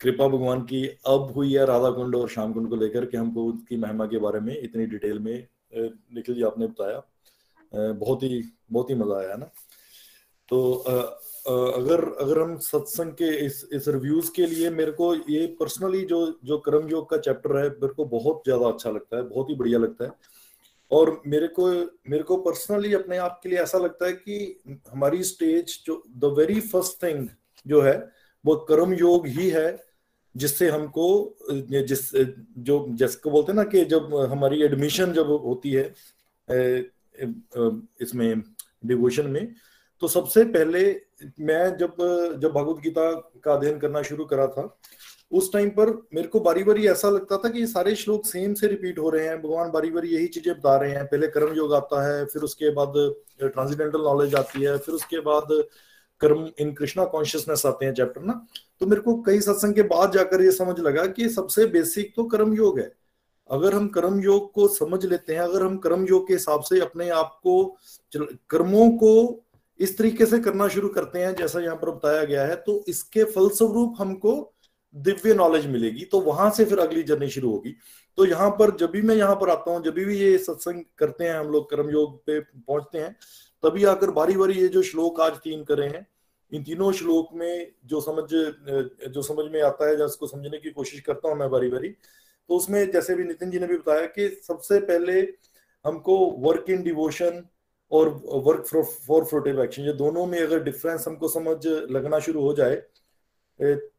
[0.02, 3.46] कृपा भगवान की अब हुई है राधा कुंड और श्याम कुंड को लेकर कि हमको
[3.46, 7.02] उसकी महिमा के बारे में इतनी डिटेल में निखिल जी आपने बताया।
[7.94, 8.42] बहुत ही
[8.72, 9.46] बहुत ही मज़ा आया ना।
[10.50, 10.74] तो
[11.46, 16.20] अगर अगर हम सत्संग के इस इस रिव्यूज़ के लिए मेरे को ये पर्सनली जो
[16.46, 19.56] जो कर्म योग का चैप्टर है, मेरे को बहुत ज़्यादा अच्छा लगता है, बहुत ही
[19.56, 20.12] बढ़िया लगता है।
[20.92, 21.68] और मेरे को
[22.10, 24.60] मेरे को पर्सनली अपने आप के लिए ऐसा लगता है कि
[24.92, 27.28] हमारी स्टेज जो द वेरी फ़र्स्ट थिंग
[27.66, 27.98] जो है,
[28.46, 29.78] वो कर्म योग ही है,
[30.36, 31.08] जिससे हमको
[31.52, 35.86] जिस, जो, जिसको बोलते हैं ना कि जब हमारी एडमिशन जब होती है
[38.02, 38.44] इसमें
[38.86, 39.54] डिवोशन में
[40.02, 40.82] तो सबसे पहले
[41.22, 41.96] मैं जब
[42.42, 43.12] जब भगवत गीता
[43.44, 44.78] का अध्ययन करना शुरू करा था,
[45.32, 48.54] उस टाइम पर मेरे को बारी बारी ऐसा लगता था कि ये सारे श्लोक सेम
[48.54, 51.56] से रिपीट हो रहे हैं। भगवान बारी बारी यही चीज़ें बता रहे हैं। पहले कर्म
[51.56, 52.94] योग आता है, फिर उसके बाद
[53.42, 55.48] ट्रांसजेंडल नॉलेज आती है, फिर उसके बाद
[56.22, 58.48] कर्म इन कृष्णा कॉन्शियसनेस आते हैं चैप्टर ना?
[58.80, 62.24] तो मेरे को कई सत्संग के बाद जाकर ये समझ लगा कि सबसे बेसिक तो
[62.24, 62.92] कर्म योग है।
[63.50, 66.80] अगर हम कर्म योग को समझ लेते हैं, अगर हम कर्म योग के हिसाब से
[66.80, 67.78] अपने आप को
[68.50, 69.45] कर्मों को
[69.80, 73.24] इस तरीके से करना शुरू करते हैं, जैसा यहाँ पर बताया गया है तो इसके
[73.26, 74.34] फलस्वरूप हमको
[74.96, 77.76] दिव्य नॉलेज मिलेगी तो वहाँ से फिर अगली जर्नी शुरू होगी।
[78.18, 81.24] तो यहाँ पर जब भी मैं यहाँ पर आता हूँ, जब भी ये सत्संग करते
[81.24, 83.16] हैं, हम लोग कर्म योग पे पहुँचते हैं,
[83.64, 86.06] तभी आकर बारी बारी ये जो श्लोक आज तीन करे हैं,
[86.52, 91.00] इन तीनों श्लोक में जो समझ जो समझ में आता है, जिसको समझने की कोशिश
[91.02, 94.28] करता हूँ मैं बारी बारी तो उसमें जैसे भी नितिन जी ने भी बताया कि
[94.44, 95.20] सबसे पहले
[95.86, 97.44] हमको वर्क इन डिवोशन
[97.96, 98.10] और
[98.46, 98.66] वर्क
[99.08, 102.76] फॉर फ्रोटिव एक्शन ये दोनों में अगर डिफरेंस हमको समझ लगना शुरू हो जाए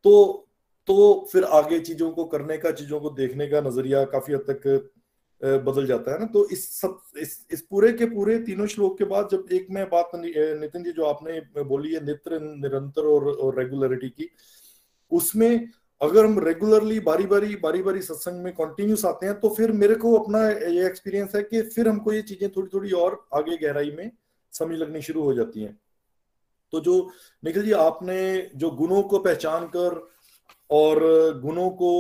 [0.05, 0.43] तो
[0.89, 0.97] तो
[1.33, 4.93] फिर आगे चीज़ों को करने का चीज़ों को देखने का नज़रिया काफ़ी हद तक
[5.41, 6.27] बदल जाता है ना?
[6.27, 9.89] तो इस सब इस इस पूरे के पूरे तीनों श्लोक के बाद जब एक मैं
[9.91, 14.31] बात नितिन जी जो आपने बोली है नित्र निरंतर और, और रेगुलरिटी की
[15.13, 15.69] उसमें
[16.01, 19.95] अगर हम रेगुलरली बारी बारी बारी बारी सत्संग में कंटिन्यूस आते हैं तो फिर मेरे
[19.95, 23.91] को अपना ये एक्सपीरियंस है कि फिर हमको ये चीज़ें थोड़ी थोड़ी और आगे गहराई
[23.91, 24.11] में
[24.53, 25.79] समझ लगनी शुरू हो जाती हैं।
[26.73, 27.11] तो जो,
[27.43, 29.99] निखिल जी, आपने जो गुणों को पहचान कर
[30.71, 31.01] और
[31.41, 31.91] गुणों को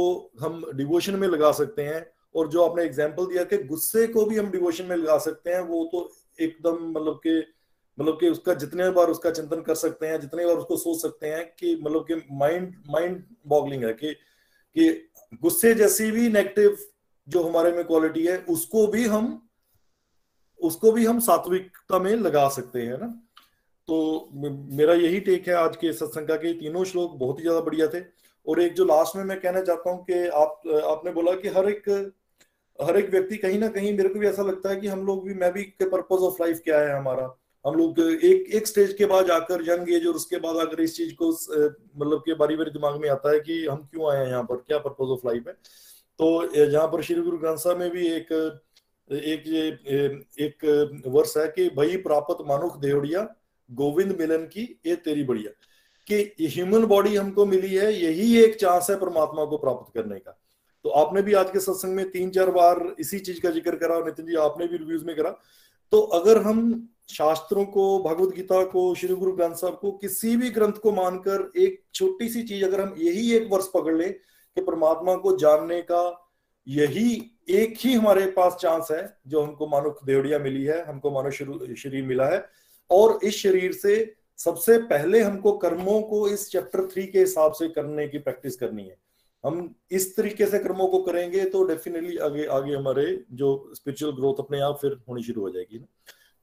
[0.40, 4.36] हम डिवोशन में लगा सकते हैं, और जो आपने एग्ज़ाम्पल दिया कि गुस्से को भी
[4.36, 7.40] हम डिवोशन में लगा सकते हैं, वो तो एकदम मतलब के
[7.98, 11.26] मतलब कि उसका जितने बार उसका चिंतन कर सकते हैं, जितने बार उसको सोच सकते
[11.26, 14.12] हैं कि मतलब कि माइंड माइंड बॉगलिंग है कि
[14.76, 14.90] कि
[15.42, 16.76] गुस्से जैसी भी नेगेटिव
[17.28, 19.48] जो हमारे में क्वालिटी है, उसको भी हम,
[20.60, 23.06] उसको भी हम सात्विकता में लगा सकते हैं ना।
[23.88, 24.28] तो
[24.72, 27.86] मेरा यही टेक है आज के सत्संग का कि तीनों श्लोक बहुत ही ज़्यादा बढ़िया
[27.88, 28.00] थे।
[28.46, 31.68] और एक जो लास्ट में मैं कहना चाहता हूँ कि आप, आपने बोला कि हर
[31.70, 31.88] एक
[32.78, 35.24] हर एक व्यक्ति कहीं ना कहीं मेरे को भी ऐसा लगता है कि हम लोग
[35.24, 37.26] भी, मैं भी पर्पज ऑफ़ लाइफ क्या है हमारा।
[37.66, 40.96] हम लोग, एक एक स्टेज के बाद जाकर यंग एज और उसके बाद अगर इस
[40.96, 44.30] चीज़ को मतलब के बारी बारी दिमाग में आता है कि हम क्यों आए हैं
[44.30, 45.52] यहाँ पर, क्या पर्पज ऑफ़ लाइफ है?
[46.18, 48.32] तो यहाँ पर श्री गुरु ग्रंथ साहब में भी एक
[49.10, 49.66] एक ये
[50.44, 53.20] एक वर्ष है कि भाई प्राप्त मानुख देवड़िया,
[53.70, 55.50] गोविंद मिलन की ये तेरी बढ़िया।
[56.06, 60.38] कि ह्यूमन बॉडी हमको मिली है, यही एक चांस है परमात्मा को प्राप्त करने का।
[60.84, 63.94] तो आपने भी आज के सत्संग में तीन चार बार इसी चीज़ का ज़िक्र करा,
[63.94, 65.30] और नितिन जी आपने भी रिव्यूज़ में करा।
[65.92, 70.50] तो अगर हम शास्त्रों को भगवत गीता को, श्री गुरु ग्रंथ साहब को, किसी भी
[70.50, 74.60] ग्रंथ को मानकर एक छोटी सी चीज़ अगर हम यही एक वर्ष पकड़ ले कि
[74.60, 76.32] परमात्मा को जानने का
[76.66, 81.30] यही एक ही हमारे पास चांस है, जो हमको मानो देवड़िया मिली है, हमको मानो
[81.30, 82.44] शरीर मिला है,
[82.90, 87.68] और इस शरीर से सबसे पहले हमको कर्मों को इस चैप्टर थ्री के हिसाब से
[87.68, 88.96] करने की प्रैक्टिस करनी है।
[89.44, 94.34] हम इस तरीके से कर्मों को करेंगे तो डेफिनेटली आगे आगे हमारे जो स्पिरिचुअल ग्रोथ
[94.38, 95.86] अपने आप फिर होनी शुरू हो जाएगी ना।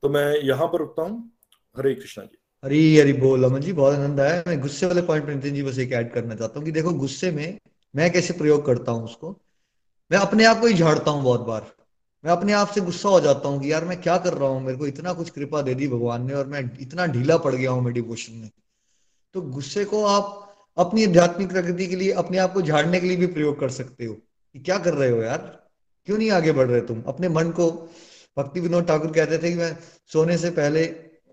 [0.04, 1.32] तो मैं यहाँ पर रुकता हूँ।
[1.78, 5.26] हरे कृष्णा जी। हरी हरी बोल, अमन जी, बहुत आनंद आया। मैं गुस्से वाले पॉइंट
[5.26, 7.60] पर नितिन जी बस एक ऐड करना चाहता हूँ कि देखो गुस्से में
[7.96, 9.42] मैं कैसे प्रयोग करता हूँ उसको।
[10.12, 11.72] मैं अपने आप को ही झाड़ता हूँ बहुत बार।
[12.26, 14.62] मैं अपने आप से गुस्सा हो जाता हूँ कि यार मैं क्या कर रहा हूँ?
[14.62, 17.72] मेरे को इतना कुछ कृपा दे दी भगवान ने और मैं इतना ढीला पड़ गया
[17.72, 18.50] हूँ मेरे डिवोशन में।
[19.34, 23.18] तो गुस्से को आप अपनी आध्यात्मिक प्रकृति के लिए, अपने आप को झाड़ने के लिए
[23.18, 24.14] भी प्रयोग कर सकते हो।
[24.54, 25.70] कि क्या कर रहे हो यार?
[26.06, 27.02] क्यों नहीं आगे बढ़ रहे तुम?
[27.02, 27.90] अपने मन को
[28.38, 29.76] भक्ति विनोद ठाकुर कहते थे कि मैं
[30.14, 30.86] सोने से पहले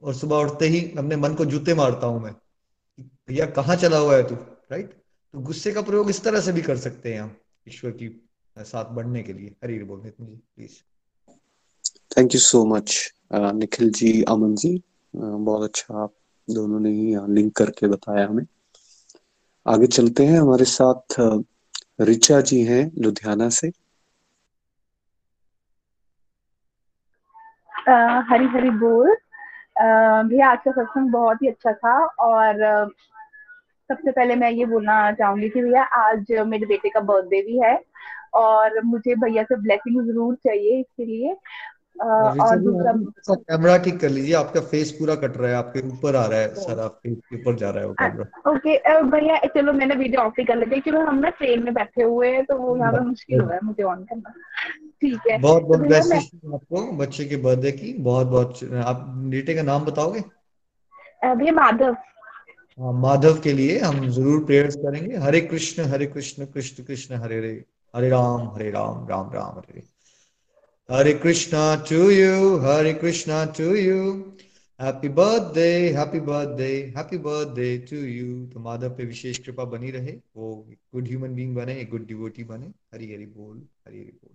[0.02, 2.32] और सुबह उठते ही अपने मन को जूते मारता हूँ मैं।
[3.02, 4.34] भैया, कहाँ चला हुआ है तू?
[4.72, 4.92] राइट
[5.34, 7.36] तो गुस्से का प्रयोग इस तरह से भी कर सकते हैं हम
[7.68, 8.08] ईश्वर की
[8.56, 10.78] साथ बढ़ने के लिए। हरी बोल मुझे please
[12.16, 14.82] thank you so much Nikhil ji, Aman ji.
[15.16, 16.14] बहुत अच्छा आप
[16.48, 18.46] दोनों ने ही लिंक करके बताया हमें।
[19.66, 21.16] आगे चलते हैं। हमारे साथ
[22.00, 23.70] रिचा जी हैं लुधियाना से।
[27.88, 29.14] हरी हरी बोल।
[29.78, 32.58] भैया, आज का सत्संग बहुत ही अच्छा था और
[33.90, 37.78] सबसे पहले मैं ये बोलना चाहूँगी कि भैया, आज मेरे बेटे का बर्थडे भी है
[38.34, 41.34] और मुझे भैया से ब्लेसिंग ज़रूर चाहिए इसके लिए।
[42.00, 42.92] और दूसरा
[43.30, 46.54] कैमरा ठीक कर लीजिए आपका फेस पूरा कट रहा है आपके ऊपर आ रहा है
[46.56, 48.76] सर आपके ऊपर जा रहा है वो कैमरा ओके
[49.10, 52.30] भैया चलो मैंने वीडियो ऑफ़ ही कर लेते क्योंकि हम ना ट्रेन में बैठे हुए
[52.30, 54.32] हैं तो वो यहाँ पे मुश्किल हो रहा है मुझे ऑन करना।
[55.02, 56.12] ठीक है बहुत बहुत बेस्ट
[56.54, 60.20] आपको बच्चे के बर्थडे की बहुत बहुत आप बेटे का नाम बताओगे?
[61.22, 61.96] भैया माधव।
[62.78, 67.38] हाँ माधव के लिए हम ज़रूर प्रेयर्स करेंगे हरे कृष्ण हरे कृष्ण कृष्ण कृष्ण हरे
[67.38, 67.52] हरे
[67.94, 69.82] हरे राम हरे राम राम राम हरे।
[70.90, 74.34] Hare Krishna to you, Hare Krishna to you.
[74.80, 78.48] Happy birthday, happy birthday, happy birthday to you.
[78.54, 80.48] तो माधव पे विशेष कृपा बनी रहे वो
[80.94, 84.34] गुड ह्यूमन बीइंग बने एक गुड डिवोटी बने हरी हरी बोल हरी हरी बोल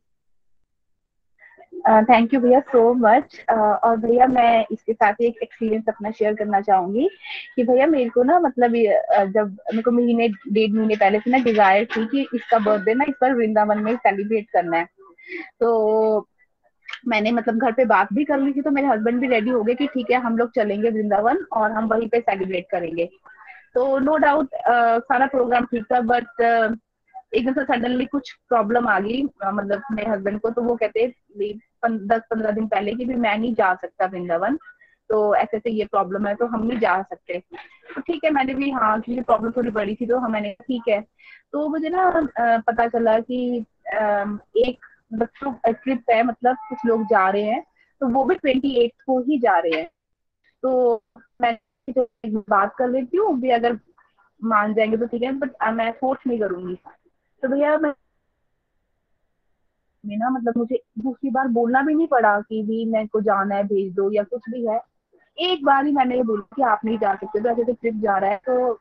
[2.10, 6.36] थैंक यू भैया सो मच और भैया मैं इसके साथ ही एक एक्सपीरियंस अपना शेयर
[6.36, 7.08] करना चाहूँगी
[7.56, 8.76] कि भैया मेरे को ना मतलब
[9.34, 13.06] जब मेरे को महीने डेढ़ महीने पहले से ना डिज़ायर थी कि इसका बर्थडे ना
[13.10, 14.88] इस बार वृंदावन में सेलिब्रेट करना है
[15.60, 15.74] तो
[17.06, 19.64] मैंने मतलब घर पे बात भी कर ली थी तो मेरे हस्बैंड भी रेडी हो
[19.64, 23.10] गए कि ठीक है, हम लोग चलेंगे वृंदावन और हम वहीं पे सेलिब्रेट करेंगे।
[23.76, 26.42] तो नो डाउट सारा प्रोग्राम ठीक था बट
[27.34, 31.08] एकदम से सडनली कुछ प्रॉब्लम आ गई मतलब मेरे हस्बैंड को तो वो कहते
[31.86, 34.58] दस पंद्रह दिन पहले कि भी मैं नहीं जा सकता वृंदावन
[35.10, 37.40] तो ऐसे ऐसे ये प्रॉब्लम है तो हम नहीं जा सकते।
[37.96, 41.00] तो ठीक है, मैंने भी हाँ क्योंकि प्रॉब्लम थोड़ी बड़ी थी तो मैंने ठीक है।
[41.52, 42.10] तो मुझे ना
[42.68, 43.66] पता चला कि
[44.60, 47.64] एक बच्चों ट्रिप है मतलब कुछ लोग जा रहे हैं
[48.02, 49.90] तो वो भी ट्वेंटी एट को ही जा रहे हैं।
[50.64, 51.02] तो
[51.42, 51.58] मैं
[51.90, 52.08] तो
[52.50, 53.80] बात कर लेती हूँ भी अगर
[54.42, 56.76] मान जाएँगे तो ठीक है बट मैं फोर्स नहीं करूँगी।
[57.44, 57.94] तो भैया, मैं
[60.04, 63.64] ना मतलब मुझे दूसरी बार बोलना भी नहीं पड़ा कि भी मेरे को जाना है,
[63.64, 64.80] भेज दो या कुछ भी है।
[65.38, 67.96] एक बार ही मैंने ये बोला कि आप नहीं जा सकते तो ऐसे तो ट्रिप
[67.96, 68.80] जा रहा है तो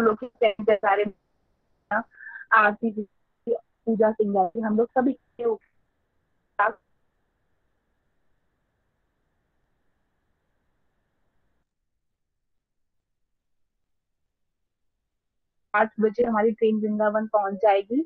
[0.00, 0.24] लोग
[0.70, 1.04] सारे
[2.56, 2.90] आरती
[3.46, 5.12] पूजा सिंह हम लोग सभी
[15.76, 18.02] आठ बजे हमारी ट्रेन वृंदावन पहुँच जाएगी।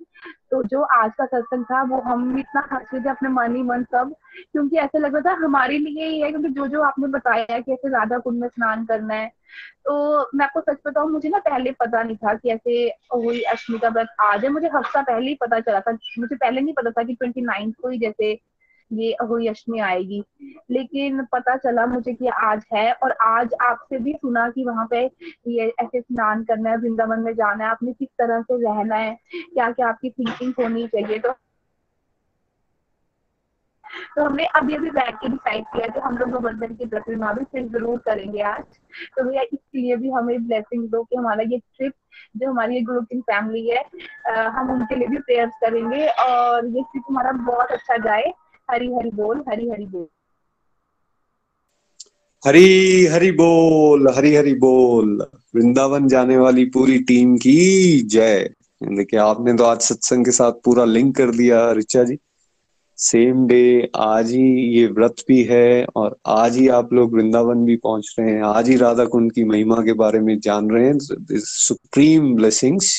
[0.51, 3.85] तो जो आज का सत्संग था, वो हम इतना हंस थे अपने मन ही मन
[3.85, 4.15] सब,
[4.53, 7.73] क्योंकि ऐसा लग रहा था हमारे लिए ही है, क्योंकि जो जो आपने बताया कि
[7.73, 9.31] ऐसे राधा कुंड में स्नान करना है
[9.85, 9.95] तो
[10.35, 12.73] मैं आपको सच बताऊँ, मुझे ना पहले पता नहीं था कि ऐसे
[13.15, 16.61] हुई अष्टमी का व्रत आज है। मुझे हफ़्ता पहले ही पता चला था, मुझे पहले
[16.61, 18.35] नहीं पता था कि ट्वेंटी को ही जैसे
[18.93, 20.23] ये अहोई अष्टमी आएगी।
[20.71, 25.05] लेकिन पता चला मुझे कि आज है और आज आपसे भी सुना कि वहाँ पे
[25.49, 29.17] ये ऐसे स्नान करना है वृंदावन में जाना है आपने किस तरह से रहना है
[29.29, 31.19] क्या क्या आपकी थिंकिंग होनी चाहिए?
[31.19, 31.35] तो
[34.17, 37.45] तो हमने अभी अभी बैठ के डिसाइड किया कि हम लोग गोवर्धन की प्रतिमा भी
[37.45, 38.65] फिर ज़रूर करेंगे आज।
[39.17, 41.93] तो भैया इसलिए भी हमें ब्लेसिंग दो कि हमारा ये ट्रिप
[42.37, 43.83] जो हमारी ये ग्रुप की फैमिली है
[44.29, 48.33] आ, हम उनके लिए भी प्रेयर्स करेंगे और ये ट्रिप हमारा बहुत अच्छा जाए।
[48.71, 50.07] हरी हरी बोल, हरी हरी बोल।
[52.43, 55.21] हरी हरी बोल, हरी हरी बोल।
[55.57, 58.49] वृंदावन जाने वाली पूरी टीम की जय।
[58.83, 62.19] देखिए, आपने तो आज सत्संग के साथ पूरा लिंक कर दिया रिचा जी।
[62.99, 67.77] सेम डे, आज ही ये व्रत भी है और आज ही आप लोग वृंदावन भी
[67.77, 70.99] पहुँच रहे हैं। आज ही राधा कुंड की महिमा के बारे में जान रहे हैं।
[71.35, 72.93] सुप्रीम ब्लेसिंग्स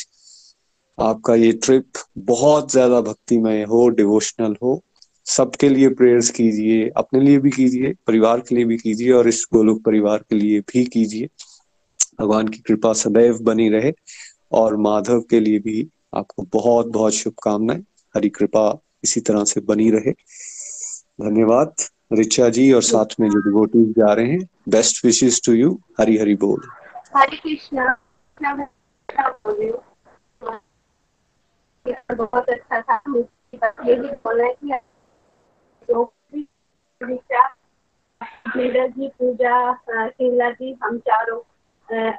[0.97, 4.81] आपका ये ट्रिप बहुत ज़्यादा भक्तिमय हो डिवोशनल हो।
[5.37, 9.47] सबके लिए प्रेयर्स कीजिए, अपने लिए भी कीजिए, परिवार के लिए भी कीजिए और इस
[9.53, 11.27] गोलोक परिवार के लिए भी कीजिए।
[12.21, 13.93] भगवान की कृपा सदैव बनी रहे
[14.51, 17.81] और माधव के लिए भी आपको बहुत बहुत शुभकामनाएँ।
[18.15, 20.11] हरी कृपा इसी तरह से बनी रहे।
[21.21, 21.73] धन्यवाद।
[22.13, 26.17] रिचा जी और साथ में जो डिवोटीज जा रहे हैं best wishes to you Hari
[26.17, 26.61] Hari बोल।
[27.15, 27.97] हरे कृष्णा
[32.15, 33.01] बहुत अच्छा था।
[33.87, 34.71] यही बोलना है कि
[35.89, 36.13] जो
[38.55, 39.73] लीडर जी पूजा
[40.07, 41.39] शीला जी हम चारों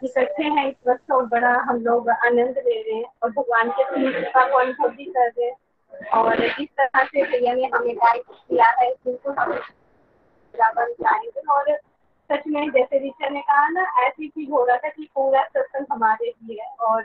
[0.05, 3.85] इकट्ठे हैं इस वक्त और बड़ा हम लोग आनंद ले रहे हैं और भगवान के
[3.85, 5.57] कृपा को अनुभव भी कर रहे हैं।
[6.07, 9.53] और इस तरह से भैया ने हमें गाइड किया है बिल्कुल हम
[10.55, 11.77] जाएँगे। और
[12.31, 15.87] सच में जैसे ऋषा ने कहा ना, ऐसी चीज़ हो रहा था कि पूरा सत्संग
[15.93, 17.05] हमारे लिए है और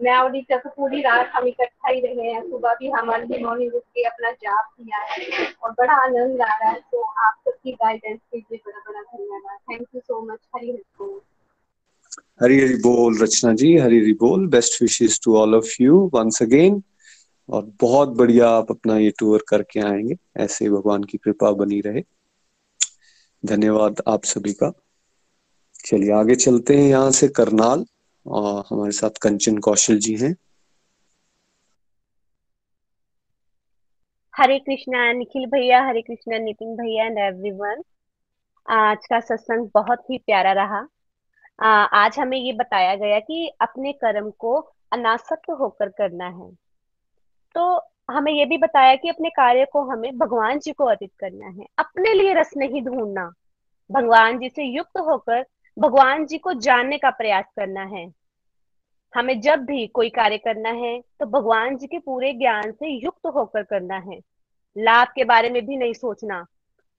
[0.00, 3.44] मैं और ऋषा तो पूरी रात हम इकट्ठा ही रहे हैं। सुबह भी हम अर्ली
[3.44, 7.34] मॉर्निंग उठ के अपना जाप किया है और बड़ा आनंद आ रहा है। तो आप
[7.48, 11.20] सबकी गाइडेंस के लिए बड़ा बड़ा धन्यवाद। Thank you so much Hari Hari बोल।
[12.42, 16.42] हरी हरी बोल रचना जी। हरी हरी बोल। Best wishes to all of you once
[16.42, 16.82] again
[17.48, 22.02] और बहुत बढ़िया आप अपना ये टूर करके आएँगे। ऐसे भगवान की कृपा बनी रहे।
[23.44, 24.72] धन्यवाद आप सभी का।
[25.84, 27.84] चलिए आगे चलते हैं यहाँ से करनाल।
[28.26, 30.36] और हमारे साथ कंचन कौशल जी हैं।
[34.36, 37.82] हरे कृष्णा निखिल भैया हरे कृष्णा नितिन भैया एंड एवरीवन
[38.68, 40.88] आज का सत्संग बहुत ही प्यारा रहा।
[41.62, 44.54] आ, आज हमें ये बताया गया कि अपने कर्म को
[44.92, 46.50] अनासक्त होकर करना है।
[47.54, 51.46] तो हमें ये भी बताया कि अपने कार्य को हमें भगवान जी को अर्पित करना
[51.46, 53.32] है। अपने लिए रस नहीं ढूंढना।
[53.92, 55.46] भगवान जी से युक्त होकर
[55.76, 58.06] भगवान जी को जानने का प्रयास करना है।
[59.14, 63.26] हमें जब भी कोई कार्य करना है तो भगवान जी के पूरे ज्ञान से युक्त
[63.26, 64.18] होकर करना है।
[64.76, 66.44] लाभ के बारे में भी नहीं सोचना।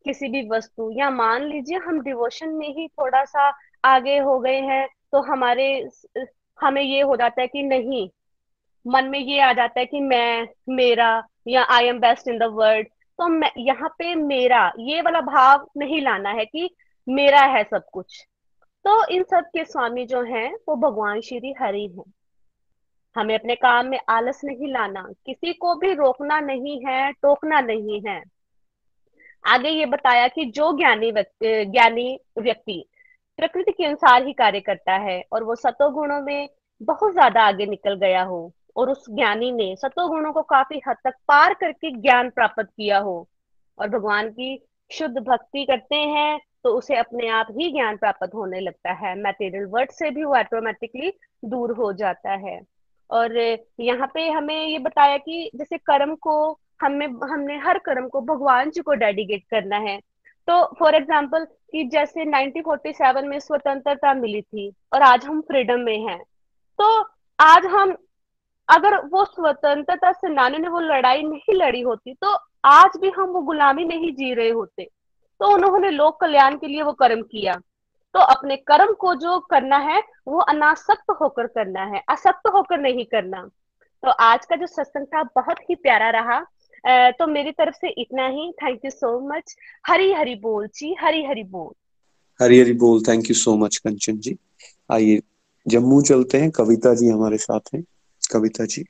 [0.06, 3.52] किसी भी वस्तु, या मान लीजिए हम डिवोशन में ही थोड़ा सा
[3.84, 5.68] आगे हो गए हैं तो हमारे
[6.60, 8.10] हमें ये हो जाता है कि नहीं,
[8.86, 12.50] मन में ये आ जाता है कि मैं, मेरा, या I am best in the
[12.54, 16.70] world तो मैं, यहाँ पे मेरा, ये वाला भाव नहीं लाना है कि
[17.08, 18.26] मेरा है सब कुछ।
[18.86, 22.14] तो इन सब के स्वामी जो हैं, वो भगवान श्री हरि हैं।
[23.16, 28.02] हमें अपने काम में आलस नहीं लाना, किसी को भी रोकना नहीं है, टोकना नहीं
[28.08, 28.22] है।
[29.48, 32.84] आगे ये बताया कि जो ज्ञानी व्यक्ति ज्ञानी व्यक्ति
[33.38, 36.50] प्रकृति के अनुसार ही कार्य करता है और वो सतो गुणों में
[36.82, 40.98] बहुत ज़्यादा आगे निकल गया हो और उस ज्ञानी ने सतो गुणों को काफ़ी हद
[41.04, 43.28] तक पार करके ज्ञान प्राप्त किया हो
[43.78, 48.60] और भगवान की शुद्ध भक्ति करते हैं तो उसे अपने आप ही ज्ञान प्राप्त होने
[48.60, 51.12] लगता है। मैटेरियल वर्ड से भी वो ऑटोमेटिकली
[51.46, 52.60] दूर हो जाता है।
[53.10, 53.38] और
[53.80, 56.36] यहाँ पे हमें ये बताया कि जैसे कर्म को
[56.82, 60.00] हमें, हमने हर कर्म को भगवान जी को डेडिकेट करना है।
[60.48, 66.00] तो फॉर एग्ज़ाम्पल कि जैसे 1947 में स्वतंत्रता मिली थी और आज हम फ्रीडम में
[66.00, 66.18] हैं।
[66.80, 66.88] तो
[67.40, 67.96] आज हम,
[68.70, 72.36] अगर वो स्वतंत्रता सेनानी ने वो लड़ाई नहीं लड़ी होती तो
[72.66, 74.88] आज भी हम वो गुलामी नहीं जी रहे होते।
[75.40, 77.54] तो उन्होंने लोक कल्याण के लिए वो कर्म किया।
[78.16, 83.06] तो अपने कर्म को जो करना है वो अनासक्त होकर करना है असक्त होकर नहीं
[83.06, 83.42] करना।
[84.04, 86.40] तो आज का जो सत्संग था बहुत ही प्यारा रहा।
[87.12, 89.56] तो मेरी तरफ़ से इतना ही। Thank you so much
[89.88, 91.74] Hari Hari बोल जी हरी हरी बोल।
[92.42, 94.38] हरी हरी बोल। Thank you so much Kanchan ji.
[94.92, 95.22] आइए
[95.66, 97.84] जम्मू चलते हैं। कविता जी हमारे साथ हैं।
[98.32, 98.86] कविता जी।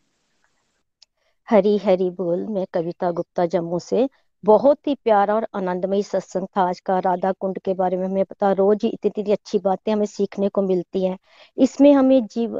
[1.49, 4.07] हरी हरी बोल। मैं कविता गुप्ता जम्मू से।
[4.43, 8.23] बहुत ही प्यारा और आनंदमय सत्संग था आज का राधा कुंड के बारे में। हमें
[8.25, 11.17] पता रोज ही इतनी इतनी अच्छी बातें हमें सीखने को मिलती हैं।
[11.57, 12.57] इसमें हमें जीव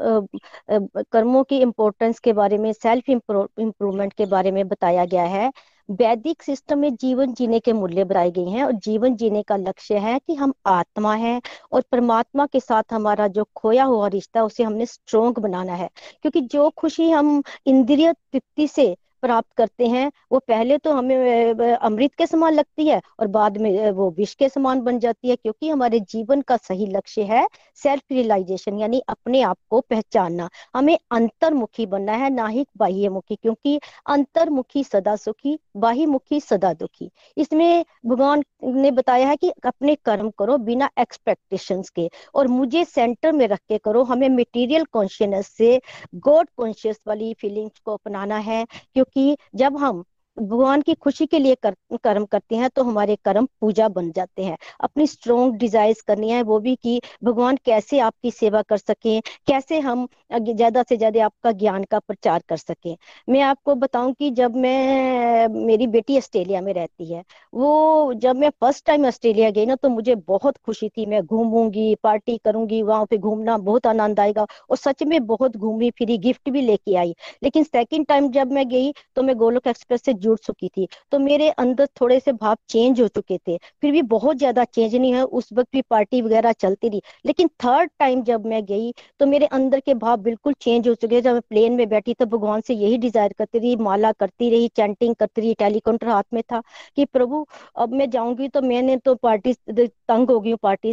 [1.12, 5.50] कर्मों की इम्पोर्टेंस के बारे में सेल्फ इम्प्रूवमेंट के बारे में बताया गया है।
[5.88, 9.98] वैदिक सिस्टम में जीवन जीने के मूल्य बनाए गए हैं और जीवन जीने का लक्ष्य
[9.98, 11.40] है कि हम आत्मा है
[11.72, 15.88] और परमात्मा के साथ हमारा जो खोया हुआ रिश्ता उसे हमने स्ट्रोंग बनाना है।
[16.22, 18.94] क्योंकि जो खुशी हम इंद्रिय तृप्ति से
[19.24, 23.90] प्राप्त करते हैं, वो पहले तो हमें अमृत के समान लगती है और बाद में
[23.92, 27.46] वो विष के समान बन जाती है, क्योंकि हमारे जीवन का सही लक्ष्य है
[27.78, 33.78] सेल्फ रियलाइजेशन यानी अपने आप को पहचानना। हमें अंतर्मुखी बनना है, ना ही बाह्यमुखी, क्योंकि
[34.08, 40.58] अंतर्मुखी सदा सुखी, बाह्यमुखी सदा दुखी। इसमें भगवान ने बताया है कि अपने कर्म करो
[40.60, 45.80] बिना एक्सपेक्टेशन के, और मुझे सेंटर में रख के करो। हमें मटेरियल कॉन्शियसनेस से
[46.16, 48.64] गॉड कॉन्शियस वाली फीलिंग्स को अपनाना है,
[48.94, 50.04] क्योंकि कि जब हम
[50.36, 51.74] भगवान की खुशी के लिए कर,
[52.04, 56.42] कर्म करते हैं तो हमारे कर्म पूजा बन जाते हैं। अपनी स्ट्रोंग डिजायर्स करनी है
[56.44, 61.52] वो भी कि भगवान कैसे आपकी सेवा कर सकें कैसे हम ज़्यादा से ज़्यादा आपका
[61.54, 62.96] ज्ञान का प्रचार कर सकें।
[63.28, 68.50] मैं आपको बताऊँ कि जब मैं मेरी बेटी ऑस्ट्रेलिया में रहती है वो जब मैं
[68.60, 73.04] फ़र्स्ट टाइम ऑस्ट्रेलिया गई ना तो मुझे बहुत खुशी थी। मैं घूमूँगी पार्टी करूँगी वहाँ
[73.10, 77.14] पे घूमना बहुत आनंद आएगा और सच में बहुत घूमी फिरी गिफ्ट भी लेके आई।
[77.42, 81.18] लेकिन सेकेंड टाइम जब मैं गई तो मैं गोलोक एक्सप्रेस से जुड़ चुकी थी। तो
[81.20, 85.12] मेरे अंदर थोड़े से भाव चेंज हो चुके थे। फिर भी बहुत ज़्यादा चेंज नहीं
[85.14, 89.26] है उस वक्त भी पार्टी वगैरह चलती रही। लेकिन थर्ड टाइम जब मैं गई तो
[89.26, 92.60] मेरे अंदर के भाव बिल्कुल चेंज हो चुके जब मैं प्लेन में बैठी तो भगवान
[92.60, 96.60] से यही डिज़ायर करती रही, माला करती रही चैंटिंग करती रही टेलीकाउंटर हाथ में था
[96.96, 97.44] कि, प्रभु,
[97.76, 100.92] अब मैं जाऊँगी तो मैंने तो पार्टी तंग हो गई पार्टी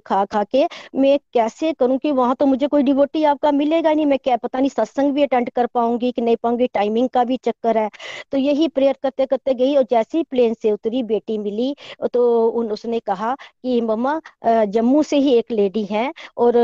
[0.00, 0.66] खा खा के।
[0.96, 4.06] मैं कैसे करूँ कि वहाँ तो मुझे कोई डिवोटी आपका मिलेगा नहीं?
[4.06, 6.66] मैं क्या, पता नहीं, सत्संग भी अटेंड कर पाऊँगी कि नहीं पाऊँगी?
[6.74, 7.88] टाइमिंग का भी चक्कर है।
[8.32, 11.74] तो यही प्रेयर करते करते गई और जैसे ही प्लेन से उतरी बेटी मिली
[12.12, 14.20] तो उन उसने कहा कि, मम्मा
[14.66, 16.56] जम्मू से ही एक लेडी है और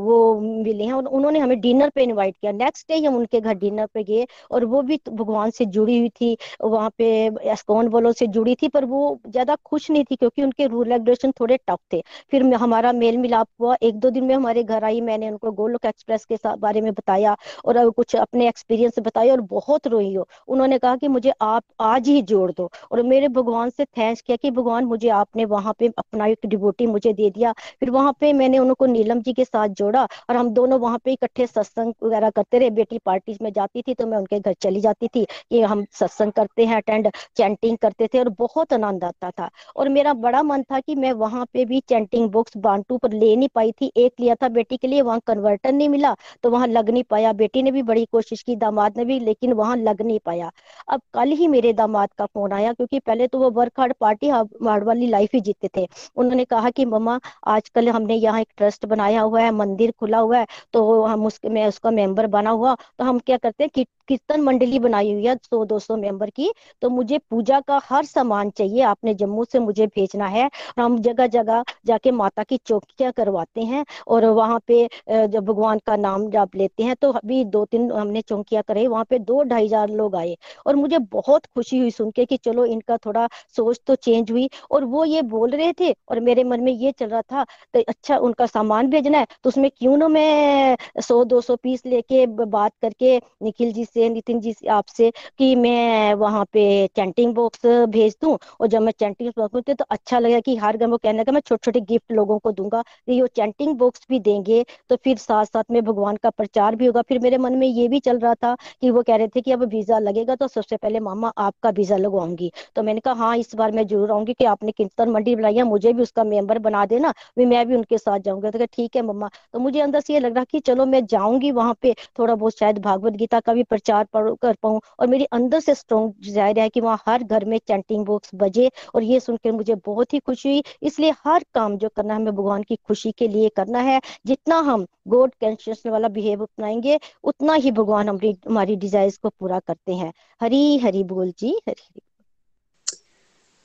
[0.00, 3.54] वो मिली हैं और उन्होंने हमें डिनर पे इनवाइट किया। नेक्स्ट डे हम उनके घर
[3.56, 7.06] डिनर पे गए और वो भी भगवान से जुड़ी हुई थी, वहाँ पे
[7.52, 11.32] एस्कॉन वालों से जुड़ी थी, पर वो ज़्यादा खुश नहीं थी क्योंकि उनके रूल रेगुलेशन
[11.40, 12.02] थोड़े टफ थे।
[12.32, 15.86] फिर हमारा मेल मिलाप हुआ। एक दो दिन में हमारे घर आई, मैंने उनको गोलोक
[15.86, 20.78] एक्सप्रेस के बारे में बताया और कुछ अपने एक्सपीरियंस बताया और बहुत रोई हो। उन्होंने
[20.78, 24.50] कहा कि मुझे आप आज ही जोड़ दो। और मेरे भगवान से थैंक्स किया कि
[24.50, 28.58] भगवान मुझे आपने वहाँ पे अपना एक डिबोटी मुझे दे दिया। फिर वहाँ पे मैंने
[28.58, 32.58] उनको नीलम जी के साथ जोड़ा और हम दोनों वहाँ पे इकट्ठे सत्संग वगैरह करते
[32.58, 35.84] रहे। बेटी पार्टी में जाती थी तो मैं उनके घर चली जाती थी कि हम
[35.92, 40.42] सत्संग करते हैं अटेंड चैंटिंग करते थे और बहुत आनंद आता था। और मेरा बड़ा
[40.42, 43.90] मन था कि मैं वहाँ पे भी चैंटिंग बुक्स बांटू पर ले नहीं पाई थी।
[43.96, 47.32] एक लिया था बेटी के लिए, वहाँ कन्वर्टर नहीं मिला तो वहाँ लग नहीं पाया।
[47.34, 50.50] बेटी ने भी बड़ी कोशिश की, दामाद ने भी, लेकिन वहाँ लग नहीं पाया।
[50.88, 54.28] अब कल ही मेरे दामाद का फ़ोन आया, क्योंकि पहले तो वो वर्क हार्ड पार्टी
[54.28, 57.18] हार्ड वाली लाइफ ही जीते थे। उन्होंने कहा कि, मम्मा,
[57.48, 61.48] आजकल हमने यहाँ एक ट्रस्ट बनाया हुआ है, मंदिर खुला हुआ है तो हम उसके,
[61.50, 65.34] मैं उसका मेंबर बना हुआ तो हम क्या करते हैं कीर्तन मंडली बनाई हुई है
[65.36, 66.50] सौ, दो सौ मेंबर की
[66.82, 71.26] तो मुझे पूजा का हर सामान चाहिए, आपने जम्मू से मुझे भेजना है, हम जगह
[71.28, 76.50] जगह जाके माता की चौकियाँ करवाते हैं, और वहाँ पे जब भगवान का नाम जब
[76.56, 80.16] लेते हैं तो अभी दो तीन हमने चौकियाँ करे वहाँ पे दो ढाई हज़ार लोग
[80.16, 84.30] आए, और मुझे बहुत खुशी हुई सुन के कि चलो इनका थोड़ा सोच तो चेंज
[84.30, 87.44] हुई। और वो ये बोल रहे थे और मेरे मन में ये चल रहा था
[87.74, 91.82] तो अच्छा उनका सामान भेजना है तो उसमें क्यों ना मैं सौ, दो सौ पीस
[91.86, 97.34] लेके बात करके निखिल जी से, नितिन जी से, आपसे कि मैं वहाँ पे चैंटिंग
[97.34, 100.96] बॉक्स भेज दूँ। और जब मैं चैंटिंग बॉक्स तो अच्छा लगा कि हर घर वो
[100.98, 104.96] कहने का मैं छोटे छोटे गिफ्ट लोगों को दूँगा। ये चैंटिंग बॉक्स भी देंगे तो
[104.96, 108.00] फिर साथ साथ में भगवान का प्रचार भी होगा। फिर मेरे मन में ये भी
[108.00, 110.89] चल रहा था कि वो कह रहे थे कि अब वीज़ा लगेगा तो सबसे पहले
[111.00, 114.72] मामा आपका वीज़ा लगवाऊँगी। तो मैंने कहा हाँ इस बार मैं ज़रूर आऊँगी कि आपने
[114.72, 118.18] कीर्तन मंडी बनाई है, मुझे भी उसका मेंबर बना देना, भी मैं भी उनके साथ
[118.20, 121.04] जाऊँगा। तो ठीक है मम्मा। तो मुझे अंदर से ये लग रहा कि चलो मैं
[121.06, 125.24] जाऊँगी वहाँ पे, थोड़ा बहुत शायद भागवत गीता का भी प्रचार कर पाऊँ। और मेरी
[125.32, 129.20] अंदर से स्ट्रॉन्ग डिज़ायर है कि वहाँ हर घर में चैंटिंग बॉक्स बजे और ये
[129.20, 132.76] सुनकर मुझे बहुत ही खुशी हुई। इसलिए हर काम जो करना है, हमें भगवान की
[132.78, 138.08] खुशी के लिए करना है। जितना हम गॉड कॉन्शियस वाला बिहेव अपनाएँगे, उतना ही भगवान
[138.08, 142.00] हमारी हमारी डिजायर्स को पूरा करते हैं। हरी हरी बोल जी, हरी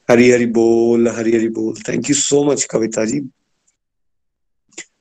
[0.10, 3.22] हरी हरी बोल, हरी हरी बोल। Thank you so much Kavita ji.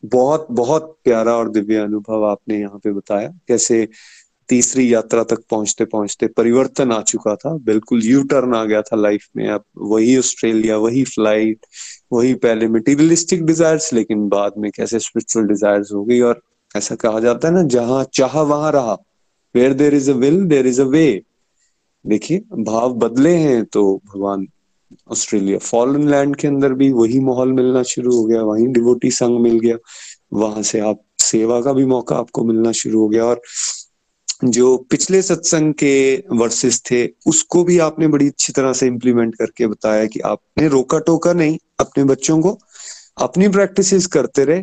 [0.04, 3.86] बहुत बहुत प्यारा और दिव्य अनुभव आपने यहाँ पे बताया। कैसे
[4.48, 8.96] तीसरी यात्रा तक पहुँचते पहुँचते परिवर्तन आ चुका था। बिल्कुल यू टर्न आ गया था
[8.96, 11.66] लाइफ में। अब वही ऑस्ट्रेलिया वही फ़्लाइट
[12.12, 16.40] वही पहले मटीरियलिस्टिक डिजायर्स लेकिन बाद में कैसे स्पिरिचुअल डिजायर्स हो गई। और
[16.76, 18.96] ऐसा कहा जाता है ना, जहाँ चाह वहाँ रहा।
[19.54, 21.06] Where there is a will there is a way
[22.04, 24.46] देखिए, भाव बदले हैं तो भगवान
[25.10, 29.40] ऑस्ट्रेलिया फॉरन लैंड के अंदर भी वही माहौल मिलना शुरू हो गया, वहीं डिवोटी संघ
[29.40, 29.76] मिल गया,
[30.32, 33.40] वहाँ से आप, सेवा का भी मौका आपको मिलना शुरू हो गया और
[34.44, 39.66] जो पिछले सत्संग के वर्सेस थे, उसको भी आपने बड़ी अच्छी तरह से इम्प्लीमेंट करके
[39.66, 42.58] बताया कि आपने रोका टोका नहीं, अपने बच्चों को
[43.18, 44.62] अपनी प्रैक्टिसेस करते रहे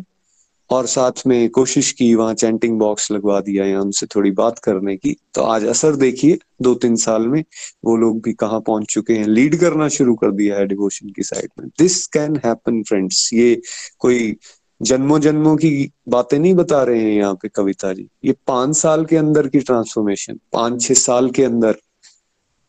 [0.70, 4.96] और साथ में कोशिश की, वहाँ चैंटिंग बॉक्स लगवा दिया या उनसे थोड़ी बात करने
[4.96, 7.42] की। तो आज असर देखिए दो तीन साल में
[7.84, 11.22] वो लोग भी कहाँ पहुँच चुके हैं। लीड करना शुरू कर दिया है डिवोशन की
[11.22, 13.60] साइड में। दिस कैन हैपन फ्रेंड्स ये
[13.98, 14.36] कोई
[14.80, 19.04] जन्मों जन्मों की बातें नहीं बता रहे हैं यहाँ पे कविता जी। ये पाँच साल
[19.04, 21.76] के अंदर की ट्रांसफॉर्मेशन पाँच छह साल के अंदर।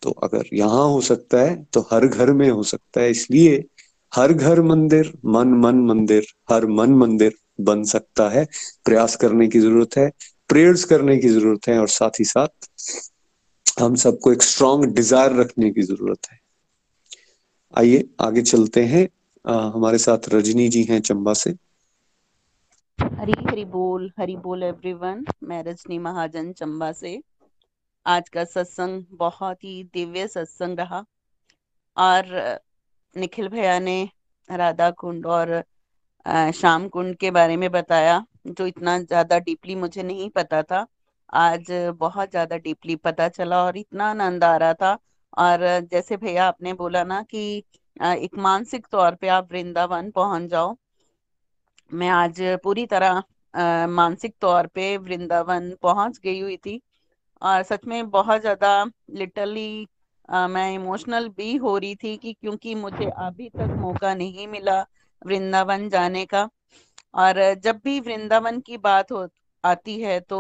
[0.02, 3.64] तो अगर यहाँ हो सकता है तो हर घर में हो सकता है। इसलिए
[4.11, 8.45] हर घर मंदिर मन मन मंदिर, हर मन मंदिर बन सकता है
[8.85, 10.09] प्रयास करने की ज़रूरत है
[10.49, 12.69] प्रेयर्स करने की ज़रूरत है और साथ ही साथ
[13.81, 16.39] हम सबको एक स्ट्रॉन्ग डिज़ायर रखने की ज़रूरत है।
[17.73, 19.07] आइए आगे चलते हैं।
[19.45, 21.55] आ, हमारे साथ रजनी जी हैं चंबा से।
[22.99, 27.19] हरी हरी बोल हरी बोल एवरीवन मैं रजनी महाजन चंबा से।
[28.05, 31.03] आज का सत्संग बहुत ही दिव्य सत्संग रहा।
[31.97, 32.59] और
[33.15, 34.09] निखिल भैया ने
[34.49, 35.63] राधा कुंड और
[36.54, 40.86] शाम कुंड के बारे में बताया, जो इतना ज़्यादा डीपली मुझे नहीं पता था।
[41.34, 44.98] आज बहुत ज़्यादा डीपली पता चला और इतना आनंद आ रहा था।
[45.38, 45.60] और
[45.91, 47.64] जैसे भैया आपने बोला ना कि
[47.98, 50.76] एक मानसिक तौर पे आप वृंदावन पहुँच जाओ।
[51.91, 53.24] मैं आज पूरी तरह
[53.90, 56.80] मानसिक तौर पे वृंदावन पहुँच गई हुई थी।
[57.41, 59.88] और सच में बहुत ज़्यादा लिटरली
[60.30, 64.86] मैं इमोशनल भी हो रही थी कि क्योंकि मुझे अभी तक मौका नहीं मिला।
[65.26, 66.50] वृंदावन जाने का।
[67.16, 69.28] और जब भी वृंदावन की बात हो
[69.64, 70.40] आती है तो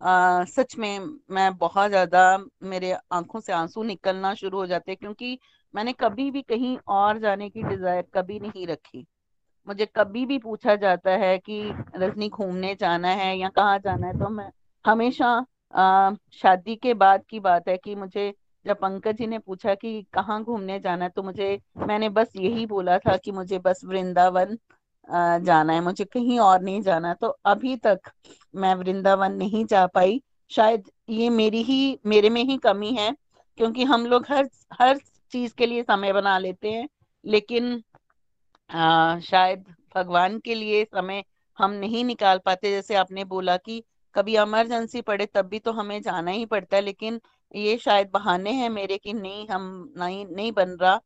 [0.00, 0.98] आ, सच में
[1.30, 5.38] मैं बहुत ज़्यादा मेरे आँखों से आँसू निकलना शुरू हो जाते हैं क्योंकि
[5.74, 9.04] मैंने कभी भी कहीं और जाने की डिज़ायर कभी नहीं रखी।
[9.66, 11.60] मुझे कभी भी पूछा जाता है कि
[11.96, 14.50] रजनी घूमने जाना है या कहाँ जाना है तो मैं
[14.84, 15.28] हमेशा
[15.74, 18.32] आ, शादी के बाद की बात है कि मुझे
[18.66, 22.66] जब पंकज जी ने पूछा कि कहाँ घूमने जाना है तो मुझे मैंने बस यही
[22.66, 24.56] बोला था कि मुझे बस वृंदावन
[25.44, 28.10] जाना है मुझे कहीं और नहीं जाना। तो अभी तक
[28.54, 30.20] मैं वृंदावन नहीं जा पाई।
[30.50, 33.10] शायद ये मेरी ही मेरे में ही कमी है
[33.58, 34.48] क्योंकि हम लोग हर
[34.80, 34.98] हर
[35.32, 36.88] चीज़ के लिए समय बना लेते हैं
[37.24, 37.82] लेकिन
[38.70, 39.64] आ, शायद
[39.94, 41.24] भगवान के लिए समय
[41.58, 43.82] हम नहीं निकाल पाते। जैसे आपने बोला कि
[44.14, 47.20] कभी इमरजेंसी पड़े तब भी तो हमें जाना ही पड़ता है लेकिन
[47.54, 51.00] ये शायद बहाने हैं मेरे कि नहीं, हम नहीं नहीं बन रहा।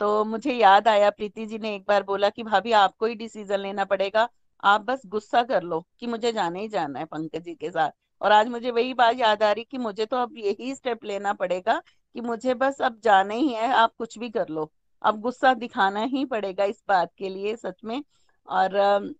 [0.00, 3.58] तो मुझे याद आया, प्रीति जी ने एक बार बोला कि भाभी आपको ही डिसीज़न
[3.58, 4.28] लेना पड़ेगा।
[4.62, 7.90] आप बस गुस्सा कर लो कि मुझे जाना ही जाना है पंकज जी के साथ।
[8.20, 11.32] और आज मुझे वही बात याद आ रही कि मुझे तो अब यही स्टेप लेना
[11.32, 11.80] पड़ेगा
[12.14, 14.70] कि मुझे बस अब जाना ही है, आप कुछ भी कर लो।
[15.02, 18.02] अब गुस्सा दिखाना ही पड़ेगा इस बात के लिए सच में।
[18.48, 19.14] और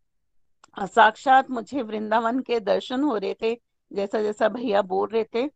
[0.77, 3.55] साक्षात मुझे वृंदावन के दर्शन हो रहे थे
[3.91, 5.47] जैसा जैसा भैया बोल रहे थे।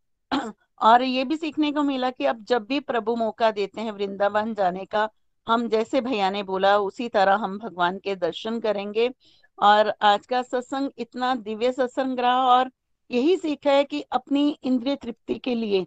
[0.80, 4.54] और ये भी सीखने को मिला कि अब जब भी प्रभु मौका देते हैं वृंदावन
[4.54, 5.08] जाने का,
[5.46, 9.10] हम जैसे भैया ने बोला, उसी तरह हम भगवान के दर्शन करेंगे।
[9.58, 12.70] और आज का सत्संग इतना दिव्य सत्संग रहा और
[13.10, 15.86] यही सीखा है कि अपनी इंद्रिय तृप्ति के लिए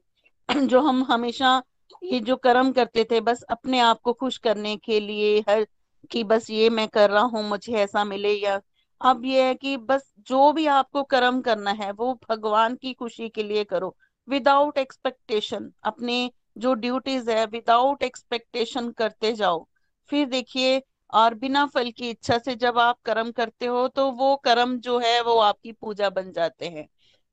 [0.67, 1.61] जो हम हमेशा
[2.03, 5.65] ये जो कर्म करते थे, बस अपने आप को खुश करने के लिए हर
[6.11, 8.59] कि बस ये मैं कर रहा हूँ, मुझे ऐसा मिले या
[9.01, 13.29] अब ये है कि बस जो भी आपको कर्म करना है, वो भगवान की खुशी
[13.29, 13.95] के लिए करो।
[14.29, 19.65] विदाउट एक्सपेक्टेशन अपने जो ड्यूटीज़ है विदाउट एक्सपेक्टेशन करते जाओ।
[20.09, 20.81] फिर देखिए,
[21.13, 24.97] और बिना फल की इच्छा से जब आप कर्म करते हो तो वो कर्म जो
[24.99, 26.87] है, वो आपकी पूजा बन जाते हैं।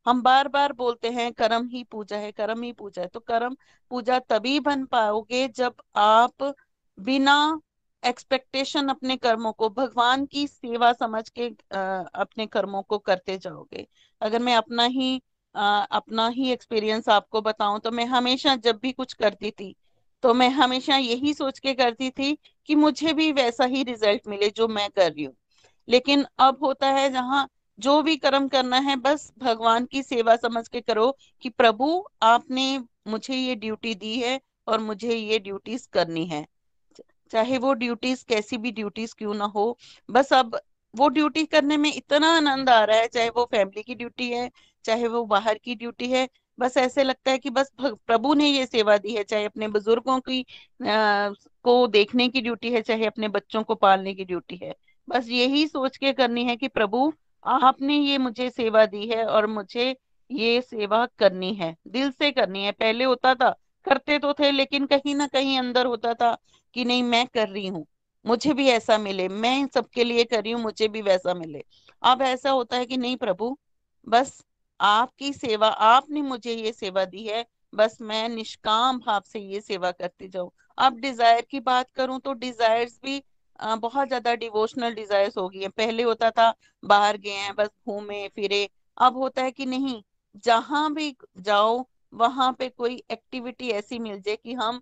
[0.06, 3.56] हम बार बार बोलते हैं, कर्म ही पूजा है, कर्म ही पूजा है। तो कर्म
[3.90, 6.55] पूजा तभी बन पाओगे जब आप
[6.98, 7.60] बिना
[8.02, 11.47] एक्सपेक्टेशन अपने कर्मों को, भगवान की सेवा समझ के
[12.16, 13.86] अपने कर्मों को करते जाओगे।
[14.20, 15.23] अगर मैं अपना ही
[15.57, 19.74] अपना ही एक्सपीरियंस आपको बताऊँ तो मैं हमेशा जब भी कुछ करती थी
[20.23, 22.37] तो मैं हमेशा यही सोच के करती थी
[22.69, 25.35] कि मुझे भी वैसा ही रिज़ल्ट मिले जो मैं कर रही हूँ।
[25.89, 27.47] लेकिन अब होता है जहाँ
[27.78, 32.78] जो भी कर्म करना है, बस भगवान की सेवा समझ के करो कि प्रभु, आपने
[33.09, 36.45] मुझे ये ड्यूटी दी है और मुझे ये ड्यूटीज़ करनी है।
[37.31, 39.77] चाहे वो ड्यूटीज़ कैसी भी ड्यूटीज़ क्यों ना हो,
[40.09, 40.59] बस अब
[40.95, 44.51] वो ड्यूटी करने में इतना आनंद आ रहा है, चाहे वो फैमिली की ड्यूटी है
[44.87, 48.67] चाहे वो बाहर की ड्यूटी है बस ऐसे लगता है कि बस प्रभु ने ये
[48.67, 50.41] सेवा दी है चाहे अपने बुज़ुर्गों की
[50.83, 51.31] आ,
[51.65, 54.75] को देखने की ड्यूटी है चाहे अपने बच्चों को पालने की ड्यूटी है।
[55.09, 57.13] बस यही सोच के करनी है कि प्रभु
[57.45, 59.95] आपने ये मुझे सेवा दी है और मुझे
[60.31, 63.51] ये सेवा करनी है। दिल से करनी है। पहले होता था
[63.87, 66.37] करते तो थे लेकिन कहीं ना कहीं अंदर होता था
[66.77, 67.87] कि नहीं मैं कर रही हूँ।
[68.25, 71.63] मुझे भी ऐसा मिले मैं सबके लिए कर रही हूँ मुझे भी वैसा मिले।
[72.03, 73.57] अब ऐसा होता है कि नहीं प्रभु
[74.07, 74.43] बस
[74.81, 79.90] आपकी सेवा, आपने मुझे ये सेवा दी है, बस मैं निष्काम भाव से ये सेवा
[79.93, 83.23] करती जाऊँ। अब डिज़ायर की बात करूँ तो डिजायर्स भी
[83.59, 88.27] बहुत ज़्यादा डिवोशनल डिजायर्स हो गई है। पहले होता था, बाहर गए हैं, बस घूमे,
[88.28, 90.03] फिरे। अब होता है कि नहीं,
[90.44, 94.81] जहाँ भी जाओ, वहाँ पे कोई एक्टिविटी ऐसी मिल जाए कि हम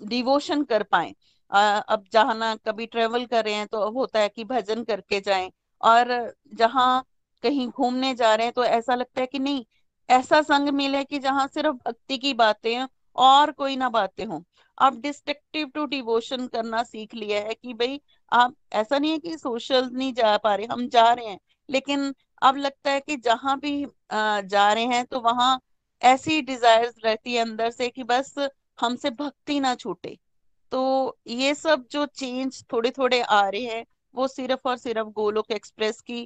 [0.00, 1.14] डिवोशन कर पाए।
[1.52, 5.50] अब जहाँ ना कभी ट्रेवल कर रहे हैं तो होता है कि भजन करके जाएँ।
[5.80, 6.08] और
[6.54, 7.04] जहाँ
[7.42, 9.64] कहीं घूमने जा रहे हैं तो ऐसा लगता है कि नहीं,
[10.08, 14.40] ऐसा संग मिले कि जहाँ सिर्फ़ भक्ति की बातें हैं और कोई ना बातें हों।
[14.78, 18.00] आप डिस्ट्रक्टिव टू डिवोशन करना सीख लिया है कि भाई,
[18.32, 21.38] आप, ऐसा नहीं है कि सोशल नहीं जा पा रहे, हम जा रहे हैं,
[21.68, 25.58] लेकिन अब लगता है कि जहाँ भी जा रहे हैं तो वहाँ
[26.02, 28.34] ऐसी डिजायर्स रहती है अंदर से कि बस
[28.78, 30.16] हमसे भक्ति ना छूटे।
[30.72, 33.84] तो ये सब जो चेंज थोड़े थोड़े आ रहे हैं
[34.14, 36.22] वो सिर्फ़ और सिर्फ़ गोलोक एक्सप्रेस की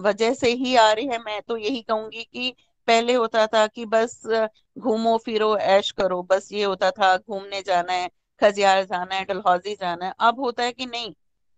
[0.00, 2.54] वजह से ही आ रही है। मैं तो यही कहूँगी कि
[2.88, 4.20] पहले होता था कि बस
[4.78, 8.08] घूमो, फिरो, ऐश करो। बस ये होता था, घूमने जाना है,
[8.40, 11.12] खजियार जाना है, डलहौजी जाना है। अब होता है कि नहीं।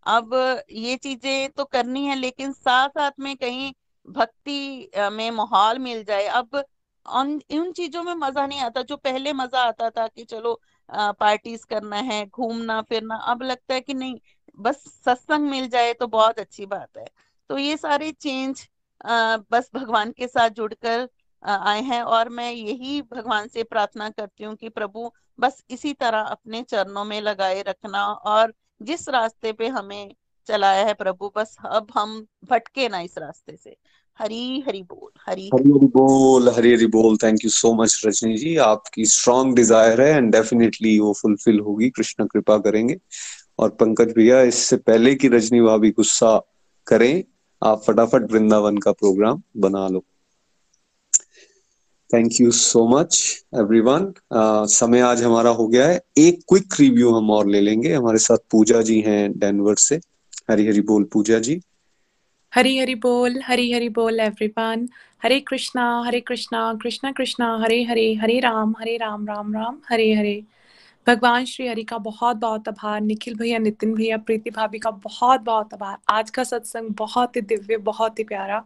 [0.07, 0.35] अब
[0.71, 3.73] ये चीज़ें तो करनी है, लेकिन साथ साथ में कहीं
[4.09, 6.63] भक्ति में माहौल मिल जाए। अब
[7.07, 11.97] उन चीज़ों में मज़ा नहीं आता। जो पहले मज़ा आता था कि चलो पार्टीज़ करना
[11.99, 14.19] है, घूमना, फिरना, अब लगता है कि नहीं,
[14.59, 17.05] बस सत्संग मिल जाए तो बहुत अच्छी बात है।
[17.51, 18.67] तो ये सारे चेंज
[19.51, 21.09] बस भगवान के साथ जुड़कर
[21.43, 26.21] आए हैं और मैं यही भगवान से प्रार्थना करती हूँ कि प्रभु, बस इसी तरह
[26.21, 30.15] अपने चरणों में लगाए रखना और जिस रास्ते पे हमें
[30.47, 33.77] चलाया है प्रभु, बस अब हम भटके ना इस रास्ते से।
[34.19, 38.37] हरी हरी बोल हरी हरी हरी बोल हरी हरी बोल। Thank you so much Rajni
[38.39, 38.57] ji.
[38.65, 42.97] आपकी स्ट्रॉन्ग डिज़ायर है एंड डेफिनेटली वो फुलफिल होगी। कृष्ण कृपा करेंगे।
[43.59, 46.37] और पंकज भैया इससे पहले की रजनी भाभी गुस्सा
[46.87, 47.23] करें
[47.63, 50.05] आप फटाफट वृंदावन का प्रोग्राम बना लो।
[52.11, 53.23] Thank you so much
[53.59, 54.13] everyone
[54.71, 58.39] समय आज हमारा हो गया है। एक क्विक रिव्यू हम और ले लेंगे। हमारे साथ
[58.51, 60.01] पूजा जी हैं डेनवर से।
[60.51, 61.61] हरी हरी बोल पूजा जी।
[62.57, 64.89] हरी हरी बोल हरी हरी बोल एवरीवन
[65.23, 70.15] हरे कृष्णा हरे कृष्णा कृष्णा कृष्णा हरे हरे हरे राम हरे राम राम राम हरे
[70.15, 70.45] हरे
[71.07, 75.41] भगवान श्री हरि का बहुत बहुत आभार, निखिल भैया, नितिन भैया, प्रीति भाभी का बहुत
[75.41, 78.65] बहुत आभार। आज का सत्संग बहुत ही दिव्य, बहुत ही प्यारा।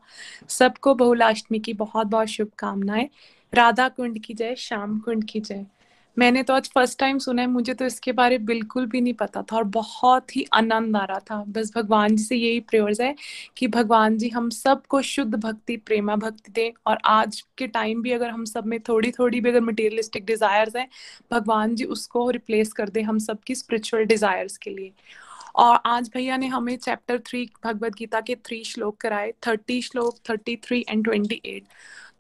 [0.49, 3.09] सबको बहुलाष्टमी की बहुत बहुत शुभकामनाएँ।
[3.55, 5.67] राधा कुंड की जय, श्याम कुंड की जय।
[6.17, 9.43] मैंने तो आज फ़र्स्ट टाइम सुना है, मुझे तो इसके बारे बिल्कुल भी नहीं पता
[9.43, 13.15] था और बहुत ही आनंद आ रहा था। बस भगवान जी से यही प्रेयर्स है
[13.57, 18.13] कि भगवान जी हम सबको शुद्ध भक्ति, प्रेमा भक्ति दें और आज के टाइम भी
[18.13, 20.89] अगर हम सब में थोड़ी थोड़ी भी अगर मटेरियलिस्टिक डिजायर्स हैं,
[21.31, 24.93] भगवान जी उसको रिप्लेस कर दें हम सबकी स्पिरिचुअल डिजायर्स के लिए।
[25.55, 30.19] और आज भैया ने हमें चैप्टर थ्री भगवत गीता के थ्री श्लोक कराए थर्टी श्लोक
[30.31, 31.65] thirty three and twenty eight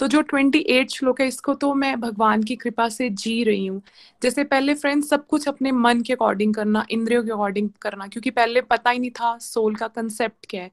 [0.00, 3.66] तो जो ट्वेंटी एट श्लोक है, इसको तो मैं भगवान की कृपा से जी रही
[3.66, 3.80] हूँ।
[4.22, 8.30] जैसे पहले फ्रेंड्स सब कुछ अपने मन के अकॉर्डिंग करना, इंद्रियों के अकॉर्डिंग करना, क्योंकि
[8.30, 10.70] पहले पता ही नहीं था सोल का कंसेप्ट क्या है।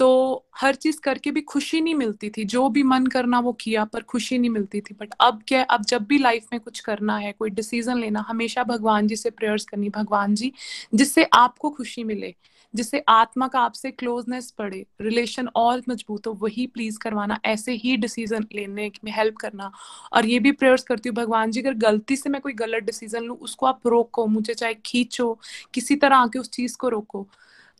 [0.00, 3.84] तो हर चीज़ करके भी खुशी नहीं मिलती थी। जो भी मन करना वो किया,
[3.84, 7.16] पर खुशी नहीं मिलती थी। बट अब क्या अब जब भी लाइफ में कुछ करना
[7.16, 10.52] है, कोई डिसीज़न लेना, हमेशा भगवान जी से प्रेयर्स करनी, भगवान जी
[10.94, 12.34] जिससे आपको खुशी मिले,
[12.74, 17.96] जिससे आत्मा का आपसे क्लोजनेस पड़े रिलेशन और मज़बूत हो, वही प्लीज़ करवाना, ऐसे ही
[17.96, 19.70] डिसीज़न लेने में हेल्प करना।
[20.12, 23.22] और ये भी प्रेयर्स करती हूँ, भगवान जी, अगर गलती से मैं कोई गलत डिसीज़न
[23.22, 25.38] लूँ, उसको आप रोको, मुझे चाहे खींचो,
[25.74, 27.26] किसी तरह आके उस चीज़ को रोको।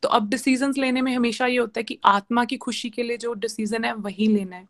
[0.02, 3.16] तो अब डिसीज़न लेने में हमेशा ये होता है कि आत्मा की खुशी के लिए
[3.16, 4.68] जो डिसीज़न है, वही लेना है।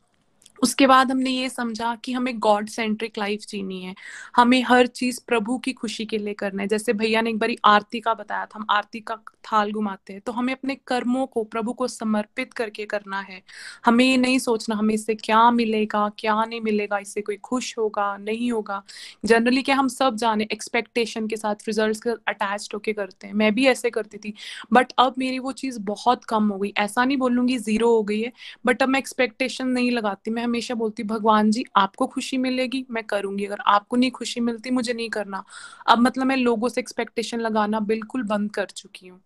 [0.62, 3.94] उसके बाद हमने ये समझा कि हमें गॉड सेंट्रिक लाइफ जीनी है।
[4.36, 7.56] हमें हर चीज़ प्रभु की खुशी के लिए करना है। जैसे भैया ने एक बारी
[7.64, 11.42] आरती का बताया था, हम आरती का थाल घुमाते हैं तो हमें अपने कर्मों को,
[11.44, 13.40] प्रभु को समर्पित करके करना है।
[13.86, 18.16] हमें ये नहीं सोचना, हमें इससे क्या मिलेगा, क्या नहीं मिलेगा, इससे कोई खुश होगा,
[18.18, 18.82] नहीं होगा।
[19.24, 23.66] जनरली क्या हम सब जाने एक्सपेक्टेशन के साथ रिज़ल्ट अटैच होके करते हैं। मैं भी
[23.66, 24.34] ऐसे करती थी
[24.72, 28.20] बट अब मेरी वो चीज़ बहुत कम हो गई। ऐसा नहीं बोलूँगी ज़ीरो हो गई
[28.20, 28.32] है
[28.66, 33.04] बट अब मैं एक्सपेक्टेशन नहीं लगाती। मैं हमेशा बोलती, भगवान जी, आपको खुशी मिलेगी, मैं
[33.04, 35.44] करूँगी। अगर आपको नहीं खुशी मिलती, मुझे नहीं करना।
[35.88, 39.20] अब मतलब मैं लोगों से एक्सपेक्टेशन लगाना बिल्कुल बंद कर चुकी हूँ।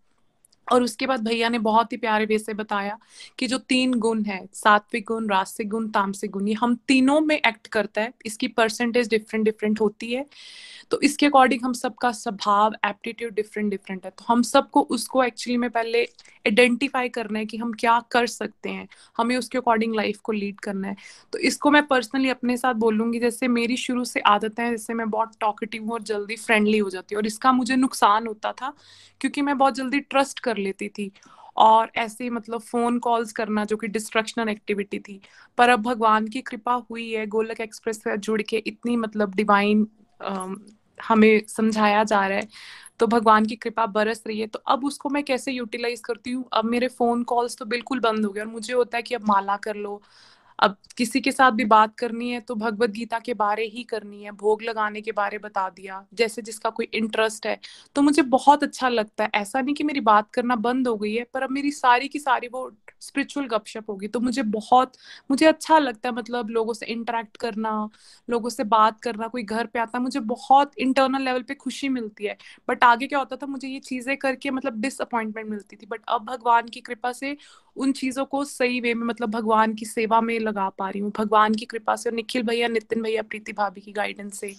[0.67, 2.97] और उसके बाद भैया ने बहुत ही प्यारे वे से बताया
[3.39, 7.35] कि जो तीन गुण है, सात्विक गुण रास्तिक गुण, तामसिक गुण, ये हम तीनों में
[7.37, 10.25] एक्ट करता है, इसकी परसेंटेज डिफरेंट डिफरेंट होती है।
[10.91, 15.57] तो इसके अकॉर्डिंग हम सबका स्वभाव एप्टीट्यूड डिफरेंट डिफरेंट है। तो हम सबको उसको एक्चुअली
[15.57, 16.03] में पहले
[16.45, 18.87] आइडेंटिफाई करना है कि हम क्या कर सकते हैं।
[19.17, 20.95] हमें उसके अकॉर्डिंग लाइफ को लीड करना है।
[21.33, 25.09] तो इसको मैं पर्सनली अपने साथ बोलूँगी, जैसे मेरी शुरू से आदत है जैसे मैं
[25.09, 28.73] बहुत टॉकेटिव हूँ और जल्दी फ्रेंडली हो जाती हूँ। और इसका मुझे नुकसान होता था,
[29.21, 31.11] क्योंकि मैं बहुत जल्दी ट्रस्ट कर लेती थी।
[31.57, 35.19] और ऐसे मतलब फ़ोन कॉल्स करना जो कि डिस्ट्रक्शनल एक्टिविटी थी,
[35.57, 39.87] पर अब भगवान की कृपा हुई है, गोलक एक्सप्रेस से जुड़ के इतनी मतलब डिवाइन
[40.97, 42.47] हमें समझाया जा रहा है।
[42.99, 46.47] तो भगवान की कृपा बरस रही है। तो अब उसको मैं कैसे यूटिलाइज करती हूँ?
[46.53, 49.27] अब मेरे फ़ोन कॉल्स तो बिल्कुल बंद हो गए और मुझे होता है कि अब
[49.27, 50.01] माला कर लो
[50.59, 54.23] अब किसी के साथ भी बात करनी है तो भगवत गीता के बारे ही करनी
[54.23, 57.59] है, भोग लगाने के बारे बता दिया, जैसे जिसका कोई इंटरेस्ट है।
[57.95, 61.13] तो मुझे बहुत अच्छा लगता है। ऐसा नहीं कि मेरी बात करना बंद हो गई
[61.15, 62.71] है, पर अब मेरी सारी की सारी वो
[63.01, 64.91] स्पिरिचुअल गपशप होगी। तो मुझे बहुत,
[65.31, 67.89] मुझे अच्छा लगता है मतलब लोगों से इंटरेक्ट करना,
[68.29, 72.25] लोगों से बात करना, कोई घर पे आता मुझे बहुत इंटरनल लेवल पे खुशी मिलती
[72.25, 72.37] है।
[72.67, 76.25] बट आगे क्या होता था, मुझे ये चीज़ें करके मतलब डिसअपॉइंटमेंट मिलती थी। बट अब
[76.25, 77.35] भगवान की कृपा से
[77.75, 81.11] उन चीज़ों को सही वे में मतलब भगवान की सेवा में लगा पा रही हूँ।
[81.17, 84.53] भगवान की कृपा से और निखिल भैया, नितिन भैया, प्रीति भाभी की गाइडेंस से।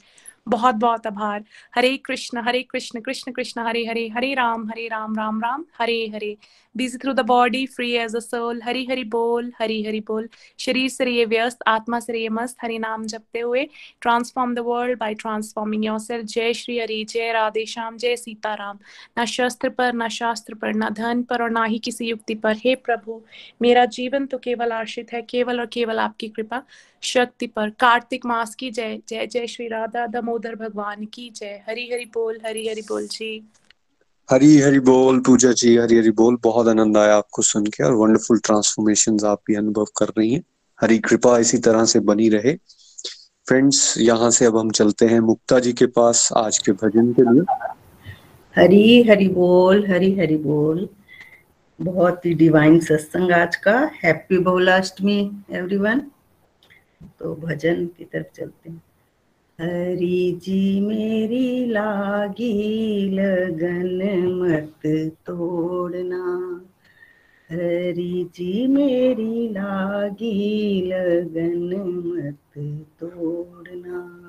[0.48, 1.44] बहुत बहुत आभार।
[1.74, 6.06] Hare Krishna Hare Krishna Krishna Krishna, Hare Hare Hare Ram Hare Ram Ram Ram, Hare
[6.14, 6.36] Hare.
[6.76, 10.28] Busy through the body free as a soul Hari Hari बोल हरी हरि बोल
[10.58, 13.64] शरीर से रहिए व्यस्त आत्मा से रहिए मस्त हरि नाम जपते हुए
[14.02, 18.78] transform the world by transforming yourself जय श्री हरि जय राधे श्याम जय सीताराम
[19.18, 22.56] न शस्त्र पर न शास्त्र पर न धन पर और ना ही किसी युक्ति पर
[22.64, 23.20] हे प्रभु
[23.62, 26.62] मेरा जीवन तो केवल आश्रित है केवल और केवल आपकी कृपा
[27.02, 31.88] शक्ति पर कार्तिक मास की जय जय जय श्री राधा दामोदर भगवान की जय हरी
[31.92, 33.38] हरि बोल हरी हरि बोल जी
[34.30, 37.92] हरी हरी बोल, पूजा जी, हरी हरी बोल। बहुत आनंद आया आपको सुन के और
[37.92, 40.42] वंडरफुल ट्रांसफॉर्मेशन आप भी अनुभव कर रही हैं।
[40.80, 42.54] हरी कृपा इसी तरह से बनी रहे।
[43.48, 47.22] फ्रेंड्स यहाँ से अब हम चलते हैं मुक्ता जी के पास आज के भजन के
[47.22, 47.42] लिए।
[48.56, 50.88] हरी हरी बोल, हरी हरी बोल।
[51.80, 56.00] बहुत ही डिवाइन सत्संग आज का। हैप्पी बहुलाष्टमी एवरीवन
[57.20, 58.82] तो भजन की तरफ़ चलते हैं।
[59.60, 66.60] हरी जी मेरी लागी लगन मत तोड़ना।
[67.50, 71.74] हरी जी मेरी लागी लगन
[72.06, 72.58] मत
[73.00, 74.26] तोड़ना।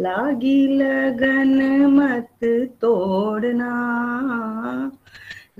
[0.00, 2.38] लागी लगन मत
[2.80, 3.72] तोड़ना।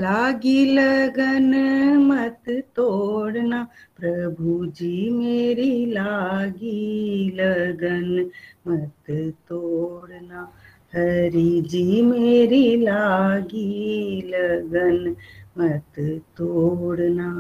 [0.01, 1.55] लागी लगन
[1.98, 2.43] मत
[2.77, 3.62] तोड़ना,
[3.97, 8.31] प्रभु जी मेरी लागी लगन
[8.68, 9.10] मत
[9.48, 10.52] तोड़ना।
[10.94, 15.16] हरि जी मेरी लागी लगन
[15.59, 17.31] मत तोड़ना।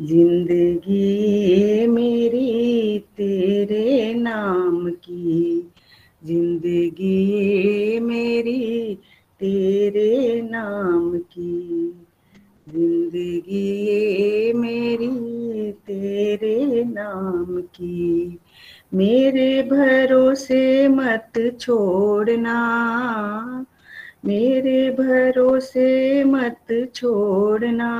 [0.00, 5.72] ज़िंदगी मेरी तेरे नाम की,
[6.24, 8.98] ज़िंदगी मेरी
[9.40, 11.94] तेरे नाम की
[12.68, 18.38] ज़िंदगी मेरी, तेरे नाम की।
[18.94, 22.56] मेरे भरोसे मत छोड़ना,
[24.24, 27.92] मेरे भरोसे मत छोड़ना।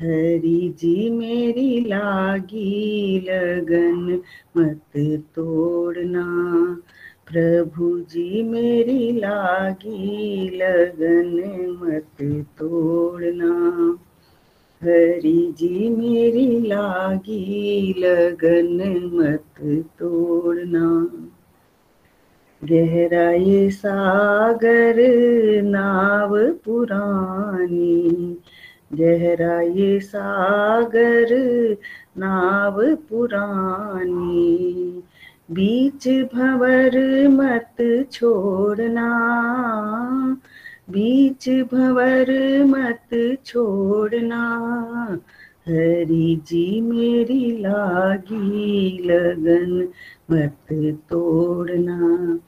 [0.00, 4.20] हरी जी मेरी लागी लगन
[4.56, 6.26] मत तोड़ना
[7.32, 13.94] प्रभु जी, मेरी लागी लगन मत तोड़ना।
[14.82, 21.08] हरि जी, मेरी लागी लगन मत तोड़ना।
[22.64, 24.94] गहरा ये सागर,
[25.62, 28.36] नाव पुरानी।
[28.92, 31.76] गहरा ये सागर,
[32.18, 35.02] नाव पुरानी।
[35.50, 36.96] बीच भंवर
[37.28, 37.76] मत
[38.12, 39.08] छोड़ना,
[40.90, 42.30] बीच भंवर
[42.64, 44.42] मत छोड़ना,
[45.68, 49.88] हरि जी मेरी लागी लगन
[50.30, 50.72] मत
[51.10, 52.38] तोड़ना,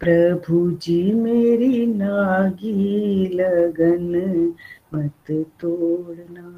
[0.00, 4.52] प्रभु जी मेरी लागी लगन
[4.94, 6.48] मत तोड़ना।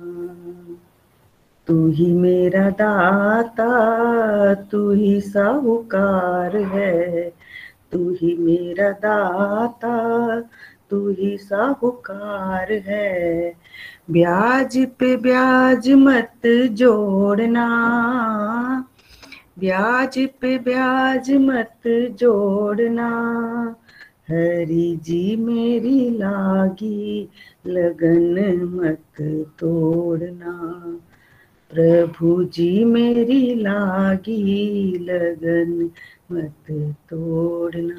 [1.69, 3.69] तू ही मेरा दाता,
[4.55, 7.33] तू ही साहूकार है।
[7.93, 9.97] तू ही मेरा दाता,
[10.91, 13.55] तू ही साहूकार है।
[14.11, 17.69] ब्याज पे ब्याज मत जोड़ना,
[19.59, 21.89] ब्याज पे ब्याज मत
[22.21, 23.11] जोड़ना।
[24.31, 27.29] हरी जी मेरी लागी,
[27.67, 29.23] लगन मत
[29.61, 30.55] तोड़ना।
[31.75, 35.91] प्रभु जी, मेरी लागी लगन
[36.33, 36.71] मत
[37.11, 37.97] तोड़ना।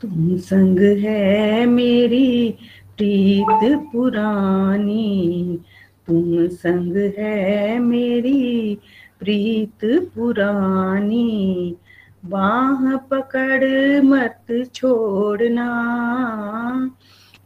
[0.00, 2.50] तुम संग है मेरी
[2.96, 5.58] प्रीत पुरानी,
[6.06, 8.78] तुम संग है मेरी
[9.20, 9.84] प्रीत
[10.14, 11.76] पुरानी।
[12.24, 13.64] बाह पकड़
[14.02, 15.68] मत छोड़ना,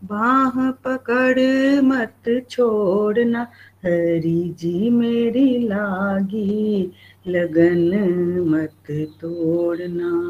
[0.04, 1.38] बाह पकड़
[1.82, 3.46] मत छोड़ना।
[3.84, 6.92] हरी जी मेरी लागी,
[7.28, 7.98] लगन
[8.48, 10.20] मत तोड़ना।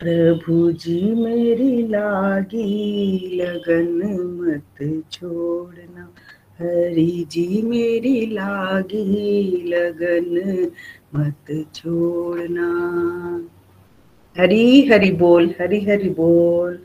[0.00, 4.08] प्रभु जी मेरी लागी, लगन
[4.40, 6.12] मत छोड़ना।
[6.58, 10.70] हरि जी मेरी लागी, लगन
[11.14, 12.70] मत छोड़ना।
[14.38, 16.78] हरी हरि बोल, हरी हरि बोल।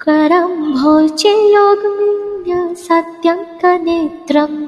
[0.04, 2.52] करं भोजयोगमिन्य
[2.86, 4.58] सत्यङ्कनेत्रम्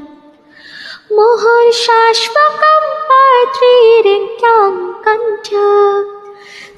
[1.16, 4.74] मुहुर्शाश्वकं पात्रीरिङ्क्यां
[5.08, 5.48] कण्ठ।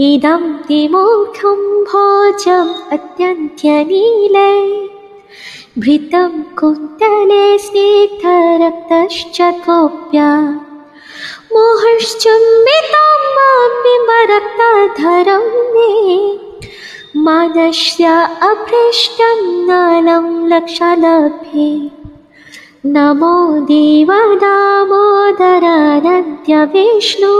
[0.00, 4.52] इदं ते मोक्षं भोजम् अत्यन्त्यनीले।
[5.78, 10.30] भृतं कुन्तले स्निग्धरक्तश्च कोप्या
[11.52, 13.22] मोहश्चुम्बितं
[13.82, 15.90] बिम्बरक्तधरं मे।
[17.16, 18.04] मानस्य
[18.42, 19.38] अभ्रष्टं
[19.68, 21.68] नलं लक्षालभ्ये
[22.86, 27.34] नमो देवदामोदरानद्य विष्णु।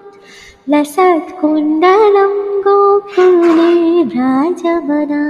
[0.70, 5.24] लसत्कुण्डलं गोकुले व्राजवना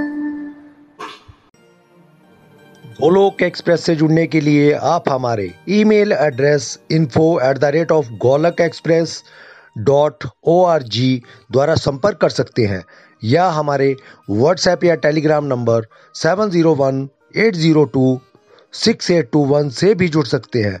[3.00, 8.12] गोलोक एक्सप्रेस से जुड़ने के लिए आप हमारे email address info at the rate of
[8.22, 9.22] Golok express
[9.78, 12.82] dot O R G द्वारा संपर्क कर सकते हैं,
[13.22, 13.94] या हमारे
[14.30, 18.18] व्हाट्सएप या Telegram number seven zero one eight zero two
[18.84, 20.80] six eight two one से भी जुड़ सकते हैं।